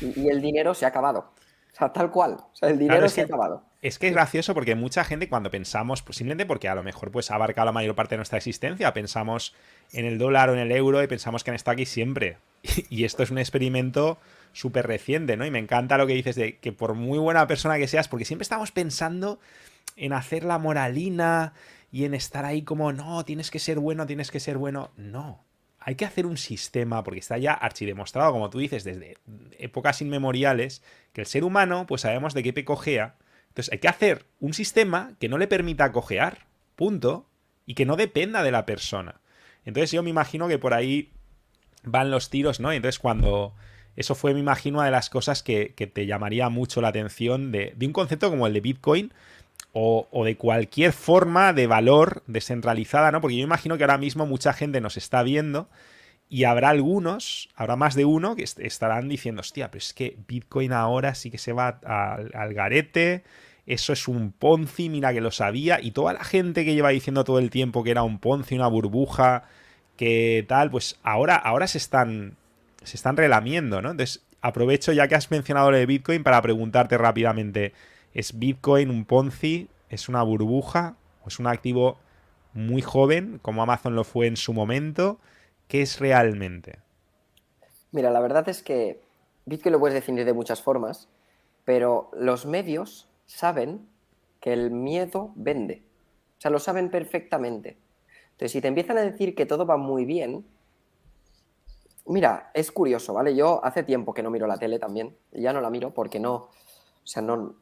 Y, 0.00 0.28
el 0.28 0.40
dinero 0.40 0.72
se 0.74 0.86
ha 0.86 0.88
acabado. 0.88 1.32
Sea, 1.78 1.92
tal 1.92 2.10
cual. 2.10 2.32
O 2.32 2.50
sea, 2.56 2.68
el 2.70 2.78
dinero 2.78 3.08
se 3.08 3.22
ha 3.22 3.24
acabado. 3.24 3.62
Es 3.80 3.98
que 3.98 4.08
es 4.08 4.12
gracioso 4.12 4.54
porque 4.54 4.74
mucha 4.74 5.04
gente 5.04 5.28
cuando 5.28 5.50
pensamos, 5.50 6.02
pues 6.02 6.16
simplemente 6.16 6.46
porque 6.46 6.68
a 6.68 6.74
lo 6.74 6.82
mejor 6.82 7.12
pues 7.12 7.30
ha 7.30 7.36
abarcado 7.36 7.66
la 7.66 7.72
mayor 7.72 7.94
parte 7.94 8.14
de 8.14 8.18
nuestra 8.18 8.38
existencia, 8.38 8.92
pensamos 8.92 9.54
en 9.92 10.04
el 10.04 10.18
dólar 10.18 10.50
o 10.50 10.54
en 10.54 10.58
el 10.58 10.72
euro 10.72 11.00
y 11.00 11.06
pensamos 11.06 11.44
que 11.44 11.50
han 11.50 11.54
estado 11.54 11.74
aquí 11.74 11.86
siempre. 11.86 12.38
Y, 12.90 13.04
esto 13.04 13.22
es 13.22 13.30
un 13.30 13.38
experimento 13.38 14.18
súper 14.52 14.88
reciente, 14.88 15.36
¿no? 15.36 15.46
Y 15.46 15.50
me 15.52 15.60
encanta 15.60 15.96
lo 15.96 16.08
que 16.08 16.14
dices 16.14 16.34
de 16.34 16.58
que 16.58 16.72
por 16.72 16.94
muy 16.94 17.18
buena 17.18 17.46
persona 17.46 17.78
que 17.78 17.86
seas, 17.86 18.08
porque 18.08 18.24
siempre 18.24 18.42
estamos 18.42 18.72
pensando 18.72 19.38
en 19.96 20.12
hacer 20.12 20.42
la 20.42 20.58
moralina, 20.58 21.52
y 21.90 22.04
en 22.04 22.14
estar 22.14 22.44
ahí 22.44 22.62
como, 22.62 22.92
no, 22.92 23.24
tienes 23.24 23.50
que 23.50 23.58
ser 23.58 23.78
bueno, 23.78 24.06
tienes 24.06 24.30
que 24.30 24.40
ser 24.40 24.58
bueno. 24.58 24.90
No. 24.96 25.44
Hay 25.88 25.94
que 25.94 26.04
hacer 26.04 26.26
un 26.26 26.36
sistema, 26.36 27.02
porque 27.02 27.20
está 27.20 27.38
ya 27.38 27.54
archidemostrado, 27.54 28.30
como 28.30 28.50
tú 28.50 28.58
dices, 28.58 28.84
desde 28.84 29.16
épocas 29.58 30.02
inmemoriales, 30.02 30.82
que 31.14 31.22
el 31.22 31.26
ser 31.26 31.44
humano, 31.44 31.86
pues 31.86 32.02
sabemos 32.02 32.34
de 32.34 32.42
qué 32.42 32.62
cojea. 32.62 33.14
Entonces 33.48 33.72
hay 33.72 33.78
que 33.78 33.88
hacer 33.88 34.26
un 34.38 34.52
sistema 34.52 35.14
que 35.18 35.30
no 35.30 35.38
le 35.38 35.46
permita 35.46 35.90
cojear, 35.90 36.44
punto, 36.76 37.26
y 37.64 37.72
que 37.72 37.86
no 37.86 37.96
dependa 37.96 38.42
de 38.42 38.50
la 38.50 38.66
persona. 38.66 39.22
Entonces 39.64 39.90
yo 39.90 40.02
me 40.02 40.10
imagino 40.10 40.46
que 40.46 40.58
por 40.58 40.74
ahí 40.74 41.10
van 41.84 42.10
los 42.10 42.28
tiros, 42.28 42.60
¿no? 42.60 42.70
Y 42.70 42.76
entonces 42.76 42.98
cuando... 42.98 43.54
Eso 43.96 44.14
fue, 44.14 44.34
me 44.34 44.40
imagino, 44.40 44.78
una 44.78 44.84
de 44.84 44.92
las 44.92 45.08
cosas 45.08 45.42
que, 45.42 45.70
te 45.70 46.06
llamaría 46.06 46.50
mucho 46.50 46.82
la 46.82 46.88
atención 46.88 47.50
de, 47.50 47.74
un 47.80 47.92
concepto 47.92 48.28
como 48.28 48.46
el 48.46 48.52
de 48.52 48.60
Bitcoin 48.60 49.14
o, 49.80 50.24
de 50.24 50.36
cualquier 50.36 50.92
forma 50.92 51.52
de 51.52 51.66
valor 51.66 52.22
descentralizada, 52.26 53.12
¿no? 53.12 53.20
Porque 53.20 53.36
yo 53.36 53.44
imagino 53.44 53.76
que 53.78 53.84
ahora 53.84 53.98
mismo 53.98 54.26
mucha 54.26 54.52
gente 54.52 54.80
nos 54.80 54.96
está 54.96 55.22
viendo 55.22 55.68
y 56.28 56.44
habrá 56.44 56.70
algunos, 56.70 57.48
habrá 57.54 57.76
más 57.76 57.94
de 57.94 58.04
uno 58.04 58.36
que 58.36 58.42
estarán 58.42 59.08
diciendo, 59.08 59.40
hostia, 59.40 59.70
pero 59.70 59.78
es 59.78 59.94
que 59.94 60.18
Bitcoin 60.26 60.72
ahora 60.72 61.14
sí 61.14 61.30
que 61.30 61.38
se 61.38 61.52
va 61.52 61.80
al, 61.84 62.30
al 62.34 62.54
garete, 62.54 63.22
eso 63.66 63.92
es 63.92 64.08
un 64.08 64.32
Ponzi, 64.32 64.88
mira 64.88 65.12
que 65.12 65.20
lo 65.20 65.30
sabía, 65.30 65.80
y 65.80 65.92
toda 65.92 66.12
la 66.12 66.24
gente 66.24 66.64
que 66.64 66.74
lleva 66.74 66.90
diciendo 66.90 67.24
todo 67.24 67.38
el 67.38 67.50
tiempo 67.50 67.84
que 67.84 67.92
era 67.92 68.02
un 68.02 68.18
Ponzi, 68.18 68.56
una 68.56 68.66
burbuja, 68.66 69.44
que 69.96 70.44
tal, 70.48 70.70
pues 70.70 70.98
ahora, 71.02 71.36
ahora 71.36 71.66
se 71.66 71.78
están, 71.78 72.36
se 72.82 72.96
están 72.96 73.16
relamiendo, 73.16 73.80
¿no? 73.82 73.90
Entonces, 73.90 74.24
aprovecho 74.40 74.92
ya 74.92 75.08
que 75.08 75.14
has 75.14 75.30
mencionado 75.30 75.70
lo 75.70 75.76
de 75.76 75.86
Bitcoin 75.86 76.22
para 76.22 76.40
preguntarte 76.42 76.96
rápidamente, 76.98 77.72
¿es 78.14 78.38
Bitcoin 78.38 78.90
un 78.90 79.04
Ponzi? 79.04 79.68
¿Es 79.88 80.08
una 80.08 80.22
burbuja? 80.22 80.96
¿O 81.24 81.28
es 81.28 81.38
un 81.38 81.46
activo 81.46 81.98
muy 82.52 82.82
joven, 82.82 83.38
como 83.42 83.62
Amazon 83.62 83.94
lo 83.94 84.04
fue 84.04 84.26
en 84.26 84.36
su 84.36 84.52
momento? 84.52 85.18
¿Qué 85.68 85.82
es 85.82 86.00
realmente? 86.00 86.78
Mira, 87.92 88.10
la 88.10 88.20
verdad 88.20 88.48
es 88.48 88.62
que 88.62 89.00
Bitcoin 89.46 89.72
lo 89.72 89.80
puedes 89.80 89.94
definir 89.94 90.24
de 90.24 90.32
muchas 90.32 90.62
formas, 90.62 91.08
pero 91.64 92.10
los 92.12 92.46
medios 92.46 93.08
saben 93.26 93.88
que 94.40 94.52
el 94.52 94.70
miedo 94.70 95.32
vende. 95.36 95.82
O 96.38 96.40
sea, 96.40 96.50
lo 96.50 96.58
saben 96.58 96.90
perfectamente. 96.90 97.76
Entonces, 98.32 98.52
si 98.52 98.60
te 98.60 98.68
empiezan 98.68 98.98
a 98.98 99.02
decir 99.02 99.34
que 99.34 99.46
todo 99.46 99.66
va 99.66 99.76
muy 99.76 100.04
bien, 100.04 100.46
mira, 102.06 102.50
es 102.54 102.70
curioso, 102.70 103.14
¿vale? 103.14 103.34
Yo 103.34 103.64
hace 103.64 103.82
tiempo 103.82 104.14
que 104.14 104.22
no 104.22 104.30
miro 104.30 104.46
la 104.46 104.58
tele 104.58 104.78
también, 104.78 105.16
ya 105.32 105.52
no 105.52 105.60
la 105.60 105.70
miro 105.70 105.92
porque 105.92 106.20
no, 106.20 106.34
o 106.34 106.50
sea, 107.04 107.22
no, 107.22 107.56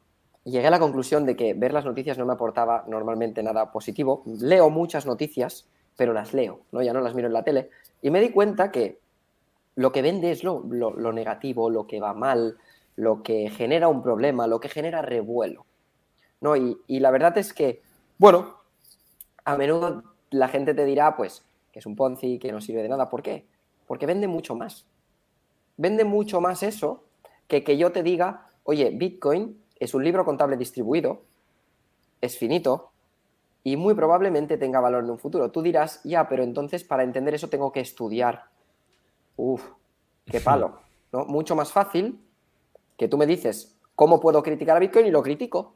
llegué 0.49 0.67
a 0.67 0.71
la 0.71 0.79
conclusión 0.79 1.25
de 1.25 1.35
que 1.35 1.53
ver 1.53 1.73
las 1.73 1.85
noticias 1.85 2.17
no 2.17 2.25
me 2.25 2.33
aportaba 2.33 2.85
normalmente 2.87 3.43
nada 3.43 3.71
positivo. 3.71 4.23
Leo 4.25 4.69
muchas 4.69 5.05
noticias, 5.05 5.67
pero 5.95 6.13
las 6.13 6.33
leo, 6.33 6.61
¿no? 6.71 6.81
Ya 6.81 6.93
no 6.93 7.01
las 7.01 7.15
miro 7.15 7.27
en 7.27 7.33
la 7.33 7.43
tele. 7.43 7.69
Y 8.01 8.11
me 8.11 8.21
di 8.21 8.29
cuenta 8.29 8.71
que 8.71 8.99
lo 9.75 9.91
que 9.91 10.01
vende 10.01 10.31
es 10.31 10.43
lo, 10.43 10.63
lo 10.63 11.13
negativo, 11.13 11.69
lo 11.69 11.85
que 11.85 11.99
va 11.99 12.13
mal, 12.13 12.57
lo 12.95 13.21
que 13.23 13.49
genera 13.49 13.87
un 13.87 14.01
problema, 14.01 14.47
lo 14.47 14.59
que 14.59 14.69
genera 14.69 15.01
revuelo. 15.01 15.65
¿no? 16.41 16.55
Y, 16.55 16.99
la 16.99 17.11
verdad 17.11 17.37
es 17.37 17.53
que, 17.53 17.81
bueno, 18.17 18.57
a 19.45 19.57
menudo 19.57 20.03
la 20.29 20.47
gente 20.47 20.73
te 20.73 20.85
dirá, 20.85 21.15
pues, 21.15 21.43
que 21.71 21.79
es 21.79 21.85
un 21.85 21.95
Ponzi, 21.95 22.39
que 22.39 22.51
no 22.51 22.61
sirve 22.61 22.83
de 22.83 22.89
nada. 22.89 23.09
¿Por 23.09 23.21
qué? 23.21 23.45
Porque 23.85 24.05
vende 24.05 24.27
mucho 24.27 24.55
más. 24.55 24.85
Vende 25.77 26.03
mucho 26.03 26.41
más 26.41 26.63
eso 26.63 27.03
que 27.47 27.63
que 27.63 27.77
yo 27.77 27.91
te 27.91 28.03
diga, 28.03 28.47
oye, 28.63 28.91
Bitcoin 28.91 29.61
es 29.79 29.93
un 29.93 30.03
libro 30.03 30.25
contable 30.25 30.57
distribuido, 30.57 31.21
es 32.21 32.37
finito 32.37 32.91
y 33.63 33.75
muy 33.75 33.93
probablemente 33.93 34.57
tenga 34.57 34.79
valor 34.79 35.03
en 35.03 35.09
un 35.09 35.19
futuro. 35.19 35.51
Tú 35.51 35.61
dirás, 35.61 36.01
ya, 36.03 36.27
pero 36.27 36.43
entonces 36.43 36.83
para 36.83 37.03
entender 37.03 37.33
eso 37.33 37.49
tengo 37.49 37.71
que 37.71 37.81
estudiar. 37.81 38.45
Uf, 39.35 39.63
qué 40.25 40.39
palo. 40.39 40.79
¿no? 41.11 41.25
Mucho 41.25 41.55
más 41.55 41.71
fácil 41.71 42.19
que 42.97 43.07
tú 43.07 43.17
me 43.17 43.25
dices 43.25 43.75
cómo 43.95 44.19
puedo 44.19 44.43
criticar 44.43 44.77
a 44.77 44.79
Bitcoin 44.79 45.07
y 45.07 45.11
lo 45.11 45.23
critico, 45.23 45.73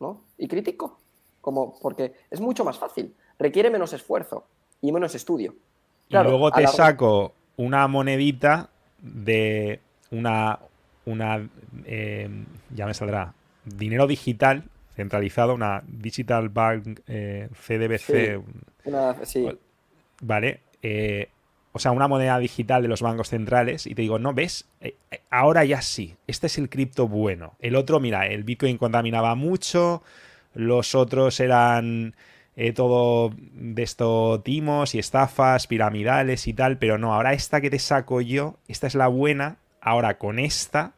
¿no? 0.00 0.22
Y 0.36 0.48
critico, 0.48 0.98
como, 1.40 1.78
porque 1.80 2.14
es 2.30 2.40
mucho 2.40 2.64
más 2.64 2.78
fácil, 2.78 3.14
requiere 3.38 3.70
menos 3.70 3.92
esfuerzo 3.92 4.44
y 4.80 4.90
menos 4.90 5.14
estudio. 5.14 5.54
y 6.08 6.14
luego 6.14 6.50
te 6.50 6.66
saco 6.66 7.34
una 7.56 7.86
monedita 7.88 8.70
de 8.98 9.80
una, 10.10 10.58
una 11.04 11.48
eh, 11.84 12.28
ya 12.74 12.86
me 12.86 12.94
saldrá, 12.94 13.34
dinero 13.76 14.06
digital 14.06 14.64
centralizado, 14.94 15.54
una 15.54 15.82
Digital 15.86 16.48
Bank 16.48 17.00
eh, 17.06 17.48
CDBC. 17.52 18.42
Sí, 19.24 19.48
Vale. 20.20 20.60
Eh, 20.82 21.28
o 21.72 21.78
sea, 21.78 21.92
una 21.92 22.08
moneda 22.08 22.38
digital 22.38 22.82
de 22.82 22.88
los 22.88 23.02
bancos 23.02 23.28
centrales 23.28 23.86
y 23.86 23.94
te 23.94 24.02
digo, 24.02 24.18
no, 24.18 24.34
ves, 24.34 24.68
eh, 24.80 24.96
eh, 25.12 25.20
ahora 25.30 25.64
ya 25.64 25.80
sí, 25.82 26.16
este 26.26 26.48
es 26.48 26.58
el 26.58 26.68
cripto 26.68 27.06
bueno. 27.06 27.54
El 27.60 27.76
otro, 27.76 28.00
mira, 28.00 28.26
el 28.26 28.42
Bitcoin 28.42 28.78
contaminaba 28.78 29.36
mucho, 29.36 30.02
los 30.54 30.96
otros 30.96 31.38
eran 31.38 32.16
eh, 32.56 32.72
todo 32.72 33.32
de 33.36 33.82
estos 33.84 34.42
timos 34.42 34.96
y 34.96 34.98
estafas 34.98 35.68
piramidales 35.68 36.48
y 36.48 36.54
tal, 36.54 36.78
pero 36.78 36.98
no, 36.98 37.14
ahora 37.14 37.32
esta 37.32 37.60
que 37.60 37.70
te 37.70 37.78
saco 37.78 38.20
yo, 38.20 38.56
esta 38.66 38.88
es 38.88 38.96
la 38.96 39.06
buena, 39.06 39.58
ahora 39.80 40.18
con 40.18 40.40
esta 40.40 40.94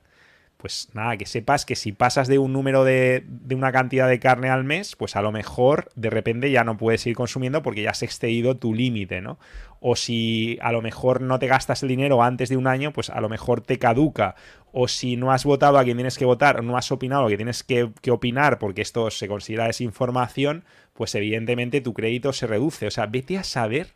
pues 0.61 0.91
nada, 0.93 1.17
que 1.17 1.25
sepas 1.25 1.65
que 1.65 1.75
si 1.75 1.93
pasas 1.93 2.29
de 2.29 2.39
un 2.39 2.53
número 2.53 2.85
de, 2.85 3.25
de, 3.27 3.55
una 3.55 3.73
cantidad 3.73 4.07
de 4.07 4.21
carne 4.21 4.51
al 4.51 4.63
mes, 4.63 4.95
pues 4.95 5.17
a 5.17 5.23
lo 5.23 5.33
mejor 5.33 5.89
de 5.95 6.11
repente 6.11 6.51
ya 6.51 6.65
no 6.65 6.77
puedes 6.77 7.07
ir 7.07 7.17
consumiendo 7.17 7.63
porque 7.63 7.83
ya 7.83 7.91
has 7.91 8.03
excedido 8.03 8.59
tu 8.59 8.75
límite, 8.75 9.23
¿no? 9.23 9.39
O 9.81 9.97
si 9.97 10.59
a 10.61 10.71
lo 10.73 10.83
mejor 10.83 11.23
no 11.23 11.39
te 11.39 11.47
gastas 11.47 11.83
el 11.83 11.89
dinero 11.89 12.23
antes 12.23 12.51
de 12.51 12.59
un 12.59 12.67
año, 12.67 12.93
pues 12.93 13.09
a 13.09 13.23
lo 13.23 13.31
mejor 13.31 13.63
te 13.63 13.79
caduca. 13.79 14.35
O 14.73 14.87
si 14.87 15.17
no 15.17 15.33
has 15.33 15.45
votado 15.45 15.79
a 15.79 15.85
quien 15.85 15.97
tienes 15.97 16.19
que 16.19 16.27
votar, 16.27 16.63
no 16.63 16.77
has 16.77 16.93
opinado 16.93 17.23
lo 17.23 17.29
que 17.31 17.39
tienes 17.39 17.65
que, 17.65 17.91
que 18.03 18.11
opinar 18.11 18.59
porque 18.59 18.83
esto 18.83 19.11
se 19.11 19.29
considera 19.29 19.67
desinformación, 19.67 20.65
pues 20.93 21.15
evidentemente 21.15 21.81
tu 21.81 21.95
crédito 21.95 22.35
se 22.35 22.47
reduce. 22.47 22.87
O 22.87 22.91
sea, 22.91 23.07
vete 23.07 23.39
a 23.39 23.45
saber, 23.45 23.95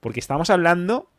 porque 0.00 0.20
estamos 0.20 0.48
hablando 0.48 1.10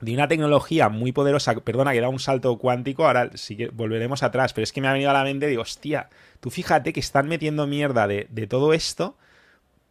de 0.00 0.12
una 0.12 0.28
tecnología 0.28 0.88
muy 0.88 1.12
poderosa, 1.12 1.54
perdona 1.54 1.92
que 1.92 2.00
da 2.00 2.08
un 2.08 2.18
salto 2.18 2.56
cuántico, 2.58 3.06
ahora 3.06 3.30
sí 3.34 3.56
que 3.56 3.68
volveremos 3.68 4.22
atrás, 4.22 4.52
pero 4.52 4.64
es 4.64 4.72
que 4.72 4.80
me 4.80 4.88
ha 4.88 4.92
venido 4.92 5.10
a 5.10 5.14
la 5.14 5.24
mente, 5.24 5.46
digo, 5.46 5.62
hostia, 5.62 6.10
tú 6.40 6.50
fíjate 6.50 6.92
que 6.92 7.00
están 7.00 7.28
metiendo 7.28 7.66
mierda 7.66 8.06
de, 8.06 8.46
todo 8.48 8.74
esto 8.74 9.16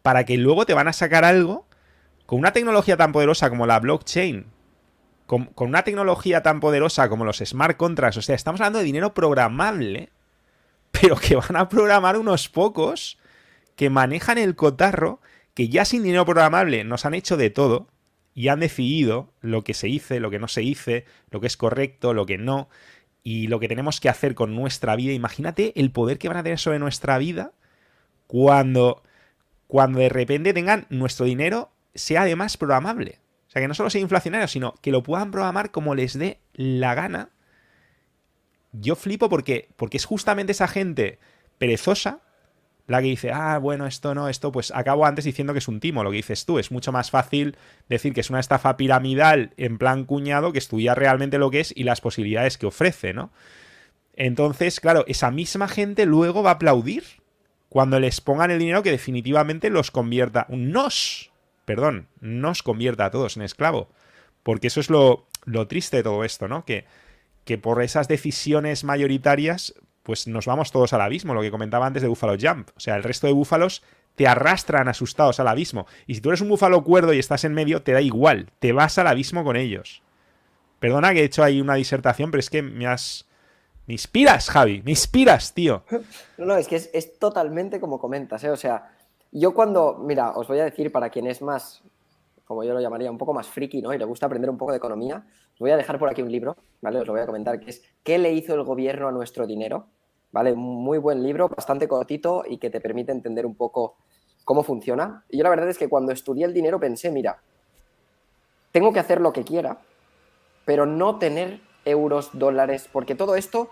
para 0.04 0.24
que 0.24 0.38
luego 0.38 0.66
te 0.66 0.76
van 0.76 0.88
a 0.88 0.94
sacar 0.94 1.26
algo 1.26 1.66
con 2.28 2.40
una 2.40 2.54
tecnología 2.54 2.98
tan 2.98 3.12
poderosa 3.12 3.50
como 3.50 3.66
la 3.66 3.80
blockchain, 3.80 4.46
con, 5.26 5.46
con, 5.46 5.70
una 5.70 5.84
tecnología 5.84 6.44
tan 6.44 6.60
poderosa 6.60 7.10
como 7.10 7.26
los 7.26 7.38
smart 7.38 7.76
contracts, 7.76 8.18
o 8.18 8.22
sea, 8.22 8.36
estamos 8.36 8.62
hablando 8.62 8.80
de 8.80 8.86
dinero 8.86 9.16
programable, 9.16 10.12
pero 10.92 11.16
que 11.16 11.36
van 11.36 11.56
a 11.56 11.68
programar 11.68 12.18
unos 12.18 12.48
pocos 12.48 13.18
que 13.76 13.90
manejan 13.90 14.38
el 14.38 14.56
cotarro, 14.56 15.20
que 15.56 15.68
ya 15.70 15.84
sin 15.84 16.04
dinero 16.04 16.26
programable 16.26 16.84
nos 16.84 17.06
han 17.06 17.16
hecho 17.16 17.38
de 17.38 17.50
todo, 17.50 17.88
y 18.36 18.50
han 18.50 18.60
decidido 18.60 19.34
lo 19.40 19.64
que 19.64 19.74
se 19.74 19.88
hice, 19.88 20.20
lo 20.20 20.30
que 20.30 20.40
no 20.40 20.50
se 20.50 20.62
hice, 20.62 21.06
lo 21.32 21.40
que 21.40 21.48
es 21.48 21.56
correcto, 21.56 22.14
lo 22.14 22.26
que 22.26 22.38
no, 22.38 22.70
y 23.24 23.48
lo 23.48 23.60
que 23.60 23.70
tenemos 23.70 24.02
que 24.02 24.10
hacer 24.10 24.36
con 24.36 24.54
nuestra 24.54 24.96
vida. 24.98 25.14
Imagínate 25.14 25.72
el 25.80 25.90
poder 25.90 26.20
que 26.20 26.28
van 26.28 26.38
a 26.38 26.44
tener 26.44 26.60
sobre 26.60 26.78
nuestra 26.78 27.18
vida 27.18 27.54
cuando, 28.28 29.02
cuando 29.68 30.00
de 30.00 30.10
repente 30.10 30.54
tengan 30.54 30.86
nuestro 30.90 31.26
dinero 31.26 31.72
sea 31.96 32.24
además 32.24 32.58
programable. 32.58 33.20
O 33.48 33.52
sea, 33.52 33.62
que 33.62 33.70
no 33.70 33.74
solo 33.74 33.90
sea 33.90 34.02
inflacionario, 34.02 34.50
sino 34.50 34.76
que 34.82 34.92
lo 34.92 35.02
puedan 35.02 35.32
programar 35.32 35.72
como 35.72 35.96
les 35.96 36.20
dé 36.20 36.40
la 36.54 36.94
gana. 36.94 37.30
Yo 38.74 38.98
flipo 38.98 39.30
porque, 39.30 39.70
porque 39.78 39.96
es 39.96 40.04
justamente 40.04 40.52
esa 40.52 40.68
gente 40.68 41.20
perezosa 41.58 42.20
la 42.88 43.02
que 43.02 43.08
dice, 43.08 43.32
ah, 43.32 43.58
bueno, 43.58 43.88
esto 43.88 44.14
no, 44.14 44.30
esto, 44.30 44.52
pues 44.52 44.72
acabo 44.72 45.06
antes 45.06 45.26
diciendo 45.26 45.54
que 45.54 45.60
es 45.60 45.68
un 45.68 45.80
timo, 45.80 46.04
lo 46.04 46.12
que 46.12 46.18
dices 46.18 46.46
tú. 46.46 46.60
Es 46.60 46.72
mucho 46.72 46.92
más 46.92 47.10
fácil 47.10 47.58
decir 47.90 48.14
que 48.14 48.22
es 48.22 48.30
una 48.30 48.40
estafa 48.40 48.78
piramidal 48.78 49.54
en 49.58 49.78
plan 49.78 50.06
cuñado 50.06 50.52
que 50.52 50.60
estudiar 50.60 50.98
realmente 50.98 51.40
lo 51.40 51.50
que 51.50 51.62
es 51.62 51.74
y 51.76 51.84
las 51.84 52.02
posibilidades 52.02 52.58
que 52.58 52.68
ofrece, 52.68 53.14
¿no? 53.14 53.32
Entonces, 54.16 54.80
claro, 54.80 55.04
esa 55.08 55.32
misma 55.32 55.68
gente 55.68 56.06
luego 56.06 56.44
va 56.44 56.52
a 56.52 56.54
aplaudir 56.54 57.04
cuando 57.70 58.00
les 58.00 58.22
pongan 58.22 58.52
el 58.52 58.60
dinero 58.60 58.84
que 58.84 58.92
definitivamente 58.92 59.70
los 59.70 59.92
convierta, 59.92 60.46
nos, 60.50 61.32
perdón, 61.66 62.08
nos 62.22 62.64
convierta 62.64 63.06
a 63.06 63.12
todos 63.12 63.36
en 63.36 63.44
esclavo. 63.44 63.90
Porque 64.44 64.68
eso 64.68 64.80
es 64.80 64.90
lo, 64.90 65.28
lo 65.44 65.68
triste 65.68 65.98
de 65.98 66.04
todo 66.04 66.24
esto, 66.24 66.48
¿no? 66.48 66.64
Que, 66.66 66.86
que 67.46 67.58
por 67.58 67.82
esas 67.82 68.08
decisiones 68.08 68.84
mayoritarias 68.84 69.74
pues 70.06 70.28
nos 70.28 70.46
vamos 70.46 70.72
todos 70.72 70.94
al 70.94 71.02
abismo, 71.02 71.34
lo 71.34 71.42
que 71.42 71.50
comentaba 71.50 71.88
antes 71.88 72.04
de 72.04 72.08
Buffalo 72.08 72.36
Jump. 72.40 72.70
O 72.78 72.80
sea, 72.80 72.96
el 72.96 73.02
resto 73.02 73.26
de 73.26 73.34
búfalos 73.34 73.82
te 74.14 74.28
arrastran 74.28 74.88
asustados 74.88 75.40
al 75.40 75.48
abismo. 75.48 75.88
Y 76.06 76.14
si 76.14 76.22
tú 76.22 76.30
eres 76.30 76.42
un 76.42 76.50
búfalo 76.50 76.84
cuerdo 76.84 77.12
y 77.12 77.18
estás 77.18 77.44
en 77.44 77.56
medio, 77.56 77.82
te 77.82 77.92
da 77.92 78.02
igual, 78.02 78.52
te 78.60 78.72
vas 78.72 79.00
al 79.00 79.08
abismo 79.08 79.44
con 79.44 79.56
ellos. 79.56 80.04
Perdona 80.80 81.12
que 81.12 81.22
he 81.22 81.24
hecho 81.24 81.44
ahí 81.44 81.60
una 81.60 81.74
disertación, 81.74 82.30
pero 82.30 82.40
es 82.40 82.52
que 82.52 82.62
me 82.62 82.86
has... 82.86 83.26
Me 83.88 83.96
inspiras, 83.96 84.50
Javi, 84.50 84.84
me 84.86 84.92
inspiras, 84.92 85.54
tío. 85.56 85.84
No, 86.38 86.46
no, 86.46 86.56
es 86.56 86.68
que 86.68 86.76
es, 86.76 87.20
totalmente 87.20 87.80
como 87.80 88.00
comentas, 88.00 88.44
¿eh? 88.44 88.52
O 88.52 88.58
sea, 88.58 88.92
yo 89.32 89.56
cuando, 89.56 89.98
mira, 90.06 90.32
os 90.32 90.48
voy 90.48 90.60
a 90.60 90.66
decir 90.66 90.92
para 90.92 91.10
quien 91.10 91.26
es 91.26 91.42
más 91.42 91.82
como 92.46 92.64
yo 92.64 92.74
lo 92.74 92.80
llamaría, 92.80 93.12
un 93.12 93.18
poco 93.18 93.34
más 93.34 93.48
friki, 93.48 93.82
¿no? 93.82 93.94
Y 93.94 93.98
le 93.98 94.06
gusta 94.06 94.28
aprender 94.28 94.50
un 94.50 94.58
poco 94.58 94.72
de 94.72 94.78
economía, 94.78 95.26
os 95.54 95.60
voy 95.60 95.72
a 95.72 95.78
dejar 95.78 96.00
por 96.00 96.10
aquí 96.10 96.22
un 96.22 96.32
libro, 96.32 96.56
¿vale? 96.82 97.00
Os 97.00 97.08
lo 97.08 97.14
voy 97.14 97.22
a 97.22 97.26
comentar, 97.26 97.60
que 97.60 97.72
es 97.72 97.82
¿Qué 98.04 98.18
le 98.18 98.32
hizo 98.34 98.54
el 98.54 98.64
gobierno 98.64 99.08
a 99.08 99.12
nuestro 99.12 99.48
dinero? 99.48 99.88
¿Vale? 100.32 100.54
Muy 100.54 100.98
buen 100.98 101.24
libro, 101.24 101.48
bastante 101.48 101.88
cortito 101.88 102.44
y 102.48 102.58
que 102.58 102.70
te 102.70 102.82
permite 102.82 103.12
entender 103.12 103.46
un 103.46 103.56
poco 103.56 103.96
cómo 104.44 104.64
funciona. 104.64 105.24
Y 105.30 105.38
yo 105.38 105.44
la 105.44 105.50
verdad 105.50 105.70
es 105.70 105.78
que 105.78 105.88
cuando 105.90 106.12
estudié 106.12 106.46
el 106.46 106.54
dinero 106.54 106.80
pensé, 106.80 107.10
mira, 107.10 107.42
tengo 108.72 108.92
que 108.92 109.00
hacer 109.00 109.22
lo 109.22 109.32
que 109.32 109.44
quiera, 109.44 109.80
pero 110.66 110.86
no 110.86 111.18
tener 111.18 111.62
euros, 111.86 112.32
dólares, 112.34 112.90
porque 112.92 113.16
todo 113.16 113.36
esto 113.36 113.70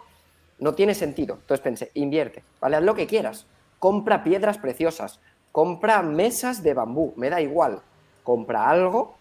no 0.59 0.73
tiene 0.73 0.95
sentido. 0.95 1.35
Entonces 1.35 1.59
pensé, 1.59 1.91
invierte, 1.93 2.43
¿vale? 2.61 2.77
Haz 2.77 2.83
lo 2.83 2.95
que 2.95 3.07
quieras. 3.07 3.45
Compra 3.79 4.23
piedras 4.23 4.57
preciosas, 4.57 5.19
compra 5.51 6.01
mesas 6.01 6.63
de 6.63 6.73
bambú, 6.73 7.13
me 7.17 7.29
da 7.29 7.41
igual. 7.41 7.81
Compra 8.23 8.69
algo 8.69 9.15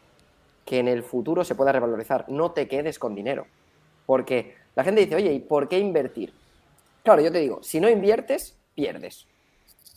que 0.64 0.78
en 0.78 0.88
el 0.88 1.02
futuro 1.02 1.44
se 1.44 1.54
pueda 1.54 1.72
revalorizar. 1.72 2.24
No 2.28 2.52
te 2.52 2.68
quedes 2.68 2.98
con 2.98 3.14
dinero. 3.14 3.46
Porque 4.06 4.54
la 4.74 4.84
gente 4.84 5.00
dice, 5.00 5.16
oye, 5.16 5.32
¿y 5.32 5.40
por 5.40 5.68
qué 5.68 5.78
invertir? 5.78 6.32
Claro, 7.02 7.20
yo 7.20 7.32
te 7.32 7.38
digo, 7.38 7.62
si 7.62 7.80
no 7.80 7.88
inviertes, 7.88 8.56
pierdes. 8.74 9.26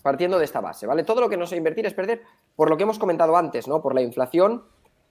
Partiendo 0.01 0.37
de 0.37 0.45
esta 0.45 0.61
base, 0.61 0.85
¿vale? 0.87 1.03
Todo 1.03 1.21
lo 1.21 1.29
que 1.29 1.37
no 1.37 1.47
sé 1.47 1.55
invertir 1.55 1.85
es 1.85 1.93
perder, 1.93 2.21
por 2.55 2.69
lo 2.69 2.77
que 2.77 2.83
hemos 2.83 2.99
comentado 2.99 3.37
antes, 3.37 3.67
¿no? 3.67 3.81
Por 3.81 3.95
la 3.95 4.01
inflación, 4.01 4.63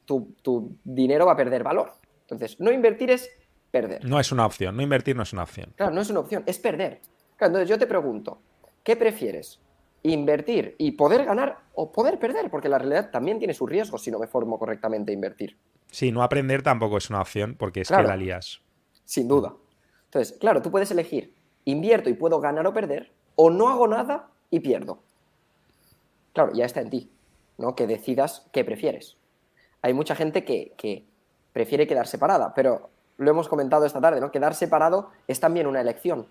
tu, 0.04 0.34
tu 0.42 0.76
dinero 0.84 1.26
va 1.26 1.32
a 1.32 1.36
perder 1.36 1.62
valor. 1.62 1.92
Entonces, 2.22 2.58
no 2.60 2.72
invertir 2.72 3.10
es 3.10 3.30
perder. 3.70 4.04
No 4.04 4.20
es 4.20 4.30
una 4.30 4.46
opción, 4.46 4.76
no 4.76 4.82
invertir 4.82 5.16
no 5.16 5.22
es 5.22 5.32
una 5.32 5.42
opción. 5.42 5.72
Claro, 5.76 5.92
no 5.92 6.00
es 6.00 6.10
una 6.10 6.20
opción, 6.20 6.44
es 6.46 6.58
perder. 6.58 7.00
Claro, 7.36 7.50
entonces 7.50 7.68
yo 7.68 7.78
te 7.78 7.86
pregunto, 7.86 8.38
¿qué 8.82 8.96
prefieres? 8.96 9.60
¿Invertir 10.04 10.76
y 10.78 10.92
poder 10.92 11.24
ganar 11.24 11.58
o 11.74 11.90
poder 11.90 12.18
perder? 12.18 12.50
Porque 12.50 12.68
la 12.68 12.78
realidad 12.78 13.10
también 13.10 13.38
tiene 13.38 13.54
sus 13.54 13.68
riesgos 13.68 14.02
si 14.02 14.10
no 14.10 14.18
me 14.18 14.26
formo 14.26 14.58
correctamente 14.58 15.10
a 15.10 15.14
invertir. 15.14 15.58
Sí, 15.90 16.12
no 16.12 16.22
aprender 16.22 16.62
tampoco 16.62 16.98
es 16.98 17.08
una 17.08 17.22
opción 17.22 17.56
porque 17.58 17.80
es 17.80 17.88
que 17.88 18.02
la 18.02 18.16
lías. 18.16 18.60
Sin 19.04 19.26
duda. 19.26 19.54
Entonces, 20.04 20.36
claro, 20.38 20.62
tú 20.62 20.70
puedes 20.70 20.90
elegir, 20.90 21.34
invierto 21.64 22.10
y 22.10 22.14
puedo 22.14 22.38
ganar 22.40 22.66
o 22.66 22.72
perder, 22.72 23.12
o 23.34 23.50
no 23.50 23.68
hago 23.68 23.88
nada 23.88 24.28
y 24.50 24.60
pierdo. 24.60 25.02
Claro, 26.32 26.52
ya 26.52 26.66
está 26.66 26.80
en 26.80 26.90
ti, 26.90 27.10
¿no? 27.58 27.74
Que 27.74 27.86
decidas 27.86 28.46
qué 28.52 28.64
prefieres. 28.64 29.16
Hay 29.82 29.94
mucha 29.94 30.14
gente 30.14 30.44
que, 30.44 30.74
que 30.76 31.06
prefiere 31.52 31.86
quedar 31.86 32.06
separada, 32.06 32.52
pero 32.54 32.90
lo 33.16 33.30
hemos 33.30 33.48
comentado 33.48 33.86
esta 33.86 34.00
tarde, 34.00 34.20
¿no? 34.20 34.30
Quedar 34.30 34.54
separado 34.54 35.10
es 35.26 35.40
también 35.40 35.66
una 35.66 35.80
elección. 35.80 36.26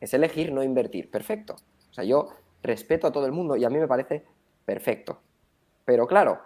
Es 0.00 0.14
elegir 0.14 0.52
no 0.52 0.62
invertir. 0.62 1.10
Perfecto. 1.10 1.56
O 1.90 1.94
sea, 1.94 2.04
yo 2.04 2.28
respeto 2.62 3.06
a 3.06 3.12
todo 3.12 3.26
el 3.26 3.32
mundo 3.32 3.56
y 3.56 3.64
a 3.64 3.70
mí 3.70 3.78
me 3.78 3.88
parece 3.88 4.24
perfecto. 4.64 5.20
Pero 5.84 6.06
claro, 6.06 6.40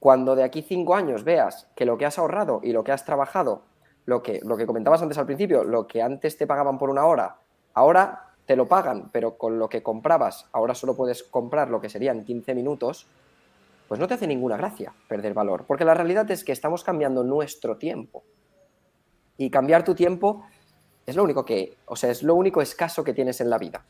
cuando 0.00 0.34
de 0.34 0.42
aquí 0.42 0.62
cinco 0.62 0.94
años 0.94 1.24
veas 1.24 1.68
que 1.74 1.86
lo 1.86 1.96
que 1.96 2.06
has 2.06 2.18
ahorrado 2.18 2.60
y 2.62 2.72
lo 2.72 2.84
que 2.84 2.92
has 2.92 3.04
trabajado, 3.04 3.62
lo 4.06 4.22
que, 4.22 4.40
lo 4.42 4.56
que 4.56 4.66
comentabas 4.66 5.02
antes 5.02 5.18
al 5.18 5.26
principio, 5.26 5.64
lo 5.64 5.86
que 5.86 6.02
antes 6.02 6.36
te 6.36 6.46
pagaban 6.46 6.78
por 6.78 6.90
una 6.90 7.06
hora, 7.06 7.36
ahora 7.72 8.34
te 8.46 8.56
lo 8.56 8.66
pagan, 8.66 9.10
pero 9.12 9.38
con 9.38 9.58
lo 9.58 9.68
que 9.68 9.82
comprabas, 9.82 10.46
ahora 10.52 10.74
solo 10.74 10.94
puedes 10.94 11.22
comprar 11.22 11.70
lo 11.70 11.80
que 11.80 11.88
serían 11.88 12.24
15 12.24 12.54
minutos, 12.54 13.06
pues 13.88 14.00
no 14.00 14.06
te 14.06 14.14
hace 14.14 14.26
ninguna 14.26 14.56
gracia 14.56 14.92
perder 15.08 15.34
valor, 15.34 15.64
porque 15.66 15.84
la 15.84 15.94
realidad 15.94 16.30
es 16.30 16.44
que 16.44 16.52
estamos 16.52 16.84
cambiando 16.84 17.24
nuestro 17.24 17.76
tiempo. 17.76 18.24
Y 19.36 19.50
cambiar 19.50 19.84
tu 19.84 19.94
tiempo 19.94 20.44
es 21.06 21.16
lo 21.16 21.24
único 21.24 21.44
que, 21.44 21.76
o 21.86 21.96
sea, 21.96 22.10
es 22.10 22.22
lo 22.22 22.34
único 22.34 22.60
escaso 22.60 23.04
que 23.04 23.14
tienes 23.14 23.40
en 23.40 23.50
la 23.50 23.58
vida. 23.58 23.84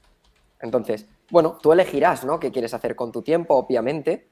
Entonces, 0.64 1.06
bueno, 1.30 1.58
tú 1.60 1.72
elegirás, 1.72 2.24
¿no? 2.24 2.40
¿Qué 2.40 2.50
quieres 2.50 2.72
hacer 2.72 2.96
con 2.96 3.12
tu 3.12 3.20
tiempo, 3.20 3.54
obviamente? 3.54 4.26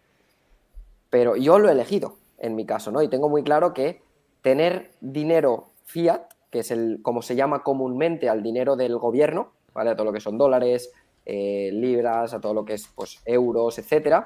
Pero 1.11 1.37
yo 1.37 1.59
lo 1.59 1.69
he 1.69 1.73
elegido, 1.73 2.17
en 2.39 2.57
mi 2.57 2.65
caso, 2.65 2.91
¿no? 2.91 3.03
Y 3.03 3.09
tengo 3.09 3.29
muy 3.29 3.43
claro 3.43 3.75
que 3.75 4.01
tener 4.41 4.93
dinero 5.03 5.73
fiat, 5.85 6.23
que 6.51 6.61
es 6.61 6.71
el, 6.71 7.01
como 7.03 7.21
se 7.21 7.37
llama 7.37 7.63
comúnmente 7.63 8.31
al 8.31 8.43
dinero 8.43 8.77
del 8.77 8.97
gobierno, 8.97 9.53
¿vale? 9.75 9.91
A 9.91 9.95
todo 9.95 10.07
lo 10.07 10.13
que 10.13 10.21
son 10.21 10.39
dólares, 10.39 10.91
eh, 11.27 11.71
libras, 11.71 12.33
a 12.33 12.41
todo 12.41 12.55
lo 12.55 12.65
que 12.65 12.75
es, 12.75 12.89
pues, 12.97 13.21
euros, 13.27 13.79
etcétera, 13.79 14.23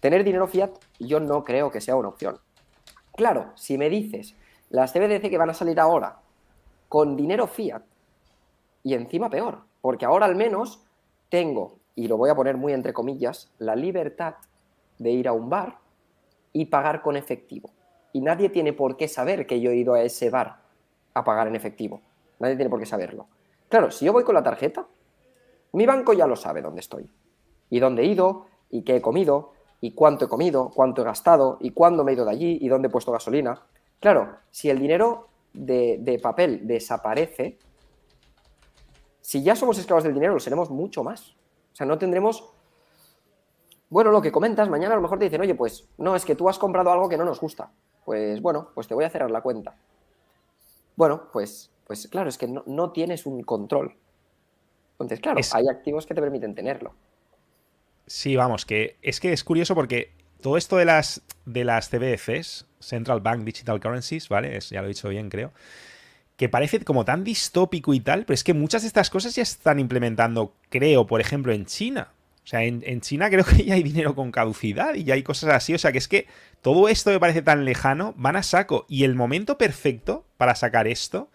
Tener 0.00 0.24
dinero 0.24 0.48
fiat 0.48 0.72
yo 0.98 1.20
no 1.20 1.44
creo 1.44 1.70
que 1.70 1.80
sea 1.80 1.94
una 1.94 2.08
opción. 2.08 2.40
Claro, 3.14 3.52
si 3.54 3.78
me 3.78 3.88
dices 3.88 4.34
las 4.68 4.92
CBDC 4.92 5.30
que 5.30 5.38
van 5.38 5.50
a 5.50 5.54
salir 5.54 5.78
ahora 5.78 6.18
con 6.88 7.16
dinero 7.16 7.46
fiat 7.46 7.82
y 8.82 8.94
encima 8.94 9.30
peor, 9.30 9.60
porque 9.80 10.04
ahora 10.04 10.26
al 10.26 10.34
menos 10.34 10.81
tengo, 11.32 11.78
y 11.94 12.08
lo 12.08 12.18
voy 12.18 12.28
a 12.28 12.34
poner 12.34 12.58
muy 12.58 12.74
entre 12.74 12.92
comillas, 12.92 13.50
la 13.58 13.74
libertad 13.74 14.34
de 14.98 15.12
ir 15.12 15.26
a 15.26 15.32
un 15.32 15.48
bar 15.48 15.78
y 16.52 16.66
pagar 16.66 17.00
con 17.00 17.16
efectivo. 17.16 17.70
Y 18.12 18.20
nadie 18.20 18.50
tiene 18.50 18.74
por 18.74 18.98
qué 18.98 19.08
saber 19.08 19.46
que 19.46 19.58
yo 19.58 19.70
he 19.70 19.76
ido 19.76 19.94
a 19.94 20.02
ese 20.02 20.28
bar 20.28 20.58
a 21.14 21.24
pagar 21.24 21.48
en 21.48 21.56
efectivo. 21.56 22.02
Nadie 22.38 22.56
tiene 22.56 22.68
por 22.68 22.80
qué 22.80 22.84
saberlo. 22.84 23.28
Claro, 23.70 23.90
si 23.90 24.04
yo 24.04 24.12
voy 24.12 24.24
con 24.24 24.34
la 24.34 24.42
tarjeta, 24.42 24.86
mi 25.72 25.86
banco 25.86 26.12
ya 26.12 26.26
lo 26.26 26.36
sabe 26.36 26.60
dónde 26.60 26.80
estoy. 26.80 27.08
Y 27.70 27.80
dónde 27.80 28.02
he 28.02 28.06
ido, 28.08 28.48
y 28.68 28.82
qué 28.82 28.96
he 28.96 29.00
comido, 29.00 29.54
y 29.80 29.92
cuánto 29.92 30.26
he 30.26 30.28
comido, 30.28 30.70
cuánto 30.74 31.00
he 31.00 31.06
gastado 31.06 31.56
y 31.62 31.70
cuándo 31.70 32.04
me 32.04 32.12
he 32.12 32.14
ido 32.14 32.26
de 32.26 32.32
allí 32.32 32.58
y 32.60 32.68
dónde 32.68 32.88
he 32.88 32.90
puesto 32.90 33.10
gasolina. 33.10 33.62
Claro, 34.00 34.36
si 34.50 34.68
el 34.68 34.78
dinero 34.78 35.28
de, 35.54 36.20
papel 36.22 36.66
desaparece, 36.66 37.58
si 39.22 39.42
ya 39.42 39.56
somos 39.56 39.78
esclavos 39.78 40.04
del 40.04 40.14
dinero, 40.14 40.34
lo 40.34 40.40
seremos 40.40 40.68
mucho 40.68 41.02
más. 41.02 41.30
O 41.72 41.76
sea, 41.76 41.86
no 41.86 41.96
tendremos... 41.96 42.50
Bueno, 43.88 44.10
lo 44.10 44.20
que 44.20 44.32
comentas, 44.32 44.68
mañana 44.68 44.94
a 44.94 44.96
lo 44.96 45.02
mejor 45.02 45.18
te 45.18 45.26
dicen, 45.26 45.40
oye, 45.40 45.54
pues 45.54 45.88
no, 45.98 46.16
es 46.16 46.24
que 46.24 46.34
tú 46.34 46.48
has 46.48 46.58
comprado 46.58 46.90
algo 46.90 47.08
que 47.08 47.16
no 47.16 47.24
nos 47.24 47.40
gusta. 47.40 47.70
Pues 48.04 48.40
bueno, 48.40 48.70
pues 48.74 48.88
te 48.88 48.94
voy 48.94 49.04
a 49.04 49.10
cerrar 49.10 49.30
la 49.30 49.42
cuenta. 49.42 49.76
Bueno, 50.96 51.28
pues, 51.32 51.70
pues 51.86 52.08
claro, 52.08 52.28
es 52.28 52.36
que 52.36 52.48
no, 52.48 52.92
tienes 52.92 53.26
un 53.26 53.42
control. 53.42 53.96
Entonces, 54.92 55.20
claro, 55.20 55.40
hay 55.52 55.64
activos 55.68 56.06
que 56.06 56.14
te 56.14 56.20
permiten 56.20 56.54
tenerlo. 56.54 56.94
Sí, 58.06 58.34
vamos, 58.34 58.66
que 58.66 58.96
es 59.02 59.20
que 59.20 59.32
es 59.32 59.44
curioso 59.44 59.74
porque 59.74 60.14
todo 60.40 60.56
esto 60.56 60.76
de 60.76 60.84
las, 60.84 61.22
de 61.46 61.64
las 61.64 61.88
CBDCs, 61.88 62.66
Central 62.80 63.20
Bank 63.20 63.44
Digital 63.44 63.80
Currencies, 63.80 64.28
¿vale? 64.28 64.56
Es, 64.56 64.70
ya 64.70 64.80
lo 64.80 64.86
he 64.86 64.88
dicho 64.88 65.08
bien, 65.08 65.30
creo. 65.30 65.52
Que 66.36 66.48
parece 66.48 66.80
como 66.80 67.04
tan 67.04 67.24
distópico 67.24 67.94
y 67.94 68.00
tal, 68.00 68.24
pero 68.24 68.34
es 68.34 68.44
que 68.44 68.54
muchas 68.54 68.82
de 68.82 68.88
estas 68.88 69.10
cosas 69.10 69.34
ya 69.34 69.42
están 69.42 69.78
implementando, 69.78 70.54
creo, 70.70 71.06
por 71.06 71.20
ejemplo, 71.20 71.52
en 71.52 71.66
China. 71.66 72.12
O 72.44 72.46
sea, 72.46 72.64
en, 72.64 72.82
en, 72.84 73.00
China 73.00 73.30
creo 73.30 73.44
que 73.44 73.64
ya 73.64 73.74
hay 73.74 73.82
dinero 73.82 74.14
con 74.14 74.32
caducidad 74.32 74.94
y 74.94 75.04
ya 75.04 75.14
hay 75.14 75.22
cosas 75.22 75.50
así. 75.50 75.74
O 75.74 75.78
sea, 75.78 75.92
que 75.92 75.98
es 75.98 76.08
que 76.08 76.26
todo 76.60 76.88
esto 76.88 77.10
me 77.10 77.20
parece 77.20 77.42
tan 77.42 77.64
lejano, 77.64 78.14
van 78.16 78.36
a 78.36 78.42
saco. 78.42 78.86
Y 78.88 79.04
el 79.04 79.14
momento 79.14 79.58
perfecto 79.58 80.24
para 80.36 80.54
sacar 80.54 80.88
esto 80.88 81.30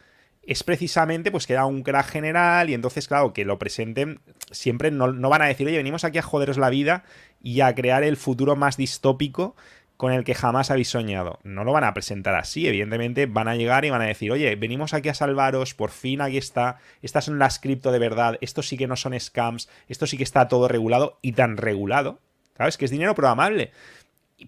es 0.48 0.64
precisamente 0.64 1.30
pues 1.30 1.46
que 1.46 1.54
da 1.54 1.66
un 1.66 1.84
crack 1.84 2.08
general 2.08 2.70
y 2.70 2.74
entonces, 2.74 3.08
claro, 3.08 3.34
que 3.34 3.44
lo 3.44 3.60
presenten, 3.60 4.22
siempre 4.50 4.92
no, 4.92 5.30
van 5.30 5.42
a 5.42 5.48
decir, 5.48 5.68
oye, 5.68 5.76
venimos 5.76 6.06
aquí 6.06 6.18
a 6.18 6.24
joderos 6.24 6.58
la 6.58 6.70
vida 6.70 7.04
y 7.44 7.60
a 7.60 7.76
crear 7.76 8.04
el 8.04 8.16
futuro 8.16 8.56
más 8.56 8.78
distópico 8.78 9.56
con 9.98 10.14
el 10.14 10.24
que 10.24 10.36
jamás 10.36 10.72
habéis 10.72 10.90
soñado. 10.90 11.40
No 11.44 11.64
lo 11.64 11.74
van 11.74 11.84
a 11.84 11.94
presentar 11.94 12.36
así, 12.36 12.68
evidentemente 12.68 13.26
van 13.26 13.48
a 13.48 13.56
llegar 13.56 13.84
y 13.84 13.90
van 13.90 14.04
a 14.04 14.06
decir, 14.06 14.32
oye, 14.32 14.56
venimos 14.56 14.94
aquí 14.94 15.10
a 15.10 15.16
salvaros, 15.16 15.74
por 15.74 15.90
fin 15.90 16.22
aquí 16.22 16.38
está, 16.38 16.78
estas 17.02 17.26
son 17.26 17.40
las 17.40 17.60
cripto 17.60 17.92
de 17.92 18.00
verdad, 18.00 18.38
esto 18.42 18.62
sí 18.62 18.78
que 18.78 18.88
no 18.88 18.96
son 18.96 19.20
scams, 19.20 19.70
esto 19.90 20.06
sí 20.06 20.16
que 20.16 20.24
está 20.24 20.48
todo 20.48 20.68
regulado 20.68 21.18
y 21.24 21.34
tan 21.34 21.58
regulado, 21.58 22.20
¿sabes? 22.56 22.78
Que 22.78 22.86
es 22.86 22.92
dinero 22.92 23.16
programable. 23.16 23.72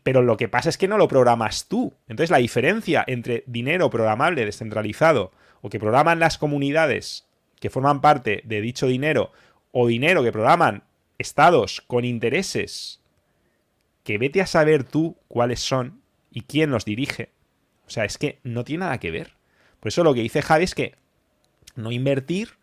Pero 0.04 0.22
lo 0.22 0.38
que 0.38 0.48
pasa 0.48 0.70
es 0.70 0.78
que 0.78 0.88
no 0.88 1.00
lo 1.00 1.08
programas 1.08 1.68
tú. 1.68 1.94
Entonces 2.08 2.30
la 2.30 2.38
diferencia 2.38 3.04
entre 3.08 3.44
dinero 3.48 3.90
programable 3.90 4.46
descentralizado 4.46 5.32
o 5.62 5.70
que 5.70 5.80
programan 5.80 6.20
las 6.20 6.38
comunidades 6.38 7.26
que 7.60 7.72
forman 7.72 8.00
parte 8.00 8.42
de 8.46 8.62
dicho 8.62 8.86
dinero 8.86 9.32
o 9.72 9.88
dinero 9.88 10.24
que 10.24 10.32
programan 10.32 10.84
estados 11.18 11.82
con 11.82 12.06
intereses 12.06 12.99
que 14.10 14.18
vete 14.18 14.42
a 14.42 14.48
saber 14.48 14.86
tú 14.86 15.18
cuáles 15.28 15.60
son 15.60 16.02
y 16.32 16.42
quién 16.42 16.72
los 16.72 16.84
dirige. 16.84 17.30
O 17.86 17.92
sea, 17.92 18.06
es 18.06 18.18
que 18.18 18.40
no 18.44 18.64
tiene 18.64 18.86
nada 18.86 19.00
que 19.00 19.12
ver. 19.12 19.36
Por 19.80 19.90
eso 19.90 20.04
lo 20.04 20.16
que 20.16 20.24
dice 20.24 20.42
Javi 20.42 20.64
es 20.64 20.74
que 20.74 20.96
no 21.76 21.92
invertir 21.92 22.58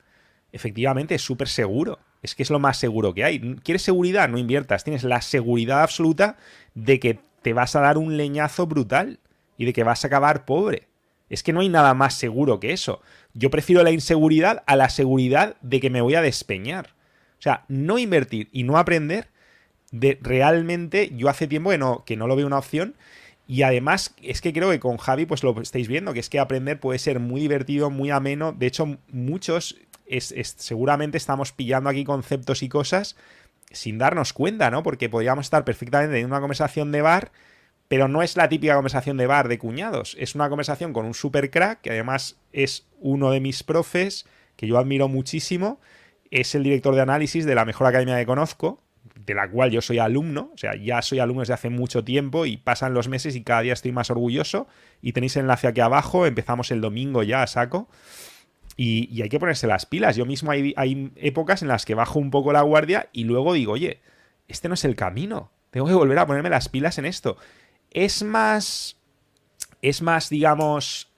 efectivamente 0.50 1.14
es 1.14 1.22
súper 1.22 1.46
seguro. 1.46 2.00
Es 2.20 2.34
que 2.34 2.42
es 2.42 2.50
lo 2.50 2.58
más 2.58 2.78
seguro 2.78 3.14
que 3.14 3.22
hay. 3.22 3.38
¿Quieres 3.62 3.82
seguridad? 3.82 4.28
No 4.28 4.38
inviertas. 4.38 4.82
Tienes 4.82 5.04
la 5.04 5.20
seguridad 5.20 5.84
absoluta 5.84 6.36
de 6.74 6.98
que 6.98 7.20
te 7.42 7.52
vas 7.52 7.76
a 7.76 7.80
dar 7.80 7.96
un 7.96 8.16
leñazo 8.16 8.66
brutal 8.66 9.20
y 9.56 9.66
de 9.66 9.72
que 9.72 9.84
vas 9.84 10.02
a 10.02 10.08
acabar 10.08 10.46
pobre. 10.46 10.88
Es 11.30 11.44
que 11.44 11.52
no 11.52 11.60
hay 11.60 11.68
nada 11.68 11.94
más 11.94 12.14
seguro 12.14 12.58
que 12.58 12.72
eso. 12.72 13.02
Yo 13.34 13.50
prefiero 13.50 13.84
la 13.84 13.92
inseguridad 13.92 14.64
a 14.66 14.74
la 14.74 14.88
seguridad 14.88 15.54
de 15.60 15.78
que 15.78 15.90
me 15.90 16.00
voy 16.00 16.16
a 16.16 16.22
despeñar. 16.22 16.96
O 17.38 17.42
sea, 17.42 17.64
no 17.68 17.98
invertir 17.98 18.48
y 18.50 18.64
no 18.64 18.78
aprender, 18.78 19.28
de 19.98 20.18
realmente 20.20 21.12
yo 21.14 21.28
hace 21.28 21.46
tiempo 21.46 21.70
que 21.70 21.78
no, 21.78 22.04
que 22.04 22.16
no 22.16 22.26
lo 22.26 22.36
veo 22.36 22.46
una 22.46 22.58
opción. 22.58 22.94
Y 23.48 23.62
además 23.62 24.14
es 24.22 24.40
que 24.40 24.52
creo 24.52 24.70
que 24.70 24.80
con 24.80 24.96
Javi 24.96 25.26
pues 25.26 25.44
lo 25.44 25.60
estáis 25.60 25.86
viendo, 25.86 26.12
que 26.12 26.20
es 26.20 26.28
que 26.28 26.40
aprender 26.40 26.80
puede 26.80 26.98
ser 26.98 27.20
muy 27.20 27.40
divertido, 27.40 27.90
muy 27.90 28.10
ameno. 28.10 28.52
De 28.52 28.66
hecho, 28.66 28.98
muchos 29.08 29.76
seguramente 30.56 31.16
estamos 31.16 31.52
pillando 31.52 31.90
aquí 31.90 32.04
conceptos 32.04 32.62
y 32.62 32.68
cosas 32.68 33.16
sin 33.70 33.98
darnos 33.98 34.32
cuenta, 34.32 34.70
¿no? 34.70 34.82
Porque 34.82 35.08
podríamos 35.08 35.46
estar 35.46 35.64
perfectamente 35.64 36.18
en 36.18 36.26
una 36.26 36.40
conversación 36.40 36.92
de 36.92 37.02
bar 37.02 37.32
pero 37.88 38.08
no 38.08 38.22
es 38.22 38.36
la 38.36 38.48
típica 38.48 38.74
conversación 38.74 39.16
de 39.16 39.26
bar 39.26 39.48
de 39.48 39.58
cuñados, 39.58 40.16
es 40.18 40.34
una 40.34 40.48
conversación 40.48 40.92
con 40.92 41.06
un 41.06 41.14
super 41.14 41.50
crack, 41.50 41.80
que 41.82 41.90
además 41.90 42.36
es 42.52 42.86
uno 43.00 43.30
de 43.30 43.40
mis 43.40 43.62
profes, 43.62 44.26
que 44.56 44.66
yo 44.66 44.78
admiro 44.78 45.08
muchísimo, 45.08 45.80
es 46.30 46.54
el 46.54 46.64
director 46.64 46.94
de 46.94 47.02
análisis 47.02 47.44
de 47.44 47.54
la 47.54 47.64
mejor 47.64 47.86
academia 47.86 48.18
que 48.18 48.26
conozco, 48.26 48.82
de 49.14 49.34
la 49.34 49.48
cual 49.50 49.70
yo 49.70 49.80
soy 49.80 49.98
alumno, 49.98 50.50
o 50.54 50.58
sea, 50.58 50.76
ya 50.76 51.02
soy 51.02 51.18
alumno 51.18 51.40
desde 51.40 51.54
hace 51.54 51.70
mucho 51.70 52.04
tiempo 52.04 52.46
y 52.46 52.56
pasan 52.56 52.94
los 52.94 53.08
meses 53.08 53.36
y 53.36 53.42
cada 53.42 53.62
día 53.62 53.72
estoy 53.72 53.92
más 53.92 54.10
orgulloso. 54.10 54.66
Y 55.02 55.12
tenéis 55.12 55.36
el 55.36 55.42
enlace 55.42 55.68
aquí 55.68 55.80
abajo, 55.80 56.26
empezamos 56.26 56.70
el 56.70 56.80
domingo 56.80 57.22
ya 57.22 57.42
a 57.42 57.46
saco. 57.46 57.88
Y, 58.76 59.22
hay 59.22 59.28
que 59.28 59.40
ponerse 59.40 59.66
las 59.66 59.86
pilas. 59.86 60.16
Yo 60.16 60.26
mismo 60.26 60.50
hay, 60.50 60.74
hay 60.76 61.10
épocas 61.16 61.62
en 61.62 61.68
las 61.68 61.84
que 61.86 61.94
bajo 61.94 62.18
un 62.18 62.30
poco 62.30 62.52
la 62.52 62.62
guardia 62.62 63.08
y 63.12 63.24
luego 63.24 63.54
digo, 63.54 63.72
oye, 63.72 64.00
este 64.48 64.68
no 64.68 64.74
es 64.74 64.84
el 64.84 64.96
camino. 64.96 65.50
Tengo 65.70 65.86
que 65.86 65.94
volver 65.94 66.18
a 66.18 66.26
ponerme 66.26 66.50
las 66.50 66.68
pilas 66.68 66.98
en 66.98 67.06
esto. 67.06 67.36
Es 67.90 68.22
más. 68.22 68.96
Es 69.82 70.02
más, 70.02 70.28
digamos. 70.28 71.10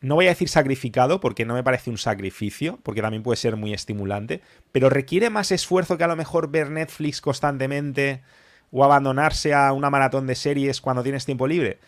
No 0.00 0.14
voy 0.14 0.26
a 0.26 0.30
decir 0.30 0.48
sacrificado, 0.48 1.20
porque 1.20 1.44
no 1.44 1.54
me 1.54 1.64
parece 1.64 1.90
un 1.90 1.98
sacrificio, 1.98 2.78
porque 2.82 3.02
también 3.02 3.22
puede 3.22 3.36
ser 3.36 3.56
muy 3.56 3.72
estimulante, 3.72 4.42
pero 4.72 4.90
requiere 4.90 5.30
más 5.30 5.50
esfuerzo 5.52 5.96
que 5.96 6.04
a 6.04 6.08
lo 6.08 6.16
mejor 6.16 6.50
ver 6.50 6.70
Netflix 6.70 7.20
constantemente 7.20 8.22
o 8.70 8.84
abandonarse 8.84 9.54
a 9.54 9.72
una 9.72 9.90
maratón 9.90 10.26
de 10.26 10.34
series 10.34 10.80
cuando 10.80 11.02
tienes 11.02 11.24
tiempo 11.24 11.46
libre. 11.46 11.78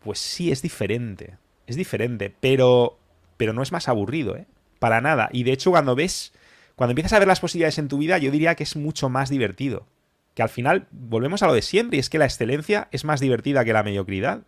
Pues 0.00 0.18
sí, 0.18 0.52
es 0.52 0.62
diferente. 0.62 1.38
Es 1.66 1.76
diferente, 1.76 2.32
pero 2.40 2.98
pero 3.36 3.52
no 3.52 3.62
es 3.62 3.72
más 3.72 3.88
aburrido, 3.88 4.36
¿eh? 4.36 4.46
Para 4.78 5.00
nada. 5.00 5.28
Y 5.32 5.44
de 5.44 5.52
hecho, 5.52 5.70
cuando 5.70 5.94
ves, 5.94 6.32
cuando 6.74 6.92
empiezas 6.92 7.12
a 7.12 7.18
ver 7.18 7.28
las 7.28 7.40
posibilidades 7.40 7.78
en 7.78 7.88
tu 7.88 7.98
vida, 7.98 8.18
yo 8.18 8.30
diría 8.30 8.54
que 8.54 8.64
es 8.64 8.76
mucho 8.76 9.08
más 9.08 9.30
divertido. 9.30 9.86
Que 10.34 10.42
al 10.42 10.48
final 10.48 10.86
volvemos 10.90 11.42
a 11.42 11.46
lo 11.46 11.54
de 11.54 11.62
siempre, 11.62 11.96
y 11.96 12.00
es 12.00 12.10
que 12.10 12.18
la 12.18 12.26
excelencia 12.26 12.88
es 12.92 13.04
más 13.04 13.20
divertida 13.20 13.64
que 13.64 13.72
la 13.72 13.82
mediocridad. 13.82 14.42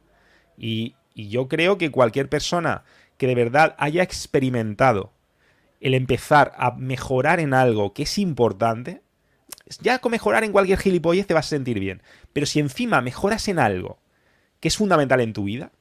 Y, 0.56 0.94
y 1.18 1.30
yo 1.30 1.48
creo 1.48 1.78
que 1.78 1.90
cualquier 1.90 2.28
persona 2.28 2.84
que 3.16 3.26
de 3.26 3.34
verdad 3.34 3.74
haya 3.78 4.04
experimentado 4.04 5.12
el 5.80 5.94
empezar 5.94 6.52
a 6.56 6.70
mejorar 6.76 7.40
en 7.40 7.54
algo 7.54 7.92
que 7.92 8.04
es 8.04 8.18
importante, 8.18 9.02
ya 9.80 9.98
con 9.98 10.12
mejorar 10.12 10.44
en 10.44 10.52
cualquier 10.52 10.78
gilipollez 10.78 11.26
te 11.26 11.34
vas 11.34 11.46
a 11.46 11.56
sentir 11.56 11.80
bien. 11.80 12.04
Pero 12.32 12.46
si 12.46 12.60
encima 12.60 13.00
mejoras 13.00 13.48
en 13.48 13.58
algo 13.58 13.98
que 14.60 14.68
es 14.68 14.76
fundamental 14.76 15.20
en 15.20 15.32
tu 15.32 15.42
vida, 15.42 15.72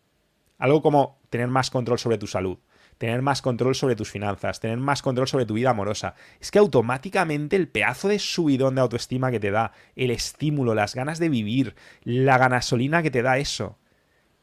algo 0.58 0.82
como 0.82 1.20
tener 1.30 1.50
más 1.50 1.70
control 1.70 2.00
sobre 2.00 2.18
tu 2.18 2.26
salud, 2.26 2.58
tener 2.98 3.22
más 3.22 3.44
control 3.44 3.76
sobre 3.76 3.96
tus 3.96 4.10
finanzas, 4.10 4.60
tener 4.60 4.80
más 4.80 5.04
control 5.04 5.28
sobre 5.28 5.46
tu 5.46 5.54
vida 5.54 5.70
amorosa. 5.70 6.16
Es 6.40 6.50
que 6.50 6.58
automáticamente 6.58 7.58
el 7.58 7.68
pedazo 7.68 8.08
de 8.08 8.18
subidón 8.18 8.74
de 8.74 8.82
autoestima 8.82 9.30
que 9.30 9.40
te 9.40 9.52
da, 9.52 9.72
el 9.96 10.10
estímulo, 10.10 10.74
las 10.74 10.96
ganas 10.96 11.20
de 11.20 11.30
vivir, 11.30 11.76
la 12.04 12.40
ganasolina 12.40 13.04
que 13.04 13.12
te 13.12 13.22
da 13.22 13.38
eso, 13.38 13.78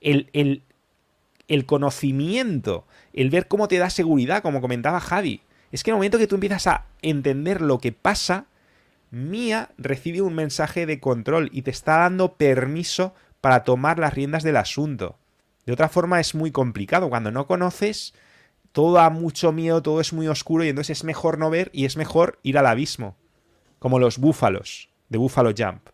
el, 0.00 0.30
el, 0.34 0.62
el 1.48 1.66
conocimiento, 1.66 2.86
el 3.12 3.30
ver 3.30 3.48
cómo 3.48 3.68
te 3.68 3.78
da 3.78 3.90
seguridad, 3.90 4.42
como 4.42 4.60
comentaba 4.60 5.00
Javi. 5.00 5.42
Es 5.72 5.82
que 5.82 5.90
en 5.90 5.94
el 5.94 5.98
momento 5.98 6.18
que 6.18 6.26
tú 6.26 6.36
empiezas 6.36 6.66
a 6.66 6.86
entender 7.02 7.60
lo 7.60 7.78
que 7.78 7.92
pasa, 7.92 8.46
Mía 9.10 9.70
recibe 9.78 10.22
un 10.22 10.34
mensaje 10.34 10.86
de 10.86 10.98
control 10.98 11.48
y 11.52 11.62
te 11.62 11.70
está 11.70 11.98
dando 11.98 12.34
permiso 12.34 13.14
para 13.40 13.62
tomar 13.62 13.98
las 13.98 14.12
riendas 14.12 14.42
del 14.42 14.56
asunto. 14.56 15.18
De 15.66 15.72
otra 15.72 15.88
forma 15.88 16.18
es 16.18 16.34
muy 16.34 16.50
complicado. 16.50 17.08
Cuando 17.08 17.30
no 17.30 17.46
conoces, 17.46 18.14
todo 18.72 18.94
da 18.94 19.10
mucho 19.10 19.52
miedo, 19.52 19.82
todo 19.82 20.00
es 20.00 20.12
muy 20.12 20.26
oscuro 20.26 20.64
y 20.64 20.68
entonces 20.68 20.98
es 20.98 21.04
mejor 21.04 21.38
no 21.38 21.48
ver 21.48 21.70
y 21.72 21.84
es 21.84 21.96
mejor 21.96 22.40
ir 22.42 22.58
al 22.58 22.66
abismo. 22.66 23.16
Como 23.78 24.00
los 24.00 24.18
búfalos 24.18 24.88
de 25.08 25.18
Buffalo 25.18 25.52
Jump. 25.56 25.90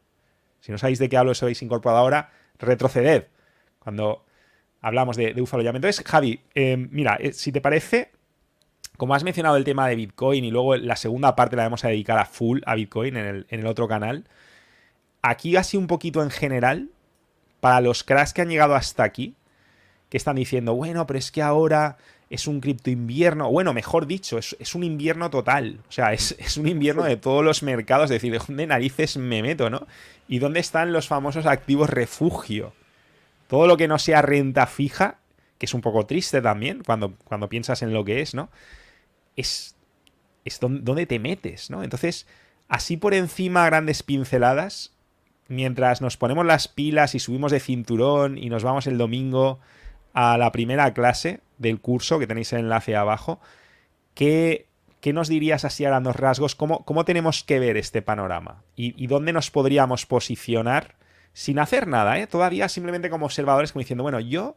Si 0.61 0.73
no 0.73 0.79
sabéis 0.79 0.99
de 0.99 1.09
qué 1.09 1.17
hablo, 1.17 1.33
os 1.33 1.43
habéis 1.43 1.63
incorporado 1.63 2.01
ahora, 2.01 2.31
retroceded 2.59 3.27
cuando 3.79 4.25
hablamos 4.81 5.17
de, 5.17 5.35
de 5.35 5.41
Buffalo 5.41 5.63
Jump. 5.63 5.77
Entonces, 5.77 6.05
Javi, 6.07 6.41
eh, 6.55 6.77
mira, 6.77 7.17
eh, 7.21 7.33
si 7.33 7.53
te 7.53 7.61
parece, 7.61 8.11
como 8.97 9.15
has 9.15 9.25
mencionado 9.25 9.57
el 9.57 9.65
tema 9.65 9.89
de 9.89 9.97
Bitcoin 9.97 10.45
y 10.45 10.51
luego 10.51 10.77
la 10.77 10.97
segunda 10.97 11.37
parte 11.37 11.57
la 11.57 11.65
vamos 11.65 11.85
a 11.85 11.89
dedicar 11.89 12.19
a 12.19 12.25
full 12.25 12.61
a 12.67 12.75
Bitcoin 12.75 13.17
en 13.17 13.47
el, 13.49 13.67
otro 13.67 13.89
canal, 13.89 14.25
aquí 15.23 15.57
así 15.57 15.77
un 15.77 15.87
poquito 15.87 16.23
en 16.23 16.31
general, 16.31 16.91
para 17.61 17.81
los 17.81 18.05
cracks 18.05 18.33
que 18.33 18.43
han 18.43 18.49
llegado 18.49 18.75
hasta 18.75 19.05
aquí, 19.05 19.35
que 20.09 20.17
están 20.17 20.37
diciendo, 20.37 20.75
bueno, 20.75 21.07
pero 21.07 21.19
es 21.19 21.31
que 21.31 21.43
ahora 21.43 21.99
es 22.31 22.47
un 22.47 22.61
cripto 22.61 22.91
invierno, 22.91 23.51
bueno, 23.51 23.75
mejor 23.75 24.07
dicho, 24.07 24.39
es, 24.39 24.75
un 24.75 24.85
invierno 24.85 25.31
total, 25.31 25.81
o 25.89 25.93
sea, 25.93 26.13
es, 26.13 26.57
un 26.57 26.69
invierno 26.69 27.03
de 27.03 27.17
todos 27.17 27.45
los 27.45 27.63
mercados, 27.63 28.05
es 28.05 28.11
decir, 28.11 28.33
¿de 28.33 28.39
dónde 28.39 28.67
narices 28.67 29.17
me 29.17 29.43
meto, 29.43 29.69
no? 29.69 29.87
¿Y 30.29 30.39
dónde 30.39 30.61
están 30.61 30.93
los 30.93 31.09
famosos 31.09 31.47
activos 31.47 31.91
refugio? 31.91 32.73
Todo 33.51 33.67
lo 33.67 33.77
que 33.77 33.89
no 33.89 33.99
sea 33.99 34.23
renta 34.23 34.69
fija, 34.69 35.19
que 35.59 35.67
es 35.67 35.75
un 35.75 35.81
poco 35.81 36.07
triste 36.07 36.41
también 36.41 36.85
cuando, 36.87 37.17
cuando 37.25 37.49
piensas 37.49 37.83
en 37.83 37.93
lo 37.93 38.05
que 38.05 38.21
es, 38.21 38.33
¿no? 38.33 38.49
Es, 39.35 39.75
es 40.45 40.61
donde 40.61 41.05
te 41.07 41.19
metes, 41.19 41.69
¿no? 41.69 41.83
Entonces, 41.83 42.29
así 42.69 42.97
por 42.97 43.13
encima, 43.13 43.67
grandes 43.67 44.05
pinceladas, 44.05 44.93
mientras 45.49 46.01
nos 46.01 46.17
ponemos 46.17 46.47
las 46.47 46.69
pilas 46.69 47.17
y 47.17 47.19
subimos 47.19 47.51
de 47.51 47.59
cinturón 47.59 48.39
y 48.39 48.51
nos 48.51 48.63
vamos 48.63 48.87
el 48.87 48.99
domingo 48.99 49.59
a 50.13 50.39
la 50.39 50.53
primera 50.53 50.95
clase 50.95 51.41
del 51.59 51.81
curso, 51.81 52.21
que 52.21 52.29
tenéis 52.29 52.53
el 52.53 52.61
enlace 52.61 52.95
abajo, 52.95 53.41
¿qué, 54.15 54.69
qué 55.01 55.13
nos 55.13 55.27
dirías 55.27 55.65
así 55.65 55.85
a 55.85 55.89
grandes 55.89 56.15
rasgos? 56.15 56.55
¿Cómo, 56.55 56.85
¿Cómo, 56.85 57.05
tenemos 57.05 57.43
que 57.43 57.59
ver 57.59 57.77
este 57.77 58.01
panorama? 58.01 58.63
¿Y, 58.77 59.09
dónde 59.09 59.33
nos 59.33 59.51
podríamos 59.51 60.07
posicionar 60.07 61.00
sin 61.33 61.59
hacer 61.59 61.87
nada? 61.87 62.19
¿eh? 62.19 62.27
Todavía 62.27 62.69
simplemente 62.69 63.11
como 63.11 63.27
observadores, 63.27 63.73
como 63.73 63.81
diciendo, 63.81 64.03
bueno, 64.03 64.21
yo 64.21 64.57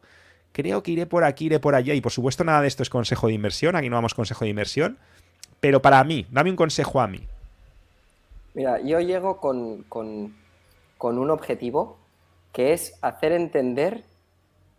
creo 0.52 0.82
que 0.82 0.92
iré 0.92 1.06
por 1.06 1.24
aquí, 1.24 1.46
iré 1.46 1.60
por 1.60 1.74
allá. 1.74 1.94
Y 1.94 2.00
por 2.00 2.12
supuesto 2.12 2.44
nada 2.44 2.60
de 2.60 2.68
esto 2.68 2.82
es 2.82 2.90
consejo 2.90 3.26
de 3.26 3.34
inversión, 3.34 3.76
aquí 3.76 3.88
no 3.88 3.96
damos 3.96 4.14
consejo 4.14 4.44
de 4.44 4.50
inversión. 4.50 4.98
Pero 5.60 5.80
para 5.80 6.02
mí, 6.04 6.26
dame 6.30 6.50
un 6.50 6.56
consejo 6.56 7.00
a 7.00 7.06
mí. 7.06 7.26
Mira, 8.54 8.80
yo 8.80 9.00
llego 9.00 9.38
con, 9.38 9.82
con, 9.84 10.34
con 10.98 11.18
un 11.18 11.30
objetivo 11.30 11.98
que 12.52 12.72
es 12.72 12.96
hacer 13.02 13.32
entender 13.32 14.04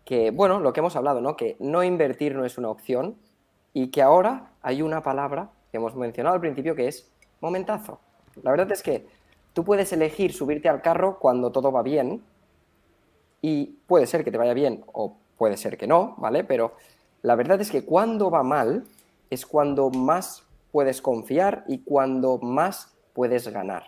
que, 0.06 0.32
bueno, 0.32 0.60
lo 0.60 0.72
que 0.72 0.80
hemos 0.80 0.96
hablado, 0.96 1.20
¿no? 1.20 1.36
Que 1.36 1.58
no 1.60 1.84
invertir 1.84 2.36
no 2.36 2.46
es 2.46 2.58
una 2.58 2.70
opción 2.70 3.16
y 3.74 3.88
que 3.88 4.02
ahora 4.02 4.52
hay 4.62 4.82
una 4.82 5.02
palabra 5.02 5.50
que 5.72 5.78
hemos 5.78 5.96
mencionado 5.96 6.36
al 6.36 6.42
principio 6.42 6.76
que 6.76 6.88
es 6.88 7.12
momentazo. 7.42 8.00
La 8.44 8.52
verdad 8.52 8.72
es 8.72 8.82
que 8.82 9.08
tú 9.56 9.64
puedes 9.64 9.92
elegir 9.94 10.34
subirte 10.34 10.68
al 10.68 10.82
carro 10.82 11.18
cuando 11.18 11.50
todo 11.50 11.72
va 11.72 11.82
bien 11.82 12.22
y 13.42 13.78
puede 13.88 14.06
ser 14.06 14.26
que 14.26 14.32
te 14.32 14.38
vaya 14.38 14.54
bien 14.54 14.84
o 14.92 15.18
puede 15.38 15.56
ser 15.56 15.78
que 15.78 15.88
no, 15.88 16.14
¿vale? 16.18 16.44
Pero 16.44 16.76
la 17.22 17.36
verdad 17.36 17.62
es 17.62 17.72
que 17.72 17.86
cuando 17.86 18.30
va 18.30 18.44
mal 18.44 18.84
es 19.30 19.46
cuando 19.46 19.90
más 19.90 20.44
puedes 20.74 21.02
confiar 21.02 21.64
y 21.70 21.80
cuando 21.80 22.38
más 22.38 22.94
puedes 23.14 23.48
ganar. 23.48 23.84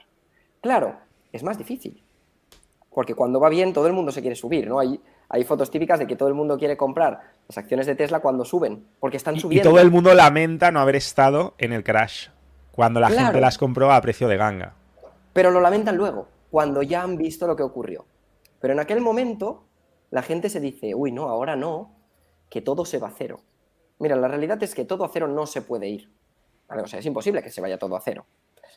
Claro, 0.62 0.96
es 1.34 1.44
más 1.44 1.58
difícil, 1.58 2.02
porque 2.90 3.14
cuando 3.14 3.42
va 3.42 3.50
bien 3.50 3.74
todo 3.74 3.88
el 3.88 3.94
mundo 3.94 4.14
se 4.14 4.22
quiere 4.22 4.38
subir, 4.38 4.70
¿no? 4.70 4.80
Hay, 4.80 5.02
hay 5.28 5.44
fotos 5.44 5.70
típicas 5.70 6.00
de 6.00 6.08
que 6.08 6.16
todo 6.16 6.30
el 6.30 6.36
mundo 6.36 6.58
quiere 6.58 6.78
comprar 6.78 7.20
las 7.46 7.58
acciones 7.58 7.88
de 7.88 7.96
Tesla 7.96 8.22
cuando 8.22 8.46
suben, 8.46 8.86
porque 9.02 9.18
están 9.18 9.38
subiendo. 9.38 9.70
Y 9.70 9.74
todo 9.74 9.82
el 9.82 9.92
mundo 9.92 10.14
lamenta 10.14 10.72
no 10.72 10.80
haber 10.80 10.96
estado 10.96 11.56
en 11.58 11.74
el 11.74 11.84
crash, 11.84 12.30
cuando 12.72 13.02
la 13.02 13.10
gente 13.10 13.42
las 13.42 13.58
compró 13.58 13.92
a 13.92 14.00
precio 14.00 14.30
de 14.30 14.38
ganga. 14.38 14.76
Pero 15.38 15.52
lo 15.52 15.62
lamentan 15.62 15.98
luego, 15.98 16.30
cuando 16.50 16.82
ya 16.82 17.04
han 17.04 17.16
visto 17.16 17.46
lo 17.46 17.56
que 17.56 17.62
ocurrió. 17.62 18.06
Pero 18.60 18.74
en 18.74 18.80
aquel 18.80 19.02
momento, 19.02 19.66
la 20.10 20.24
gente 20.24 20.50
se 20.50 20.60
dice, 20.60 20.96
uy, 20.96 21.12
no, 21.12 21.30
ahora 21.30 21.56
no, 21.56 21.92
que 22.50 22.60
todo 22.60 22.86
se 22.86 22.98
va 22.98 23.10
a 23.10 23.14
cero. 23.16 23.42
Mira, 24.00 24.16
la 24.16 24.30
realidad 24.30 24.64
es 24.64 24.74
que 24.74 24.84
todo 24.84 25.06
a 25.06 25.10
cero 25.10 25.28
no 25.28 25.46
se 25.46 25.62
puede 25.62 25.90
ir. 25.90 26.12
O 26.70 26.88
sea, 26.88 26.98
es 26.98 27.06
imposible 27.06 27.44
que 27.44 27.52
se 27.52 27.62
vaya 27.62 27.78
todo 27.78 27.96
a 27.96 28.02
cero. 28.02 28.26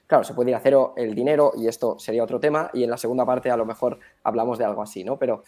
Claro, 0.06 0.22
se 0.22 0.34
puede 0.34 0.50
ir 0.50 0.56
a 0.56 0.60
cero 0.60 0.92
el 0.98 1.14
dinero 1.14 1.52
y 1.56 1.66
esto 1.66 1.98
sería 1.98 2.22
otro 2.22 2.38
tema 2.38 2.70
y 2.74 2.84
en 2.84 2.90
la 2.90 2.98
segunda 2.98 3.24
parte 3.24 3.50
a 3.50 3.56
lo 3.56 3.64
mejor 3.64 3.98
hablamos 4.22 4.58
de 4.58 4.66
algo 4.66 4.82
así, 4.82 5.02
¿no? 5.02 5.18
Pero 5.18 5.42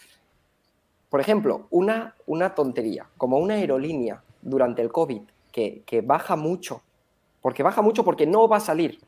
por 1.09 1.19
ejemplo, 1.19 1.67
una, 1.69 2.15
una 2.25 2.55
tontería, 2.55 3.07
como 3.19 3.37
una 3.37 3.53
aerolínea 3.53 4.23
durante 4.41 4.81
el 4.81 4.91
COVID 4.91 5.21
que, 5.51 6.03
baja 6.03 6.35
mucho, 6.35 6.81
porque 7.39 7.61
baja 7.61 7.83
mucho 7.83 8.03
porque 8.03 8.25
no 8.25 8.47
va 8.47 8.57
a 8.57 8.61
salir. 8.61 8.99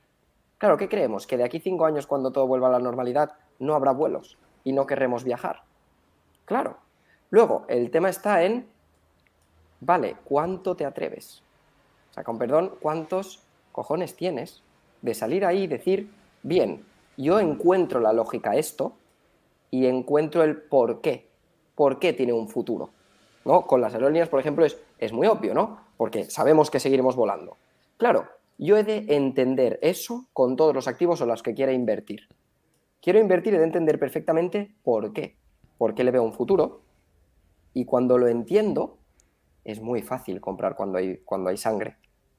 Claro, 0.58 0.78
¿qué 0.78 0.88
creemos? 0.90 1.28
Que 1.28 1.38
de 1.38 1.44
aquí 1.44 1.60
cinco 1.60 1.86
años, 1.86 2.08
cuando 2.08 2.32
todo 2.32 2.48
vuelva 2.48 2.68
a 2.68 2.72
la 2.72 2.80
normalidad, 2.80 3.34
no 3.60 3.76
habrá 3.76 3.92
vuelos 3.92 4.38
y 4.64 4.74
no 4.74 4.86
querremos 4.86 5.24
viajar. 5.24 5.64
Claro. 6.46 6.78
Luego, 7.30 7.66
el 7.68 7.92
tema 7.92 8.10
está 8.10 8.44
en, 8.44 8.68
vale, 9.82 10.16
¿cuánto 10.24 10.76
te 10.76 10.86
atreves? 10.86 11.42
O 12.12 12.14
sea, 12.14 12.24
con 12.24 12.38
perdón, 12.38 12.76
¿cuántos 12.80 13.44
cojones 13.72 14.16
tienes 14.16 14.64
de 15.02 15.14
salir 15.14 15.46
ahí 15.46 15.64
y 15.64 15.68
decir, 15.68 16.12
bien, 16.44 16.86
yo 17.18 17.40
encuentro 17.40 18.00
la 18.00 18.14
lógica 18.14 18.56
esto 18.56 18.94
y 19.72 19.88
encuentro 19.88 20.44
el 20.44 20.62
por 20.62 21.02
qué 21.02 21.28
por 21.76 22.00
qué 22.00 22.14
tiene 22.14 22.34
un 22.34 22.48
futuro. 22.48 22.90
¿no? 23.44 23.68
Con 23.68 23.82
las 23.82 23.94
aerolíneas, 23.94 24.30
por 24.30 24.40
ejemplo, 24.40 24.66
es, 24.66 24.78
es 24.98 25.14
muy 25.14 25.28
obvio, 25.28 25.54
¿no? 25.54 25.80
Porque 25.98 26.24
sabemos 26.24 26.72
que 26.72 26.80
seguiremos 26.80 27.16
volando. 27.16 27.58
Claro, 27.98 28.28
yo 28.58 28.78
he 28.78 28.84
de 28.84 29.06
entender 29.10 29.80
eso 29.82 30.28
con 30.34 30.56
todos 30.56 30.74
los 30.74 30.88
activos 30.88 31.22
o 31.22 31.26
los 31.26 31.44
que 31.44 31.54
quiera 31.54 31.74
invertir. 31.74 32.28
Quiero 33.02 33.20
invertir 33.20 33.54
y 33.54 33.58
he 33.58 33.60
de 33.60 33.66
entender 33.66 34.00
perfectamente 34.00 34.74
por 34.84 35.14
qué. 35.14 35.36
por 35.78 35.94
qué 35.94 36.04
le 36.04 36.12
veo 36.12 36.24
un 36.24 36.34
futuro. 36.34 36.82
Y 37.74 37.86
cuando 37.86 38.18
lo 38.18 38.28
entiendo, 38.28 38.98
es 39.64 39.82
muy 39.82 40.02
fácil 40.02 40.40
comprar 40.40 40.76
cuando 40.76 40.98
hay, 40.98 41.18
cuando 41.18 41.50
hay 41.50 41.58
sangre. 41.58 41.98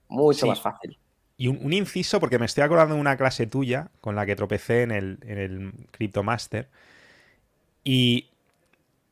Mucho 0.08 0.46
más 0.46 0.60
fácil. 0.60 0.98
Y 1.36 1.48
un, 1.48 1.72
inciso, 1.72 2.18
porque 2.18 2.38
me 2.38 2.46
estoy 2.46 2.64
acordando 2.64 2.94
de 2.94 3.00
una 3.00 3.18
clase 3.18 3.46
tuya 3.46 3.90
con 4.00 4.16
la 4.16 4.24
que 4.24 4.36
tropecé 4.36 4.82
en 4.82 4.90
el, 4.90 5.18
en 5.22 5.38
el 5.38 5.72
Cryptomaster. 5.90 6.70
Y, 7.84 8.30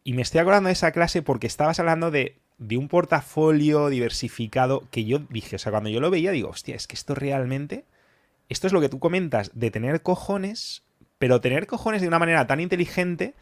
y 0.04 0.14
me 0.14 0.22
estoy 0.22 0.40
acordando 0.40 0.68
de 0.68 0.72
esa 0.72 0.90
clase 0.92 1.20
porque 1.20 1.46
estabas 1.46 1.78
hablando 1.78 2.10
de, 2.10 2.40
de 2.66 2.76
un 2.76 2.88
portafolio 2.88 3.88
diversificado 3.88 4.84
que 4.90 5.04
yo 5.04 5.20
dije, 5.30 5.56
o 5.56 5.58
sea, 5.58 5.70
cuando 5.70 5.90
yo 5.90 6.00
lo 6.00 6.10
veía, 6.10 6.30
digo, 6.30 6.48
hostia, 6.48 6.74
es 6.74 6.86
que 6.86 6.96
esto 6.96 7.14
realmente, 7.14 7.84
esto 8.48 8.66
es 8.66 8.72
lo 8.72 8.80
que 8.80 8.88
tú 8.88 8.98
comentas, 8.98 9.50
de 9.54 9.70
tener 9.70 10.02
cojones, 10.02 10.82
pero 11.18 11.40
tener 11.40 11.66
cojones 11.66 12.00
de 12.02 12.08
una 12.08 12.18
manera 12.18 12.46
tan 12.46 12.60
inteligente 12.60 13.34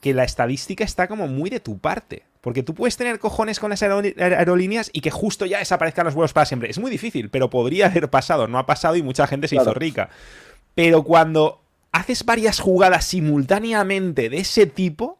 que 0.00 0.14
la 0.14 0.24
estadística 0.24 0.84
está 0.84 1.08
como 1.08 1.26
muy 1.26 1.50
de 1.50 1.60
tu 1.60 1.78
parte. 1.78 2.22
Porque 2.40 2.62
tú 2.62 2.74
puedes 2.74 2.96
tener 2.96 3.18
cojones 3.18 3.60
con 3.60 3.68
las 3.68 3.82
aerolíneas 3.82 4.90
y 4.94 5.02
que 5.02 5.10
justo 5.10 5.44
ya 5.44 5.58
desaparezcan 5.58 6.06
los 6.06 6.14
vuelos 6.14 6.32
para 6.32 6.46
siempre. 6.46 6.70
Es 6.70 6.78
muy 6.78 6.90
difícil, 6.90 7.28
pero 7.28 7.50
podría 7.50 7.86
haber 7.86 8.08
pasado. 8.08 8.48
No 8.48 8.58
ha 8.58 8.64
pasado 8.64 8.96
y 8.96 9.02
mucha 9.02 9.26
gente 9.26 9.46
se 9.46 9.56
hizo 9.56 9.74
rica. 9.74 10.08
Pero 10.74 11.02
cuando 11.02 11.60
haces 11.92 12.24
varias 12.24 12.58
jugadas 12.60 13.04
simultáneamente 13.04 14.30
de 14.30 14.38
ese 14.38 14.64
tipo 14.64 15.18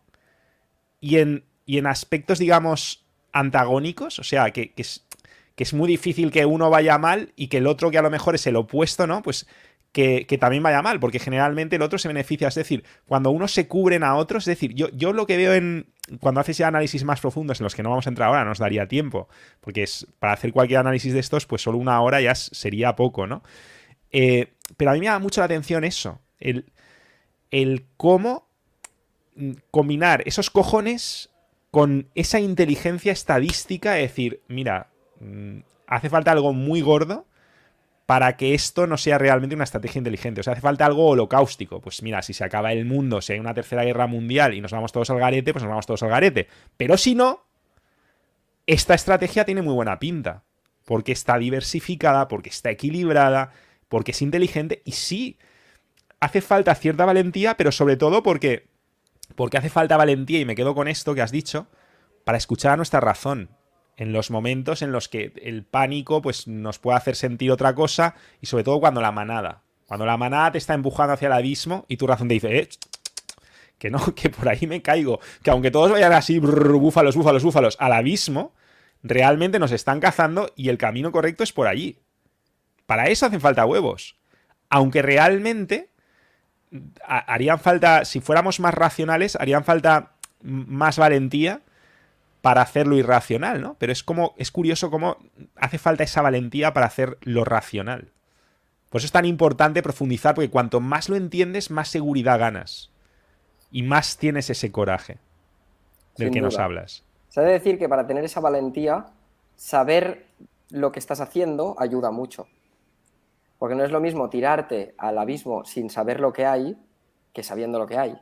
y 0.98 1.18
en, 1.18 1.44
y 1.66 1.76
en 1.76 1.86
aspectos, 1.86 2.38
digamos, 2.38 3.04
antagónicos, 3.32 4.18
o 4.18 4.24
sea, 4.24 4.50
que, 4.50 4.72
es, 4.76 5.06
que 5.54 5.64
es 5.64 5.74
muy 5.74 5.88
difícil 5.88 6.30
que 6.30 6.46
uno 6.46 6.70
vaya 6.70 6.98
mal 6.98 7.32
y 7.36 7.48
que 7.48 7.58
el 7.58 7.66
otro, 7.66 7.90
que 7.90 7.98
a 7.98 8.02
lo 8.02 8.10
mejor 8.10 8.34
es 8.34 8.46
el 8.46 8.56
opuesto, 8.56 9.06
¿no? 9.06 9.22
Pues 9.22 9.46
que, 9.92 10.38
también 10.38 10.62
vaya 10.62 10.82
mal, 10.82 11.00
porque 11.00 11.18
generalmente 11.18 11.76
el 11.76 11.82
otro 11.82 11.98
se 11.98 12.08
beneficia. 12.08 12.48
Es 12.48 12.54
decir, 12.54 12.84
cuando 13.06 13.30
uno 13.30 13.48
se 13.48 13.66
cubren 13.66 14.04
a 14.04 14.14
otros, 14.14 14.44
es 14.44 14.56
decir, 14.56 14.74
yo, 14.74 14.88
yo 14.90 15.12
lo 15.12 15.26
que 15.26 15.36
veo 15.36 15.54
en. 15.54 15.86
Cuando 16.20 16.40
haces 16.40 16.58
ya 16.58 16.66
análisis 16.66 17.04
más 17.04 17.20
profundos 17.20 17.60
en 17.60 17.64
los 17.64 17.74
que 17.74 17.84
no 17.84 17.90
vamos 17.90 18.06
a 18.06 18.10
entrar 18.10 18.28
ahora, 18.28 18.44
nos 18.44 18.58
daría 18.58 18.88
tiempo, 18.88 19.28
porque 19.60 19.84
es 19.84 20.08
para 20.18 20.32
hacer 20.32 20.52
cualquier 20.52 20.80
análisis 20.80 21.12
de 21.12 21.20
estos, 21.20 21.46
pues 21.46 21.62
solo 21.62 21.78
una 21.78 22.00
hora 22.00 22.20
ya 22.20 22.34
sería 22.34 22.96
poco, 22.96 23.28
¿no? 23.28 23.44
Eh, 24.10 24.54
pero 24.76 24.90
a 24.90 24.94
mí 24.94 25.00
me 25.00 25.06
da 25.06 25.20
mucho 25.20 25.40
la 25.40 25.44
atención 25.44 25.84
eso, 25.84 26.20
el, 26.40 26.72
el 27.52 27.86
cómo 27.96 28.48
mm, 29.36 29.52
combinar 29.70 30.24
esos 30.26 30.50
cojones 30.50 31.29
con 31.70 32.08
esa 32.14 32.40
inteligencia 32.40 33.12
estadística, 33.12 33.98
es 33.98 34.10
decir, 34.10 34.42
mira, 34.48 34.88
mm, 35.20 35.60
hace 35.86 36.08
falta 36.08 36.32
algo 36.32 36.52
muy 36.52 36.80
gordo 36.80 37.26
para 38.06 38.36
que 38.36 38.54
esto 38.54 38.88
no 38.88 38.96
sea 38.96 39.18
realmente 39.18 39.54
una 39.54 39.62
estrategia 39.62 40.00
inteligente. 40.00 40.40
O 40.40 40.42
sea, 40.42 40.54
hace 40.54 40.62
falta 40.62 40.84
algo 40.84 41.06
holocáustico. 41.06 41.80
Pues 41.80 42.02
mira, 42.02 42.22
si 42.22 42.32
se 42.32 42.42
acaba 42.42 42.72
el 42.72 42.84
mundo, 42.84 43.20
si 43.20 43.34
hay 43.34 43.38
una 43.38 43.54
tercera 43.54 43.84
guerra 43.84 44.08
mundial 44.08 44.52
y 44.52 44.60
nos 44.60 44.72
vamos 44.72 44.90
todos 44.90 45.10
al 45.10 45.20
garete, 45.20 45.52
pues 45.52 45.62
nos 45.62 45.70
vamos 45.70 45.86
todos 45.86 46.02
al 46.02 46.08
garete. 46.08 46.48
Pero 46.76 46.96
si 46.96 47.14
no, 47.14 47.44
esta 48.66 48.94
estrategia 48.94 49.44
tiene 49.44 49.62
muy 49.62 49.74
buena 49.74 50.00
pinta. 50.00 50.42
Porque 50.84 51.12
está 51.12 51.38
diversificada, 51.38 52.26
porque 52.26 52.48
está 52.48 52.70
equilibrada, 52.70 53.52
porque 53.88 54.10
es 54.10 54.22
inteligente 54.22 54.82
y 54.84 54.92
sí, 54.92 55.38
hace 56.18 56.40
falta 56.40 56.74
cierta 56.74 57.04
valentía, 57.04 57.56
pero 57.56 57.70
sobre 57.70 57.96
todo 57.96 58.24
porque, 58.24 58.69
porque 59.34 59.58
hace 59.58 59.70
falta 59.70 59.96
valentía, 59.96 60.40
y 60.40 60.44
me 60.44 60.54
quedo 60.54 60.74
con 60.74 60.88
esto 60.88 61.14
que 61.14 61.22
has 61.22 61.32
dicho, 61.32 61.66
para 62.24 62.38
escuchar 62.38 62.72
a 62.72 62.76
nuestra 62.76 63.00
razón 63.00 63.50
en 63.96 64.12
los 64.12 64.30
momentos 64.30 64.80
en 64.80 64.92
los 64.92 65.08
que 65.08 65.32
el 65.42 65.64
pánico 65.64 66.22
pues, 66.22 66.48
nos 66.48 66.78
puede 66.78 66.96
hacer 66.96 67.16
sentir 67.16 67.50
otra 67.50 67.74
cosa 67.74 68.14
y 68.40 68.46
sobre 68.46 68.64
todo 68.64 68.80
cuando 68.80 69.02
la 69.02 69.12
manada. 69.12 69.62
Cuando 69.86 70.06
la 70.06 70.16
manada 70.16 70.52
te 70.52 70.58
está 70.58 70.72
empujando 70.72 71.12
hacia 71.12 71.26
el 71.26 71.32
abismo 71.32 71.84
y 71.86 71.98
tu 71.98 72.06
razón 72.06 72.28
te 72.28 72.34
dice, 72.34 72.58
eh, 72.58 72.68
que 73.76 73.90
no, 73.90 73.98
que 74.14 74.30
por 74.30 74.48
ahí 74.48 74.66
me 74.66 74.80
caigo. 74.80 75.20
Que 75.42 75.50
aunque 75.50 75.70
todos 75.70 75.90
vayan 75.90 76.12
así, 76.12 76.38
búfalos, 76.38 77.14
búfalos, 77.16 77.42
búfalos, 77.42 77.76
al 77.78 77.92
abismo, 77.92 78.54
realmente 79.02 79.58
nos 79.58 79.72
están 79.72 80.00
cazando 80.00 80.52
y 80.56 80.68
el 80.68 80.78
camino 80.78 81.12
correcto 81.12 81.42
es 81.44 81.52
por 81.52 81.66
allí. 81.66 81.98
Para 82.86 83.08
eso 83.08 83.26
hacen 83.26 83.40
falta 83.40 83.66
huevos. 83.66 84.16
Aunque 84.68 85.02
realmente 85.02 85.90
harían 87.04 87.58
falta, 87.58 88.04
si 88.04 88.20
fuéramos 88.20 88.60
más 88.60 88.74
racionales, 88.74 89.36
harían 89.36 89.64
falta 89.64 90.12
más 90.42 90.98
valentía 90.98 91.60
para 92.40 92.62
hacer 92.62 92.86
lo 92.86 92.96
irracional, 92.96 93.60
¿no? 93.60 93.76
Pero 93.78 93.92
es 93.92 94.02
como, 94.02 94.34
es 94.38 94.50
curioso 94.50 94.90
cómo 94.90 95.18
hace 95.56 95.78
falta 95.78 96.04
esa 96.04 96.22
valentía 96.22 96.72
para 96.72 96.86
hacer 96.86 97.18
lo 97.22 97.44
racional. 97.44 98.12
Por 98.88 98.98
eso 98.98 99.06
es 99.06 99.12
tan 99.12 99.24
importante 99.24 99.82
profundizar, 99.82 100.34
porque 100.34 100.50
cuanto 100.50 100.80
más 100.80 101.08
lo 101.08 101.16
entiendes, 101.16 101.70
más 101.70 101.88
seguridad 101.88 102.38
ganas. 102.38 102.90
Y 103.70 103.82
más 103.82 104.16
tienes 104.16 104.50
ese 104.50 104.72
coraje 104.72 105.18
del 106.16 106.32
que 106.32 106.40
nos 106.40 106.58
hablas. 106.58 107.04
Se 107.28 107.40
debe 107.40 107.52
decir 107.52 107.78
que 107.78 107.88
para 107.88 108.06
tener 108.06 108.24
esa 108.24 108.40
valentía, 108.40 109.06
saber 109.54 110.26
lo 110.70 110.90
que 110.90 110.98
estás 110.98 111.20
haciendo 111.20 111.76
ayuda 111.78 112.10
mucho. 112.10 112.48
Porque 113.60 113.74
no 113.74 113.84
es 113.84 113.92
lo 113.92 114.00
mismo 114.00 114.30
tirarte 114.30 114.94
al 114.96 115.18
abismo 115.18 115.66
sin 115.66 115.90
saber 115.90 116.18
lo 116.18 116.32
que 116.32 116.46
hay 116.46 116.78
que 117.34 117.42
sabiendo 117.42 117.78
lo 117.78 117.86
que 117.86 117.98
hay. 117.98 118.18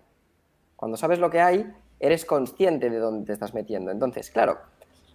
Cuando 0.74 0.96
sabes 0.96 1.20
lo 1.20 1.30
que 1.30 1.40
hay, 1.40 1.72
eres 2.00 2.24
consciente 2.24 2.90
de 2.90 2.98
dónde 2.98 3.24
te 3.24 3.34
estás 3.34 3.54
metiendo. 3.54 3.92
Entonces, 3.92 4.32
claro, 4.32 4.58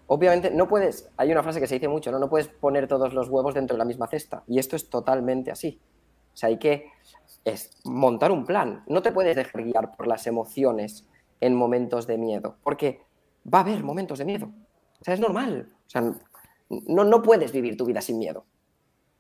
obviamente 0.08 0.50
no 0.50 0.70
puedes, 0.70 1.12
hay 1.18 1.30
una 1.30 1.44
frase 1.44 1.60
que 1.60 1.68
se 1.68 1.76
dice 1.76 1.90
mucho, 1.90 2.10
¿no? 2.10 2.20
No 2.20 2.30
puedes 2.30 2.48
poner 2.48 2.88
todos 2.88 3.14
los 3.14 3.28
huevos 3.28 3.54
dentro 3.54 3.76
de 3.76 3.80
la 3.80 3.86
misma 3.86 4.08
cesta. 4.08 4.44
Y 4.48 4.60
esto 4.60 4.78
es 4.78 4.90
totalmente 4.90 5.52
así. 5.52 5.78
O 6.34 6.38
sea, 6.38 6.48
hay 6.48 6.58
que 6.58 6.88
es 7.44 7.78
montar 7.84 8.32
un 8.32 8.46
plan. 8.46 8.86
No 8.88 9.02
te 9.02 9.12
puedes 9.12 9.36
dejar 9.36 9.62
guiar 9.66 9.96
por 9.98 10.08
las 10.08 10.26
emociones 10.26 11.06
en 11.42 11.54
momentos 11.54 12.08
de 12.08 12.18
miedo, 12.18 12.56
porque 12.64 13.02
va 13.54 13.58
a 13.58 13.62
haber 13.62 13.84
momentos 13.84 14.20
de 14.20 14.26
miedo. 14.26 14.50
O 15.02 15.04
sea, 15.04 15.14
es 15.16 15.20
normal. 15.20 15.70
O 15.86 15.90
sea, 15.90 16.02
no, 16.70 17.04
no 17.04 17.22
puedes 17.22 17.52
vivir 17.52 17.76
tu 17.76 17.86
vida 17.86 18.00
sin 18.00 18.18
miedo. 18.18 18.46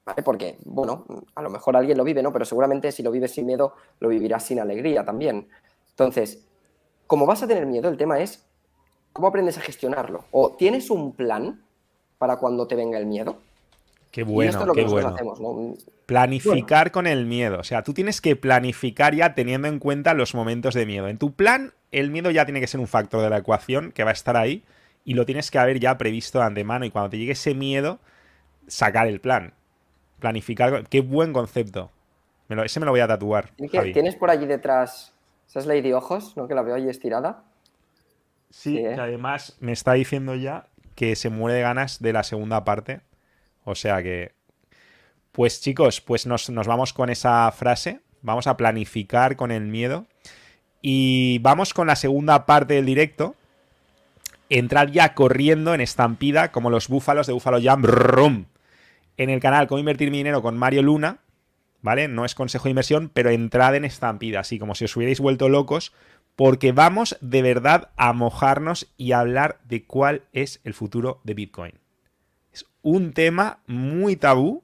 ¿Vale? 0.05 0.21
Porque, 0.21 0.57
bueno, 0.65 1.05
a 1.35 1.41
lo 1.41 1.49
mejor 1.49 1.77
alguien 1.77 1.97
lo 1.97 2.03
vive, 2.03 2.21
¿no? 2.21 2.33
Pero 2.33 2.45
seguramente 2.45 2.91
si 2.91 3.03
lo 3.03 3.11
vives 3.11 3.31
sin 3.31 3.45
miedo, 3.45 3.75
lo 3.99 4.09
vivirás 4.09 4.45
sin 4.45 4.59
alegría 4.59 5.05
también. 5.05 5.47
Entonces, 5.91 6.45
como 7.07 7.25
vas 7.25 7.43
a 7.43 7.47
tener 7.47 7.65
miedo, 7.65 7.89
el 7.89 7.97
tema 7.97 8.19
es 8.19 8.45
cómo 9.13 9.27
aprendes 9.27 9.57
a 9.57 9.61
gestionarlo. 9.61 10.25
O 10.31 10.51
tienes 10.51 10.89
un 10.89 11.13
plan 11.13 11.61
para 12.17 12.37
cuando 12.37 12.67
te 12.67 12.75
venga 12.75 12.97
el 12.97 13.05
miedo. 13.05 13.37
Qué 14.11 14.23
bueno, 14.23 14.73
qué 14.73 14.83
bueno. 14.83 15.15
Planificar 16.05 16.91
con 16.91 17.07
el 17.07 17.25
miedo. 17.25 17.59
O 17.59 17.63
sea, 17.63 17.81
tú 17.81 17.93
tienes 17.93 18.21
que 18.21 18.35
planificar 18.35 19.15
ya 19.15 19.33
teniendo 19.33 19.67
en 19.67 19.79
cuenta 19.79 20.13
los 20.13 20.35
momentos 20.35 20.75
de 20.75 20.85
miedo. 20.85 21.07
En 21.07 21.17
tu 21.17 21.33
plan, 21.33 21.73
el 21.91 22.11
miedo 22.11 22.29
ya 22.29 22.45
tiene 22.45 22.59
que 22.59 22.67
ser 22.67 22.79
un 22.79 22.87
factor 22.87 23.21
de 23.21 23.29
la 23.29 23.37
ecuación 23.37 23.91
que 23.91 24.03
va 24.03 24.11
a 24.11 24.13
estar 24.13 24.37
ahí 24.37 24.63
y 25.03 25.15
lo 25.15 25.25
tienes 25.25 25.49
que 25.49 25.57
haber 25.57 25.79
ya 25.79 25.97
previsto 25.97 26.39
de 26.39 26.45
antemano. 26.45 26.85
Y 26.85 26.91
cuando 26.91 27.09
te 27.09 27.17
llegue 27.17 27.31
ese 27.31 27.55
miedo, 27.55 27.99
sacar 28.67 29.07
el 29.07 29.19
plan. 29.19 29.53
Planificar. 30.23 30.87
Qué 30.87 31.01
buen 31.01 31.33
concepto. 31.33 31.91
ese 32.47 32.79
me 32.79 32.85
lo 32.85 32.93
voy 32.93 33.01
a 33.01 33.07
tatuar. 33.09 33.49
¿Tienes 33.91 34.15
por 34.15 34.29
allí 34.29 34.45
detrás 34.45 35.13
esa 35.49 35.59
es 35.59 35.65
Lady 35.65 35.91
Ojos, 35.91 36.37
¿no? 36.37 36.47
Que 36.47 36.55
la 36.55 36.61
veo 36.61 36.75
ahí 36.75 36.87
estirada. 36.87 37.43
Sí, 38.49 38.77
¿eh? 38.77 38.95
además 38.97 39.57
me 39.59 39.73
está 39.73 39.91
diciendo 39.91 40.33
ya 40.35 40.67
que 40.95 41.17
se 41.17 41.29
muere 41.29 41.57
de 41.57 41.63
ganas 41.63 42.01
de 42.01 42.13
la 42.13 42.23
segunda 42.23 42.63
parte. 42.63 43.01
O 43.65 43.75
sea 43.75 44.01
que. 44.01 44.31
Pues 45.33 45.59
chicos, 45.59 45.99
pues 45.99 46.25
nos, 46.25 46.49
nos 46.49 46.67
vamos 46.67 46.93
con 46.93 47.09
esa 47.09 47.51
frase. 47.51 47.99
Vamos 48.21 48.47
a 48.47 48.55
planificar 48.55 49.35
con 49.35 49.51
el 49.51 49.63
miedo. 49.63 50.05
Y 50.81 51.39
vamos 51.39 51.73
con 51.73 51.87
la 51.87 51.97
segunda 51.97 52.45
parte 52.45 52.75
del 52.75 52.85
directo. 52.85 53.35
Entrar 54.49 54.89
ya 54.89 55.15
corriendo 55.15 55.73
en 55.73 55.81
estampida, 55.81 56.53
como 56.53 56.69
los 56.69 56.87
búfalos 56.87 57.27
de 57.27 57.33
Búfalo 57.33 57.61
Jam. 57.61 57.83
En 59.17 59.29
el 59.29 59.39
canal 59.39 59.67
Cómo 59.67 59.79
invertir 59.79 60.11
mi 60.11 60.17
dinero 60.17 60.41
con 60.41 60.57
Mario 60.57 60.81
Luna. 60.81 61.19
¿vale? 61.83 62.07
No 62.07 62.25
es 62.25 62.33
consejo 62.33 62.63
de 62.63 62.71
inversión, 62.71 63.11
pero 63.13 63.29
entrad 63.29 63.75
en 63.75 63.85
estampida, 63.85 64.39
así 64.39 64.57
como 64.57 64.73
si 64.73 64.85
os 64.85 64.95
hubierais 64.95 65.19
vuelto 65.19 65.49
locos, 65.49 65.93
porque 66.35 66.71
vamos 66.71 67.17
de 67.21 67.43
verdad 67.43 67.91
a 67.97 68.13
mojarnos 68.13 68.91
y 68.97 69.11
a 69.11 69.19
hablar 69.19 69.59
de 69.65 69.85
cuál 69.85 70.23
es 70.31 70.61
el 70.63 70.73
futuro 70.73 71.21
de 71.23 71.35
Bitcoin. 71.35 71.73
Es 72.51 72.65
un 72.81 73.13
tema 73.13 73.59
muy 73.67 74.15
tabú, 74.15 74.63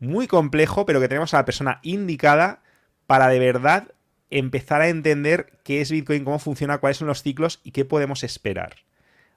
muy 0.00 0.26
complejo, 0.26 0.86
pero 0.86 1.00
que 1.00 1.08
tenemos 1.08 1.34
a 1.34 1.38
la 1.38 1.44
persona 1.44 1.78
indicada 1.82 2.62
para 3.06 3.28
de 3.28 3.38
verdad 3.38 3.92
empezar 4.30 4.80
a 4.80 4.88
entender 4.88 5.52
qué 5.62 5.80
es 5.80 5.90
Bitcoin, 5.90 6.24
cómo 6.24 6.38
funciona, 6.38 6.78
cuáles 6.78 6.96
son 6.96 7.06
los 7.06 7.22
ciclos 7.22 7.60
y 7.62 7.70
qué 7.70 7.84
podemos 7.84 8.24
esperar. 8.24 8.76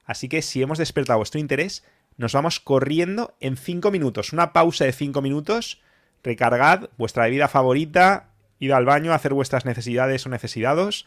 Así 0.04 0.28
que 0.28 0.42
si 0.42 0.62
hemos 0.62 0.78
despertado 0.78 1.18
vuestro 1.18 1.38
interés, 1.38 1.84
nos 2.20 2.34
vamos 2.34 2.60
corriendo 2.60 3.34
en 3.40 3.56
5 3.56 3.90
minutos. 3.90 4.34
Una 4.34 4.52
pausa 4.52 4.84
de 4.84 4.92
5 4.92 5.22
minutos 5.22 5.80
recargad 6.22 6.90
vuestra 6.98 7.24
bebida 7.24 7.48
favorita, 7.48 8.28
id 8.58 8.72
al 8.72 8.84
baño 8.84 9.14
hacer 9.14 9.32
vuestras 9.32 9.64
necesidades 9.64 10.26
o 10.26 10.28
necesitados 10.28 11.06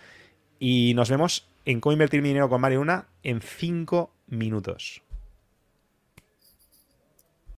y 0.57 0.95
nos 0.95 1.11
vemos 1.11 1.47
en 1.66 1.82
Cómo 1.82 1.93
invertir 1.93 2.24
mi 2.24 2.30
dinero 2.30 2.49
con 2.49 2.61
Mario 2.61 2.80
Luna 2.80 3.09
en 3.22 3.41
5 3.41 4.11
minutos. 4.26 5.03